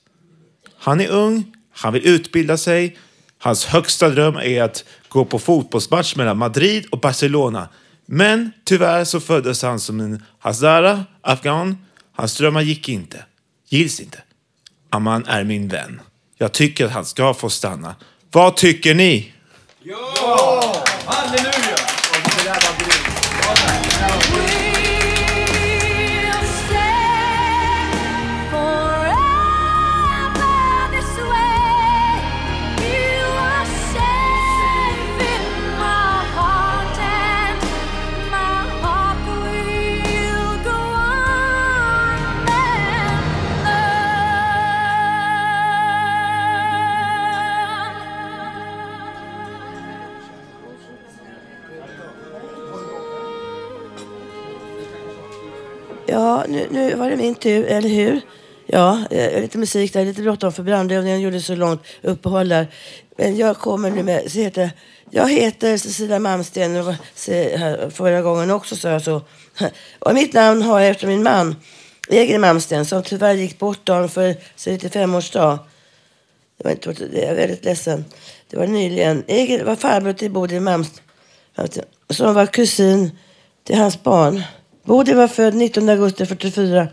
Han 0.78 1.00
är 1.00 1.08
ung, 1.08 1.56
han 1.72 1.92
vill 1.92 2.06
utbilda 2.06 2.56
sig. 2.56 2.96
Hans 3.38 3.64
högsta 3.64 4.08
dröm 4.08 4.36
är 4.36 4.62
att 4.62 4.84
gå 5.08 5.24
på 5.24 5.38
fotbollsmatch 5.38 6.16
mellan 6.16 6.38
Madrid 6.38 6.86
och 6.90 7.00
Barcelona. 7.00 7.68
Men 8.06 8.52
tyvärr 8.64 9.04
så 9.04 9.20
föddes 9.20 9.62
han 9.62 9.80
som 9.80 10.00
en 10.00 10.22
hazara, 10.38 11.04
afghan. 11.20 11.86
Hans 12.12 12.36
drömmar 12.36 12.62
gick 12.62 12.88
inte. 12.88 13.24
Gills 13.68 14.00
inte. 14.00 14.18
Aman 14.90 15.26
är 15.26 15.44
min 15.44 15.68
vän. 15.68 16.00
Jag 16.38 16.52
tycker 16.52 16.86
att 16.86 16.92
han 16.92 17.04
ska 17.04 17.34
få 17.34 17.50
stanna. 17.50 17.94
Vad 18.30 18.56
tycker 18.56 18.94
ni? 18.94 19.32
Ja! 19.82 20.84
Halleluja! 21.06 21.63
Ja, 56.14 56.44
nu, 56.48 56.66
nu 56.70 56.94
var 56.94 57.10
det 57.10 57.16
min 57.16 57.34
tur, 57.34 57.66
eller 57.66 57.88
hur? 57.88 58.20
Ja, 58.66 59.04
eh, 59.10 59.40
lite 59.40 59.58
musik 59.58 59.92
där. 59.92 60.04
Lite 60.04 60.22
bråttom 60.22 60.52
för 60.52 60.62
brandövningen 60.62 61.20
gjorde 61.20 61.40
så 61.40 61.54
långt 61.54 61.82
uppehåll 62.02 62.48
där. 62.48 62.66
Men 63.16 63.36
jag 63.36 63.56
kommer 63.56 63.90
nu 63.90 64.02
med... 64.02 64.32
Så 64.32 64.38
heter, 64.38 64.70
jag 65.10 65.32
heter 65.32 65.76
Cecilia 65.76 66.18
Malmsten. 66.18 66.96
Förra 67.90 68.22
gången 68.22 68.50
också 68.50 68.76
sa 68.76 68.88
jag 68.88 69.02
så. 69.02 69.22
Och 69.98 70.14
mitt 70.14 70.32
namn 70.32 70.62
har 70.62 70.80
jag 70.80 70.90
efter 70.90 71.06
min 71.06 71.22
man, 71.22 71.56
Egil 72.08 72.40
Malmsten, 72.40 72.86
som 72.86 73.02
tyvärr 73.02 73.34
gick 73.34 73.58
bort 73.58 73.86
dagen 73.86 74.08
för 74.08 74.36
sin 74.56 74.78
95-årsdag. 74.78 75.58
Jag 76.62 76.72
inte, 76.72 76.90
är 77.12 77.34
väldigt 77.34 77.64
ledsen. 77.64 78.04
Det 78.50 78.56
var 78.56 78.66
nyligen. 78.66 79.24
Egil 79.26 79.64
var 79.64 79.76
farbror 79.76 80.12
till 80.12 80.30
Bodil 80.30 80.60
Malmsten, 80.60 81.04
som 82.10 82.34
var 82.34 82.46
kusin 82.46 83.18
till 83.64 83.76
hans 83.76 84.02
barn. 84.02 84.42
Bodil 84.84 85.16
var 85.16 85.28
född 85.28 85.54
19 85.54 85.88
augusti 85.88 86.26
44. 86.26 86.88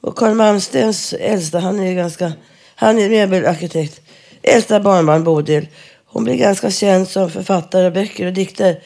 Och 0.00 0.16
Carl 0.16 0.34
Malmstens 0.34 1.12
äldsta, 1.12 1.58
han 1.58 1.80
är 1.80 1.94
ganska, 1.94 2.32
han 2.74 2.98
är 2.98 3.10
möbelarkitekt. 3.10 4.00
Äldsta 4.42 4.80
barnbarn 4.80 5.24
Bodil. 5.24 5.68
Hon 6.06 6.24
blev 6.24 6.36
ganska 6.36 6.70
känd 6.70 7.08
som 7.08 7.30
författare 7.30 7.86
av 7.86 7.92
böcker 7.92 8.26
och 8.26 8.32
dikter. 8.32 8.82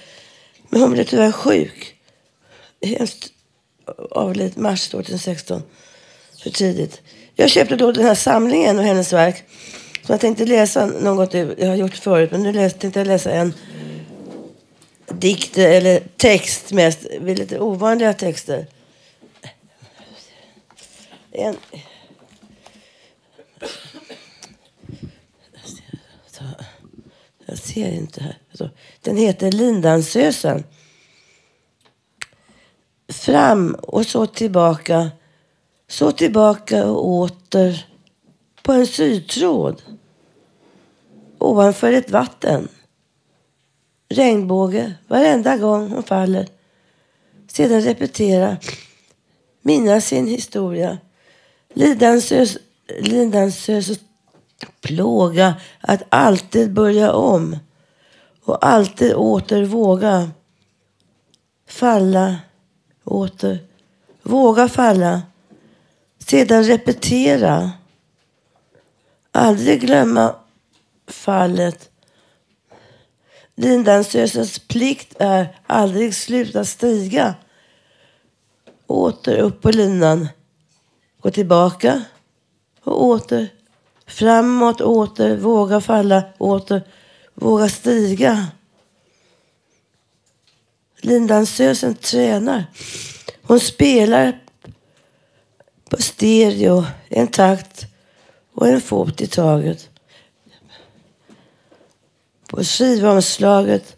Men 0.69 0.81
hon 0.81 0.93
blev 0.93 1.05
tyvärr 1.05 1.33
sjuk. 1.33 1.95
Hemskt 2.83 3.29
avled 4.11 4.59
mars 4.59 4.89
2016. 4.89 5.63
För 6.43 6.51
tidigt. 6.51 7.01
Jag 7.35 7.51
köpte 7.51 7.77
då 7.77 7.93
den 7.93 8.05
här 8.05 8.15
samlingen 8.15 8.79
och 8.79 8.85
hennes 8.85 9.13
verk. 9.13 9.45
Så 10.07 10.13
jag 10.13 10.21
tänkte 10.21 10.47
läsa 10.47 10.87
något. 10.87 11.35
Jag 11.35 11.69
har 11.69 11.77
gjort 11.77 11.97
förut, 11.97 12.31
men 12.31 12.43
nu 12.43 12.53
läste, 12.53 12.79
tänkte 12.79 13.01
jag 13.01 13.07
läsa 13.07 13.31
en 13.31 13.55
dikt 15.11 15.59
eller 15.59 16.03
text 16.17 16.73
mest. 16.73 17.07
Lite 17.21 17.61
ovanliga 17.61 18.15
texter. 18.15 18.67
En... 21.31 21.57
Jag 27.47 27.59
ser 27.59 27.93
inte 27.93 28.23
här. 28.23 28.39
Den 29.01 29.17
heter 29.17 29.53
Lindansösen. 29.53 30.65
Fram 33.09 33.75
och 33.75 34.07
så 34.07 34.27
tillbaka. 34.27 35.11
Så 35.89 36.13
tillbaka 36.13 36.87
och 36.87 37.09
åter. 37.09 37.87
På 38.63 38.73
en 38.73 38.87
sytråd 38.87 39.83
Ovanför 41.41 41.93
ett 41.93 42.11
vatten. 42.11 42.69
Regnbåge 44.11 44.95
varenda 45.09 45.57
gång 45.57 45.91
hon 45.91 46.03
faller. 46.03 46.49
Sedan 47.47 47.81
repetera. 47.81 48.57
Minnas 49.63 50.07
sin 50.07 50.27
historia. 50.27 50.99
Lidansös, 51.75 52.59
lidansös 52.99 54.01
plåga 54.81 55.55
att 55.81 56.03
alltid 56.09 56.73
börja 56.73 57.13
om. 57.13 57.57
Och 58.45 58.67
alltid 58.67 59.15
åter 59.15 59.65
våga. 59.65 60.31
Falla. 61.67 62.37
Åter. 63.05 63.59
Våga 64.23 64.69
falla. 64.69 65.23
Sedan 66.19 66.65
repetera. 66.65 67.73
Aldrig 69.33 69.81
glömma 69.81 70.35
fallet. 71.07 71.90
Lindansösens 73.61 74.59
plikt 74.59 75.17
är 75.19 75.57
aldrig 75.67 76.15
sluta 76.15 76.65
stiga. 76.65 77.35
Åter 78.87 79.39
upp 79.39 79.63
på 79.63 79.71
linan. 79.71 80.29
Gå 81.21 81.31
tillbaka. 81.31 82.03
Och 82.85 83.05
åter. 83.05 83.49
Framåt, 84.07 84.81
åter. 84.81 85.37
Våga 85.37 85.81
falla, 85.81 86.25
åter. 86.39 86.83
Våga 87.35 87.69
stiga. 87.69 88.47
Lindansösen 90.97 91.95
tränar. 91.95 92.65
Hon 93.43 93.61
spelar 93.61 94.41
på 95.89 96.03
stereo, 96.03 96.85
en 97.09 97.29
takt 97.29 97.87
och 98.55 98.69
en 98.69 98.81
fot 98.81 99.21
i 99.21 99.27
taget. 99.27 99.90
På 102.51 102.65
skivomslaget 102.65 103.97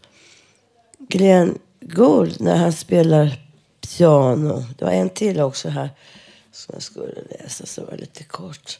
Glenn 0.99 1.59
Gould 1.81 2.41
när 2.41 2.57
han 2.57 2.73
spelar 2.73 3.41
piano. 3.81 4.65
Det 4.79 4.85
var 4.85 4.93
en 4.93 5.11
till 5.11 5.41
också 5.41 5.69
här 5.69 5.91
som 6.53 6.73
jag 6.75 6.83
skulle 6.83 7.23
läsa 7.31 7.67
som 7.67 7.87
var 7.87 7.97
lite 7.97 8.25
kort. 8.25 8.79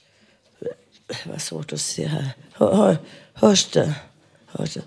Det 1.07 1.27
var 1.27 1.39
svårt 1.39 1.73
att 1.73 1.81
se 1.81 2.07
här. 2.07 2.31
Hör, 2.53 2.75
hör, 2.75 2.97
hörs 3.33 3.71
det? 3.71 3.95
Hörs 4.47 4.75
det? 4.75 4.83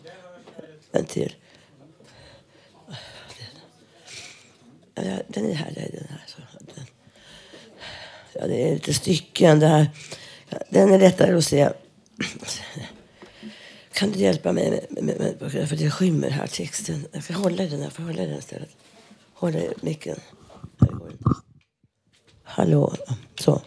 En 0.91 1.05
till. 1.05 1.35
Den 5.27 5.45
är 5.45 5.53
här. 5.53 5.71
det 5.75 5.81
är 5.81 5.91
Den 5.91 6.07
här. 6.09 6.85
Ja, 8.33 8.47
det 8.47 8.69
är 8.69 8.73
lite 8.73 8.93
stycken 8.93 9.59
det 9.59 9.67
här. 9.67 9.89
Den 10.69 10.93
är 10.93 10.99
lättare 10.99 11.37
att 11.37 11.45
se. 11.45 11.69
Kan 13.95 14.11
du 14.11 14.19
hjälpa 14.19 14.51
mig 14.51 14.69
med, 14.89 15.03
med, 15.03 15.37
med, 15.39 15.69
för 15.69 15.75
det 15.75 15.91
skymmer 15.91 16.29
här 16.29 16.47
texten. 16.47 17.07
Jag 17.11 17.23
får 17.23 17.33
hålla 17.33 17.63
i 17.63 17.67
den 17.67 17.81
här, 17.81 17.89
får 17.89 18.05
jag 18.05 18.13
hålla 18.13 18.23
i 18.23 18.27
den 18.27 18.39
istället. 18.39 18.69
Hålla 19.33 19.59
i 19.59 19.73
micken. 19.81 20.19
Hallå. 22.43 22.93
Så. 23.39 23.61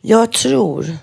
Jag 0.00 0.32
tror 0.32 0.96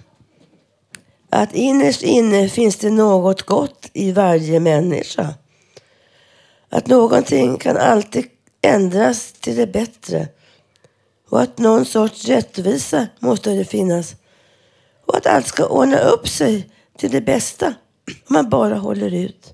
att 1.30 1.56
innerst 1.56 2.02
inne 2.04 2.50
finns 2.50 2.78
det 2.78 2.90
något 2.90 3.42
gott 3.42 3.90
i 3.94 4.12
varje 4.12 4.60
människa. 4.60 5.34
Att 6.70 6.88
någonting 6.88 7.58
kan 7.58 7.78
alltid 7.78 8.26
ändras 8.62 9.32
till 9.32 9.56
det 9.56 9.68
bättre. 9.68 10.28
Och 11.30 11.42
att 11.42 11.58
någon 11.58 11.86
sorts 11.86 12.26
rättvisa 12.26 13.08
måste 13.20 13.50
det 13.50 13.66
finnas. 13.66 14.16
Och 15.06 15.18
att 15.18 15.28
allt 15.28 15.48
ska 15.48 15.68
ordna 15.68 16.00
upp 16.00 16.28
sig 16.28 16.70
till 16.98 17.12
det 17.12 17.22
bästa. 17.22 17.74
Om 18.08 18.14
man 18.34 18.50
bara 18.50 18.76
håller 18.76 19.14
ut. 19.14 19.54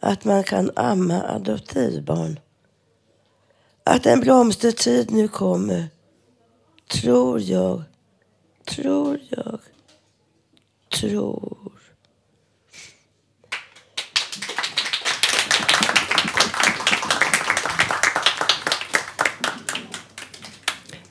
Att 0.00 0.24
man 0.24 0.44
kan 0.44 0.70
amma 0.76 1.22
adoptivbarn. 1.22 2.40
Att 3.84 4.06
en 4.06 4.20
blomstertid 4.20 5.10
nu 5.10 5.28
kommer. 5.28 5.88
tror 6.88 7.40
jag, 7.40 7.82
tror 8.64 9.18
jag, 9.30 9.60
tror. 10.88 11.65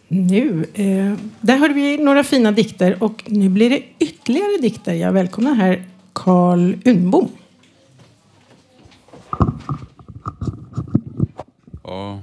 Nu, 0.08 0.66
eh, 0.74 1.14
där 1.42 1.58
hörde 1.58 1.74
vi 1.74 1.98
några 1.98 2.24
fina 2.24 2.52
dikter 2.52 3.04
och 3.04 3.24
nu 3.28 3.50
blir 3.50 3.70
det 3.70 3.84
ytterligare 4.00 4.58
dikter. 4.62 4.94
Jag 4.94 5.12
välkomnar 5.12 5.54
här 5.54 5.84
Carl 6.14 6.76
Unbom. 6.86 7.30
Ja. 11.84 12.22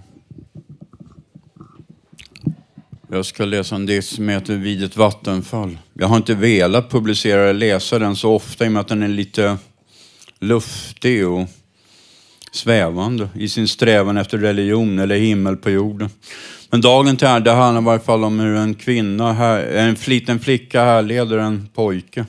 Jag 3.11 3.27
ska 3.27 3.45
läsa 3.45 3.75
en 3.75 3.87
dikt 3.87 4.07
som 4.07 4.29
heter 4.29 4.57
Vid 4.57 4.85
ett 4.85 4.97
vattenfall. 4.97 5.79
Jag 5.95 6.07
har 6.07 6.17
inte 6.17 6.35
velat 6.35 6.91
publicera 6.91 7.43
eller 7.43 7.53
läsa 7.53 7.99
den 7.99 8.17
så 8.17 8.35
ofta 8.35 8.65
i 8.65 8.69
och 8.69 8.73
med 8.73 8.81
att 8.81 8.89
den 8.89 9.03
är 9.03 9.09
lite 9.09 9.59
luftig 10.41 11.29
och 11.29 11.49
svävande 12.53 13.29
i 13.35 13.49
sin 13.49 13.69
strävan 13.69 14.17
efter 14.17 14.39
religion 14.39 14.99
eller 14.99 15.17
himmel 15.17 15.57
på 15.57 15.71
jorden. 15.71 16.11
Men 16.73 16.81
dagen 16.81 17.17
till 17.17 17.27
ära, 17.27 17.41
det 17.41 17.51
handlar 17.51 17.83
i 17.83 17.85
varje 17.85 18.01
fall 18.01 18.25
om 18.25 18.41
hur 18.41 18.57
en 18.57 18.75
kvinna, 18.75 19.33
här, 19.33 19.65
en 19.65 19.97
liten 20.07 20.41
flicka 20.41 20.85
härleder 20.85 21.39
en 21.39 21.69
pojke 21.75 22.25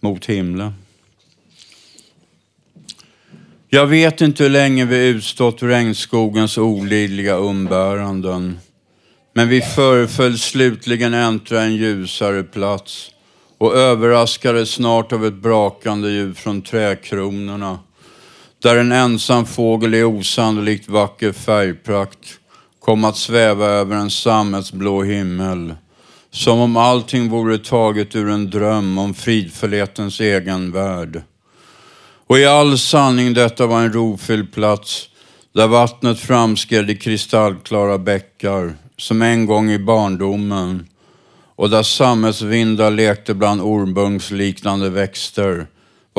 mot 0.00 0.26
himlen. 0.26 0.72
Jag 3.68 3.86
vet 3.86 4.20
inte 4.20 4.42
hur 4.42 4.50
länge 4.50 4.84
vi 4.84 5.06
utstått 5.06 5.62
regnskogens 5.62 6.58
olidliga 6.58 7.36
umbäranden. 7.36 8.58
Men 9.34 9.48
vi 9.48 9.60
föreföll 9.60 10.38
slutligen 10.38 11.14
äntra 11.14 11.62
en 11.62 11.76
ljusare 11.76 12.42
plats 12.42 13.10
och 13.58 13.76
överraskades 13.76 14.70
snart 14.70 15.12
av 15.12 15.26
ett 15.26 15.34
brakande 15.34 16.10
ljud 16.10 16.36
från 16.36 16.62
trädkronorna. 16.62 17.78
Där 18.62 18.76
en 18.76 18.92
ensam 18.92 19.46
fågel 19.46 19.94
i 19.94 20.02
osannolikt 20.02 20.88
vacker 20.88 21.32
färgprakt 21.32 22.39
kom 22.90 23.04
att 23.04 23.16
sväva 23.16 23.66
över 23.66 23.96
en 23.96 24.10
sammetsblå 24.10 25.02
himmel. 25.02 25.74
Som 26.30 26.60
om 26.60 26.76
allting 26.76 27.28
vore 27.28 27.58
taget 27.58 28.16
ur 28.16 28.28
en 28.28 28.50
dröm 28.50 28.98
om 28.98 29.14
fridfullhetens 29.14 30.20
egen 30.20 30.72
värld. 30.72 31.22
Och 32.26 32.38
i 32.38 32.46
all 32.46 32.78
sanning 32.78 33.34
detta 33.34 33.66
var 33.66 33.80
en 33.80 33.92
rofylld 33.92 34.52
plats 34.52 35.08
där 35.54 35.66
vattnet 35.66 36.20
framskred 36.20 36.90
i 36.90 36.96
kristallklara 36.96 37.98
bäckar 37.98 38.74
som 38.96 39.22
en 39.22 39.46
gång 39.46 39.70
i 39.70 39.78
barndomen 39.78 40.86
och 41.56 41.70
där 41.70 41.82
sammetsvindar 41.82 42.90
lekte 42.90 43.34
bland 43.34 43.60
ormbunksliknande 43.60 44.90
växter 44.90 45.66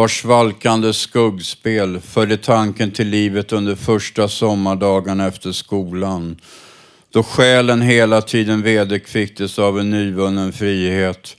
vars 0.02 0.22
svalkande 0.22 0.94
skuggspel 0.94 2.00
förde 2.00 2.38
tanken 2.38 2.92
till 2.92 3.08
livet 3.08 3.54
under 3.54 3.76
första 3.76 4.28
sommardagarna 4.28 5.28
efter 5.28 5.52
skolan 5.52 6.38
då 7.10 7.24
själen 7.24 7.82
hela 7.82 8.22
tiden 8.22 8.62
vederkvicktes 8.62 9.60
av 9.60 9.80
en 9.80 9.90
nyvunnen 9.90 10.54
frihet 10.54 11.38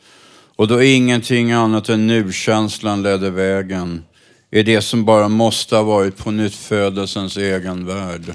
och 0.57 0.69
då 0.69 0.83
ingenting 0.83 1.53
annat 1.53 1.89
än 1.89 2.07
nu-känslan 2.07 3.03
ledde 3.03 3.31
vägen 3.31 4.05
i 4.51 4.63
det 4.63 4.83
som 4.83 5.05
bara 5.05 5.29
måste 5.29 5.77
ha 5.77 5.83
varit 5.83 6.17
på 6.17 6.31
nyttfödelsens 6.31 7.37
egen 7.37 7.87
värld. 7.87 8.35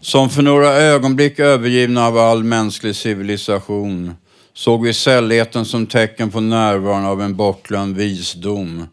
Som 0.00 0.30
för 0.30 0.42
några 0.42 0.68
ögonblick 0.68 1.38
övergivna 1.38 2.06
av 2.06 2.18
all 2.18 2.44
mänsklig 2.44 2.96
civilisation 2.96 4.14
såg 4.54 4.84
vi 4.84 4.92
sällheten 4.92 5.64
som 5.64 5.86
tecken 5.86 6.30
på 6.30 6.40
närvaron 6.40 7.04
av 7.04 7.22
en 7.22 7.36
bortglömd 7.36 7.96
visdom 7.96 8.86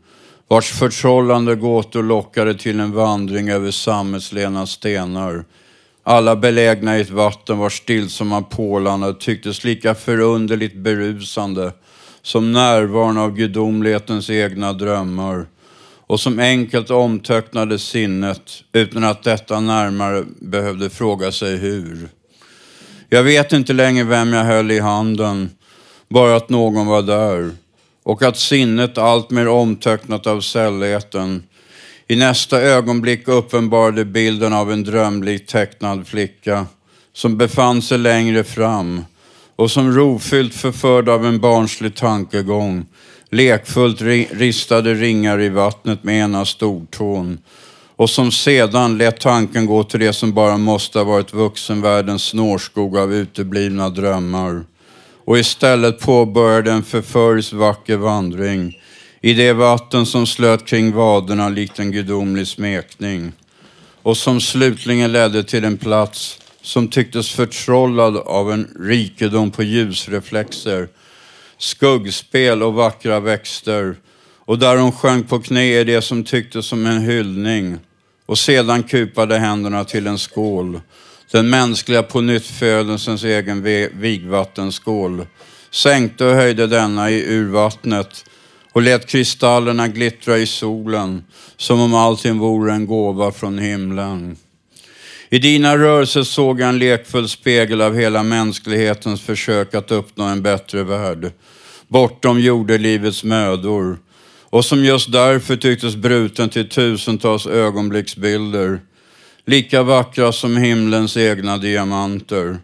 vars 0.47 0.71
förtrollande 0.71 1.55
gåtor 1.55 2.03
lockade 2.03 2.53
till 2.53 2.79
en 2.79 2.91
vandring 2.91 3.49
över 3.49 3.71
sammetslena 3.71 4.67
stenar. 4.67 5.45
Alla 6.03 6.35
belägna 6.35 6.97
i 6.97 7.01
ett 7.01 7.09
vatten 7.09 7.57
vars 7.57 7.77
stillsamma 7.77 8.41
pålande 8.41 9.13
tycktes 9.13 9.63
lika 9.63 9.95
förunderligt 9.95 10.75
berusande 10.75 11.71
som 12.21 12.51
närvaron 12.51 13.17
av 13.17 13.35
gudomlighetens 13.35 14.29
egna 14.29 14.73
drömmar 14.73 15.45
och 16.07 16.19
som 16.19 16.39
enkelt 16.39 16.91
omtöcknade 16.91 17.79
sinnet 17.79 18.63
utan 18.71 19.03
att 19.03 19.23
detta 19.23 19.59
närmare 19.59 20.23
behövde 20.39 20.89
fråga 20.89 21.31
sig 21.31 21.57
hur. 21.57 22.09
Jag 23.13 23.23
vet 23.23 23.53
inte 23.53 23.73
längre 23.73 24.03
vem 24.03 24.33
jag 24.33 24.43
höll 24.43 24.71
i 24.71 24.79
handen, 24.79 25.49
bara 26.09 26.35
att 26.35 26.49
någon 26.49 26.87
var 26.87 27.01
där. 27.01 27.51
Och 28.03 28.23
att 28.23 28.37
sinnet 28.37 28.97
alltmer 28.97 29.47
omtöcknat 29.47 30.27
av 30.27 30.41
sällheten 30.41 31.43
i 32.07 32.15
nästa 32.15 32.61
ögonblick 32.61 33.27
uppenbarade 33.27 34.05
bilden 34.05 34.53
av 34.53 34.71
en 34.71 34.83
drömligt 34.83 35.49
tecknad 35.49 36.07
flicka 36.07 36.65
som 37.13 37.37
befann 37.37 37.81
sig 37.81 37.97
längre 37.97 38.43
fram 38.43 39.05
och 39.55 39.71
som 39.71 39.95
rofyllt 39.95 40.53
förförd 40.53 41.09
av 41.09 41.25
en 41.25 41.39
barnslig 41.39 41.95
tankegång 41.95 42.85
lekfullt 43.29 44.01
ristade 44.31 44.93
ringar 44.93 45.41
i 45.41 45.49
vattnet 45.49 46.03
med 46.03 46.19
ena 46.19 46.45
stortån 46.45 47.39
och 48.01 48.09
som 48.09 48.31
sedan 48.31 48.97
lät 48.97 49.19
tanken 49.19 49.65
gå 49.65 49.83
till 49.83 49.99
det 49.99 50.13
som 50.13 50.33
bara 50.33 50.57
måste 50.57 50.99
ha 50.99 51.05
varit 51.05 51.33
vuxenvärldens 51.33 52.23
snårskog 52.23 52.97
av 52.97 53.13
uteblivna 53.13 53.89
drömmar. 53.89 54.63
Och 55.25 55.39
istället 55.39 55.99
påbörjade 55.99 56.71
en 56.71 56.83
förföriskt 56.83 57.53
vacker 57.53 57.97
vandring 57.97 58.79
i 59.21 59.33
det 59.33 59.53
vatten 59.53 60.05
som 60.05 60.27
slöt 60.27 60.65
kring 60.65 60.91
vaderna 60.91 61.49
likt 61.49 61.79
en 61.79 61.91
gudomlig 61.91 62.47
smekning. 62.47 63.31
Och 64.01 64.17
som 64.17 64.41
slutligen 64.41 65.11
ledde 65.11 65.43
till 65.43 65.63
en 65.63 65.77
plats 65.77 66.39
som 66.61 66.87
tycktes 66.87 67.29
förtrollad 67.29 68.17
av 68.17 68.51
en 68.51 68.67
rikedom 68.79 69.51
på 69.51 69.63
ljusreflexer 69.63 70.87
skuggspel 71.57 72.63
och 72.63 72.73
vackra 72.73 73.19
växter. 73.19 73.95
Och 74.45 74.59
där 74.59 74.77
hon 74.77 74.91
sjönk 74.91 75.29
på 75.29 75.39
knä 75.39 75.79
i 75.79 75.83
det 75.83 76.01
som 76.01 76.23
tycktes 76.23 76.65
som 76.65 76.85
en 76.85 77.01
hyllning 77.01 77.77
och 78.31 78.39
sedan 78.39 78.83
kupade 78.83 79.37
händerna 79.37 79.83
till 79.83 80.07
en 80.07 80.17
skål. 80.17 80.81
Den 81.31 81.49
mänskliga 81.49 82.03
pånyttfödelsens 82.03 83.23
egen 83.23 83.63
vigvattenskål. 83.99 85.25
Sänkte 85.71 86.25
och 86.25 86.35
höjde 86.35 86.67
denna 86.67 87.11
i 87.11 87.35
urvattnet 87.35 88.25
och 88.71 88.81
lät 88.81 89.07
kristallerna 89.07 89.87
glittra 89.87 90.37
i 90.37 90.45
solen 90.45 91.23
som 91.57 91.79
om 91.79 91.93
allting 91.93 92.39
vore 92.39 92.73
en 92.73 92.85
gåva 92.85 93.31
från 93.31 93.59
himlen. 93.59 94.37
I 95.29 95.39
dina 95.39 95.77
rörelser 95.77 96.23
såg 96.23 96.61
jag 96.61 96.69
en 96.69 96.79
lekfull 96.79 97.29
spegel 97.29 97.81
av 97.81 97.95
hela 97.95 98.23
mänsklighetens 98.23 99.21
försök 99.21 99.73
att 99.73 99.91
uppnå 99.91 100.23
en 100.23 100.41
bättre 100.41 100.83
värld, 100.83 101.31
bortom 101.87 102.39
jordelivets 102.39 103.23
mödor, 103.23 103.97
och 104.51 104.65
som 104.65 104.85
just 104.85 105.11
därför 105.11 105.55
tycktes 105.55 105.95
bruten 105.95 106.49
till 106.49 106.69
tusentals 106.69 107.47
ögonblicksbilder, 107.47 108.81
lika 109.45 109.83
vackra 109.83 110.31
som 110.31 110.57
himlens 110.57 111.17
egna 111.17 111.57
diamanter, 111.57 112.57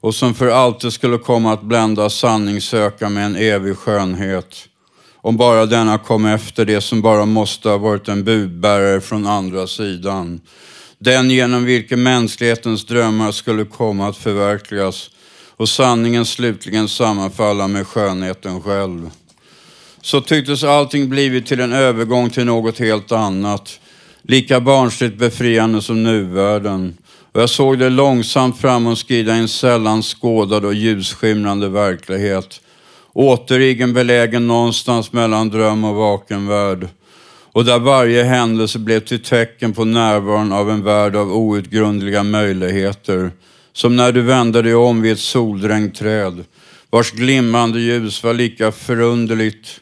och 0.00 0.14
som 0.14 0.34
för 0.34 0.48
alltid 0.48 0.92
skulle 0.92 1.18
komma 1.18 1.52
att 1.52 1.62
blända 1.62 2.10
sanningssöka 2.10 3.08
med 3.08 3.26
en 3.26 3.36
evig 3.36 3.76
skönhet, 3.76 4.68
om 5.16 5.36
bara 5.36 5.66
denna 5.66 5.98
kom 5.98 6.26
efter 6.26 6.64
det 6.64 6.80
som 6.80 7.02
bara 7.02 7.24
måste 7.24 7.68
ha 7.68 7.78
varit 7.78 8.08
en 8.08 8.24
budbärare 8.24 9.00
från 9.00 9.26
andra 9.26 9.66
sidan, 9.66 10.40
den 10.98 11.30
genom 11.30 11.64
vilken 11.64 12.02
mänsklighetens 12.02 12.86
drömmar 12.86 13.32
skulle 13.32 13.64
komma 13.64 14.08
att 14.08 14.16
förverkligas 14.16 15.10
och 15.56 15.68
sanningen 15.68 16.26
slutligen 16.26 16.88
sammanfalla 16.88 17.68
med 17.68 17.86
skönheten 17.86 18.62
själv. 18.62 19.10
Så 20.02 20.20
tycktes 20.20 20.64
allting 20.64 21.08
blivit 21.08 21.46
till 21.46 21.60
en 21.60 21.72
övergång 21.72 22.30
till 22.30 22.44
något 22.44 22.78
helt 22.78 23.12
annat, 23.12 23.80
lika 24.22 24.60
barnsligt 24.60 25.18
befriande 25.18 25.82
som 25.82 26.02
nuvärlden. 26.02 26.96
Och 27.32 27.40
jag 27.40 27.50
såg 27.50 27.78
det 27.78 27.88
långsamt 27.88 28.60
framåtskrida 28.60 29.36
i 29.36 29.38
en 29.38 29.48
sällan 29.48 30.02
skådad 30.02 30.64
och 30.64 30.74
ljusskimrande 30.74 31.68
verklighet. 31.68 32.60
Återigen 33.12 33.94
belägen 33.94 34.46
någonstans 34.46 35.12
mellan 35.12 35.48
dröm 35.48 35.84
och 35.84 35.94
vaken 35.94 36.46
värld 36.46 36.88
och 37.52 37.64
där 37.64 37.78
varje 37.78 38.24
händelse 38.24 38.78
blev 38.78 39.00
till 39.00 39.22
tecken 39.22 39.72
på 39.72 39.84
närvaron 39.84 40.52
av 40.52 40.70
en 40.70 40.82
värld 40.82 41.16
av 41.16 41.36
outgrundliga 41.36 42.22
möjligheter. 42.22 43.30
Som 43.72 43.96
när 43.96 44.12
du 44.12 44.22
vände 44.22 44.62
dig 44.62 44.74
om 44.74 45.02
vid 45.02 45.12
ett 45.12 45.18
soldränkt 45.18 45.98
träd 45.98 46.44
vars 46.90 47.12
glimmande 47.12 47.80
ljus 47.80 48.22
var 48.22 48.34
lika 48.34 48.72
förunderligt 48.72 49.80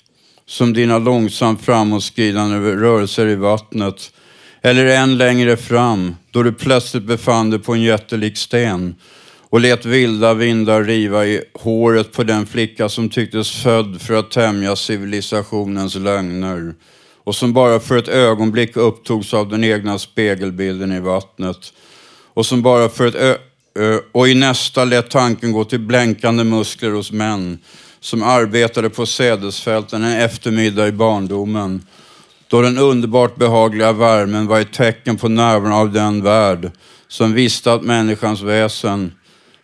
som 0.51 0.73
dina 0.73 0.99
långsamt 0.99 1.65
framåtskridande 1.65 2.57
rörelser 2.59 3.27
i 3.27 3.35
vattnet. 3.35 4.13
Eller 4.63 4.87
än 4.87 5.19
längre 5.19 5.57
fram, 5.57 6.17
då 6.31 6.43
du 6.43 6.53
plötsligt 6.53 7.03
befann 7.03 7.51
dig 7.51 7.59
på 7.59 7.73
en 7.73 7.83
jättelik 7.83 8.37
sten 8.37 8.95
och 9.51 9.61
lät 9.61 9.85
vilda 9.85 10.35
vindar 10.35 10.85
riva 10.85 11.27
i 11.27 11.43
håret 11.55 12.13
på 12.13 12.23
den 12.23 12.47
flicka 12.47 12.89
som 12.89 13.09
tycktes 13.09 13.63
född 13.63 14.01
för 14.01 14.15
att 14.15 14.31
tämja 14.31 14.77
civilisationens 14.77 15.95
lögner 15.95 16.75
och 17.25 17.35
som 17.35 17.53
bara 17.53 17.81
för 17.81 17.99
ett 17.99 18.09
ögonblick 18.09 18.77
upptogs 18.77 19.35
av 19.35 19.49
den 19.49 19.65
egna 19.65 19.99
spegelbilden 19.99 20.93
i 20.93 21.01
vattnet 21.01 21.73
och 22.35 22.47
som 22.47 22.63
bara 22.63 22.89
för 22.89 23.07
ett 23.07 23.15
ö 23.15 23.37
ö 23.75 23.99
och 24.13 24.29
i 24.29 24.35
nästa 24.35 24.85
lät 24.85 25.11
tanken 25.11 25.53
gå 25.53 25.65
till 25.65 25.81
blänkande 25.81 26.45
muskler 26.45 26.91
hos 26.91 27.13
män 27.13 27.59
som 28.01 28.23
arbetade 28.23 28.91
på 28.91 29.07
sädesfälten 29.07 30.05
en 30.05 30.21
eftermiddag 30.21 30.89
i 30.89 30.93
barndomen 30.93 31.83
då 32.51 32.63
den 32.63 32.79
underbart 32.79 33.37
behagliga 33.37 33.93
värmen 33.93 34.47
var 34.47 34.61
ett 34.61 34.73
tecken 34.73 35.17
på 35.17 35.29
närvaron 35.29 35.73
av 35.73 35.93
den 35.93 36.23
värld 36.23 36.71
som 37.09 37.33
visste 37.33 37.73
att 37.73 37.83
människans 37.83 38.43
väsen 38.43 39.13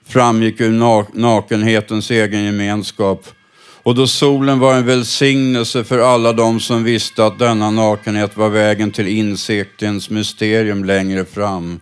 framgick 0.09 0.61
ur 0.61 0.73
nakenhetens 1.19 2.11
egen 2.11 2.45
gemenskap. 2.45 3.27
Och 3.83 3.95
då 3.95 4.07
solen 4.07 4.59
var 4.59 4.75
en 4.75 4.87
välsignelse 4.87 5.85
för 5.85 5.99
alla 5.99 6.33
de 6.33 6.61
som 6.61 6.85
visste 6.85 7.27
att 7.27 7.39
denna 7.39 7.71
nakenhet 7.71 8.37
var 8.37 8.49
vägen 8.49 8.91
till 8.91 9.09
insiktens 9.09 10.11
mysterium 10.11 10.85
längre 10.85 11.25
fram. 11.25 11.81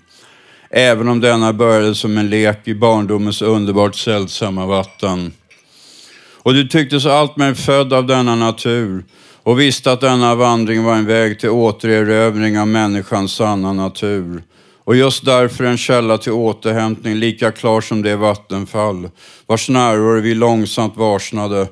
Även 0.71 1.09
om 1.09 1.21
denna 1.21 1.53
började 1.53 1.95
som 1.95 2.19
en 2.19 2.31
lek 2.31 2.69
i 2.69 2.75
barndomens 2.75 3.43
underbart 3.43 3.97
sällsamma 3.97 4.67
vatten. 4.67 5.33
Och 6.45 6.55
du 6.55 6.69
tycktes 6.69 7.07
alltmer 7.07 7.55
född 7.55 7.93
av 7.93 8.07
denna 8.07 8.37
natur 8.37 9.05
och 9.43 9.61
visste 9.61 9.93
att 9.93 10.01
denna 10.01 10.35
vandring 10.35 10.85
var 10.85 10.95
en 10.95 11.07
väg 11.07 11.41
till 11.41 11.49
återerövring 11.49 12.59
av 12.59 12.69
människans 12.69 13.33
sanna 13.33 13.73
natur. 13.73 14.43
Och 14.85 14.97
just 14.97 15.25
därför 15.25 15.65
en 15.65 15.79
källa 15.79 16.19
till 16.19 16.33
återhämtning 16.33 17.15
lika 17.15 17.53
klar 17.53 17.81
som 17.81 18.03
det 18.03 18.17
vattenfall, 18.17 19.11
vars 19.47 19.69
närvaro 19.69 20.21
vi 20.21 20.35
långsamt 20.35 20.97
varsnade 20.97 21.69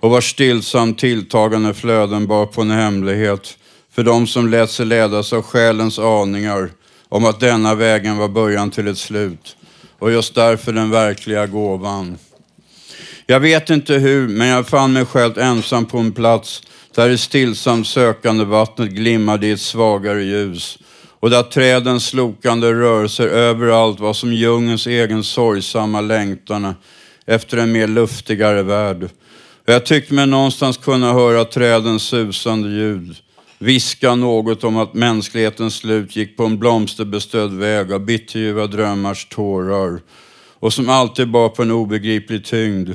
och 0.00 0.10
vars 0.10 0.30
stillsamt 0.30 0.98
tilltagande 0.98 1.74
flöden 1.74 2.26
bar 2.26 2.46
på 2.46 2.60
en 2.60 2.70
hemlighet 2.70 3.56
för 3.92 4.02
de 4.02 4.26
som 4.26 4.48
lät 4.48 4.70
sig 4.70 4.86
ledas 4.86 5.32
av 5.32 5.42
själens 5.42 5.98
aningar 5.98 6.70
om 7.08 7.24
att 7.24 7.40
denna 7.40 7.74
vägen 7.74 8.16
var 8.16 8.28
början 8.28 8.70
till 8.70 8.88
ett 8.88 8.98
slut 8.98 9.56
och 9.98 10.12
just 10.12 10.34
därför 10.34 10.72
den 10.72 10.90
verkliga 10.90 11.46
gåvan. 11.46 12.18
Jag 13.30 13.40
vet 13.40 13.70
inte 13.70 13.94
hur, 13.94 14.28
men 14.28 14.48
jag 14.48 14.68
fann 14.68 14.92
mig 14.92 15.04
själv 15.04 15.38
ensam 15.38 15.86
på 15.86 15.98
en 15.98 16.12
plats 16.12 16.62
där 16.94 17.08
det 17.08 17.18
stillsamt 17.18 17.86
sökande 17.86 18.44
vattnet 18.44 18.90
glimmade 18.90 19.46
i 19.46 19.50
ett 19.50 19.60
svagare 19.60 20.22
ljus 20.22 20.78
och 21.20 21.30
där 21.30 21.42
trädens 21.42 22.06
slokande 22.06 22.72
rörelser 22.72 23.26
överallt 23.26 24.00
var 24.00 24.12
som 24.12 24.32
djungelns 24.32 24.86
egen 24.86 25.24
sorgsamma 25.24 26.00
längtan 26.00 26.74
efter 27.26 27.56
en 27.56 27.72
mer 27.72 27.86
luftigare 27.86 28.62
värld. 28.62 29.04
Och 29.66 29.72
jag 29.72 29.86
tyckte 29.86 30.14
mig 30.14 30.26
någonstans 30.26 30.76
kunna 30.76 31.12
höra 31.12 31.44
trädens 31.44 32.02
susande 32.02 32.68
ljud, 32.68 33.16
viska 33.58 34.14
något 34.14 34.64
om 34.64 34.76
att 34.76 34.94
mänsklighetens 34.94 35.74
slut 35.74 36.16
gick 36.16 36.36
på 36.36 36.44
en 36.44 36.58
blomsterbestödd 36.58 37.52
väg 37.52 37.92
av 37.92 38.00
bitterljuva 38.00 38.66
drömmars 38.66 39.26
tårar 39.28 40.00
och 40.60 40.72
som 40.72 40.88
alltid 40.88 41.30
bar 41.30 41.48
på 41.48 41.62
en 41.62 41.70
obegriplig 41.70 42.44
tyngd, 42.44 42.90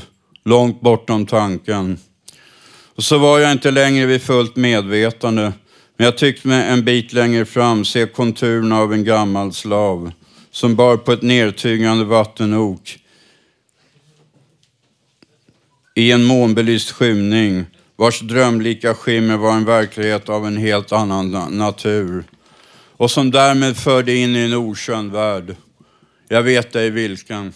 långt 0.46 0.82
bortom 0.82 1.26
tanken. 1.26 1.98
Och 2.96 3.04
så 3.04 3.18
var 3.18 3.40
jag 3.40 3.52
inte 3.52 3.72
längre 3.72 4.06
vid 4.06 4.22
fullt 4.22 4.56
medvetande, 4.56 5.54
men 5.98 6.06
jag 6.06 6.18
tyckte 6.18 6.48
mig 6.48 6.68
en 6.68 6.86
bit 6.86 7.14
längre 7.14 7.46
fram 7.46 7.86
se 7.86 8.06
konturerna 8.06 8.80
av 8.80 8.94
en 8.94 9.04
gammal 9.04 9.54
slav 9.54 10.12
som 10.52 10.76
bar 10.76 10.98
på 10.98 11.12
ett 11.12 11.22
nertygande 11.22 12.06
vattenok 12.06 13.00
i 15.96 16.12
en 16.12 16.24
månbelyst 16.24 16.92
skymning 16.92 17.66
vars 17.96 18.20
drömlika 18.20 18.94
skimmer 18.94 19.38
var 19.38 19.54
en 19.54 19.66
verklighet 19.66 20.30
av 20.30 20.48
en 20.48 20.58
helt 20.58 20.92
annan 20.92 21.32
natur 21.58 22.24
och 22.98 23.12
som 23.12 23.32
därmed 23.32 23.78
förde 23.78 24.16
in 24.16 24.36
i 24.36 24.40
en 24.40 24.54
okänd 24.54 25.12
värld. 25.12 25.56
Jag 26.28 26.44
vet 26.44 26.76
ej 26.76 26.90
vilken. 26.90 27.54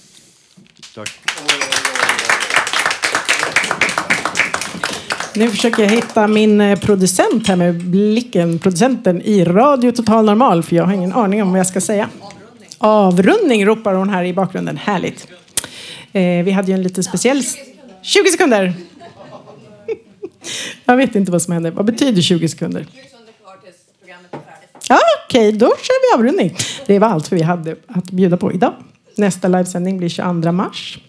Nu 5.36 5.50
försöker 5.50 5.84
jag 5.84 5.90
hitta 5.90 6.28
min 6.28 6.62
eh, 6.62 6.80
producent 6.80 7.48
här 7.48 7.56
med 7.56 7.76
blicken. 7.76 8.60
Producenten 8.60 9.22
i 9.22 9.44
Radio 9.44 9.92
Total 9.92 10.26
Normal. 10.26 10.64
För 10.64 10.76
jag 10.76 10.84
har 10.84 10.94
ingen 10.94 11.14
aning 11.14 11.42
om 11.42 11.52
vad 11.52 11.60
jag 11.60 11.68
ska 11.68 11.82
säga. 11.82 12.10
Avrundning 12.78 13.66
ropar 13.66 13.94
hon 13.94 14.10
här 14.10 14.24
i 14.24 14.34
bakgrunden. 14.34 14.78
Härligt. 14.78 15.28
Eh, 16.12 16.22
vi 16.22 16.52
hade 16.52 16.68
ju 16.68 16.74
en 16.74 16.84
liten 16.84 17.04
speciell... 17.04 17.44
20 18.02 18.30
sekunder! 18.30 18.74
jag 20.86 20.98
vet 20.98 21.16
inte 21.16 21.32
vad 21.32 21.42
som 21.42 21.54
händer. 21.54 21.72
Vad 21.72 21.86
betyder 21.86 22.22
20 22.22 22.50
sekunder? 22.50 22.88
Ja, 24.90 25.00
Okej, 25.26 25.52
då 25.52 25.66
kör 25.66 26.18
vi 26.18 26.20
avrundning. 26.20 26.56
Det 26.86 27.00
var 27.00 27.08
allt 27.08 27.32
vi 27.32 27.42
hade 27.42 27.76
att 27.88 28.12
bjuda 28.12 28.38
på 28.38 28.54
idag. 28.54 28.74
Nästa 29.18 29.48
livesändning 29.48 29.98
blir 29.98 30.10
22 30.10 30.52
mars. 30.52 31.00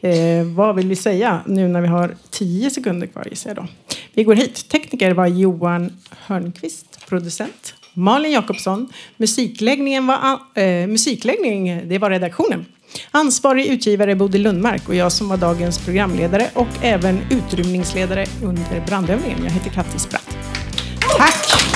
Eh, 0.00 0.44
vad 0.44 0.76
vill 0.76 0.88
vi 0.88 0.96
säga 0.96 1.40
nu 1.46 1.68
när 1.68 1.80
vi 1.80 1.88
har 1.88 2.14
tio 2.30 2.70
sekunder 2.70 3.06
kvar 3.06 3.26
gissar 3.30 3.50
jag 3.50 3.56
då. 3.56 3.66
Vi 4.14 4.24
går 4.24 4.34
hit. 4.34 4.68
Tekniker 4.68 5.10
var 5.10 5.26
Johan 5.26 5.92
Hörnqvist, 6.10 7.06
producent. 7.08 7.74
Malin 7.94 8.32
Jakobsson. 8.32 8.88
Musikläggningen 9.16 10.06
var, 10.06 10.38
eh, 10.62 10.86
musikläggning, 10.86 11.88
det 11.88 11.98
var 11.98 12.10
redaktionen. 12.10 12.66
Ansvarig 13.10 13.66
utgivare 13.66 14.14
Bodil 14.14 14.42
Lundmark 14.42 14.88
och 14.88 14.94
jag 14.94 15.12
som 15.12 15.28
var 15.28 15.36
dagens 15.36 15.78
programledare 15.78 16.50
och 16.54 16.68
även 16.82 17.20
utrymningsledare 17.30 18.26
under 18.44 18.86
brandövningen. 18.86 19.38
Jag 19.44 19.50
heter 19.50 19.70
Kattis 19.70 20.08
Bratt. 20.10 20.36
Tack! 21.18 21.69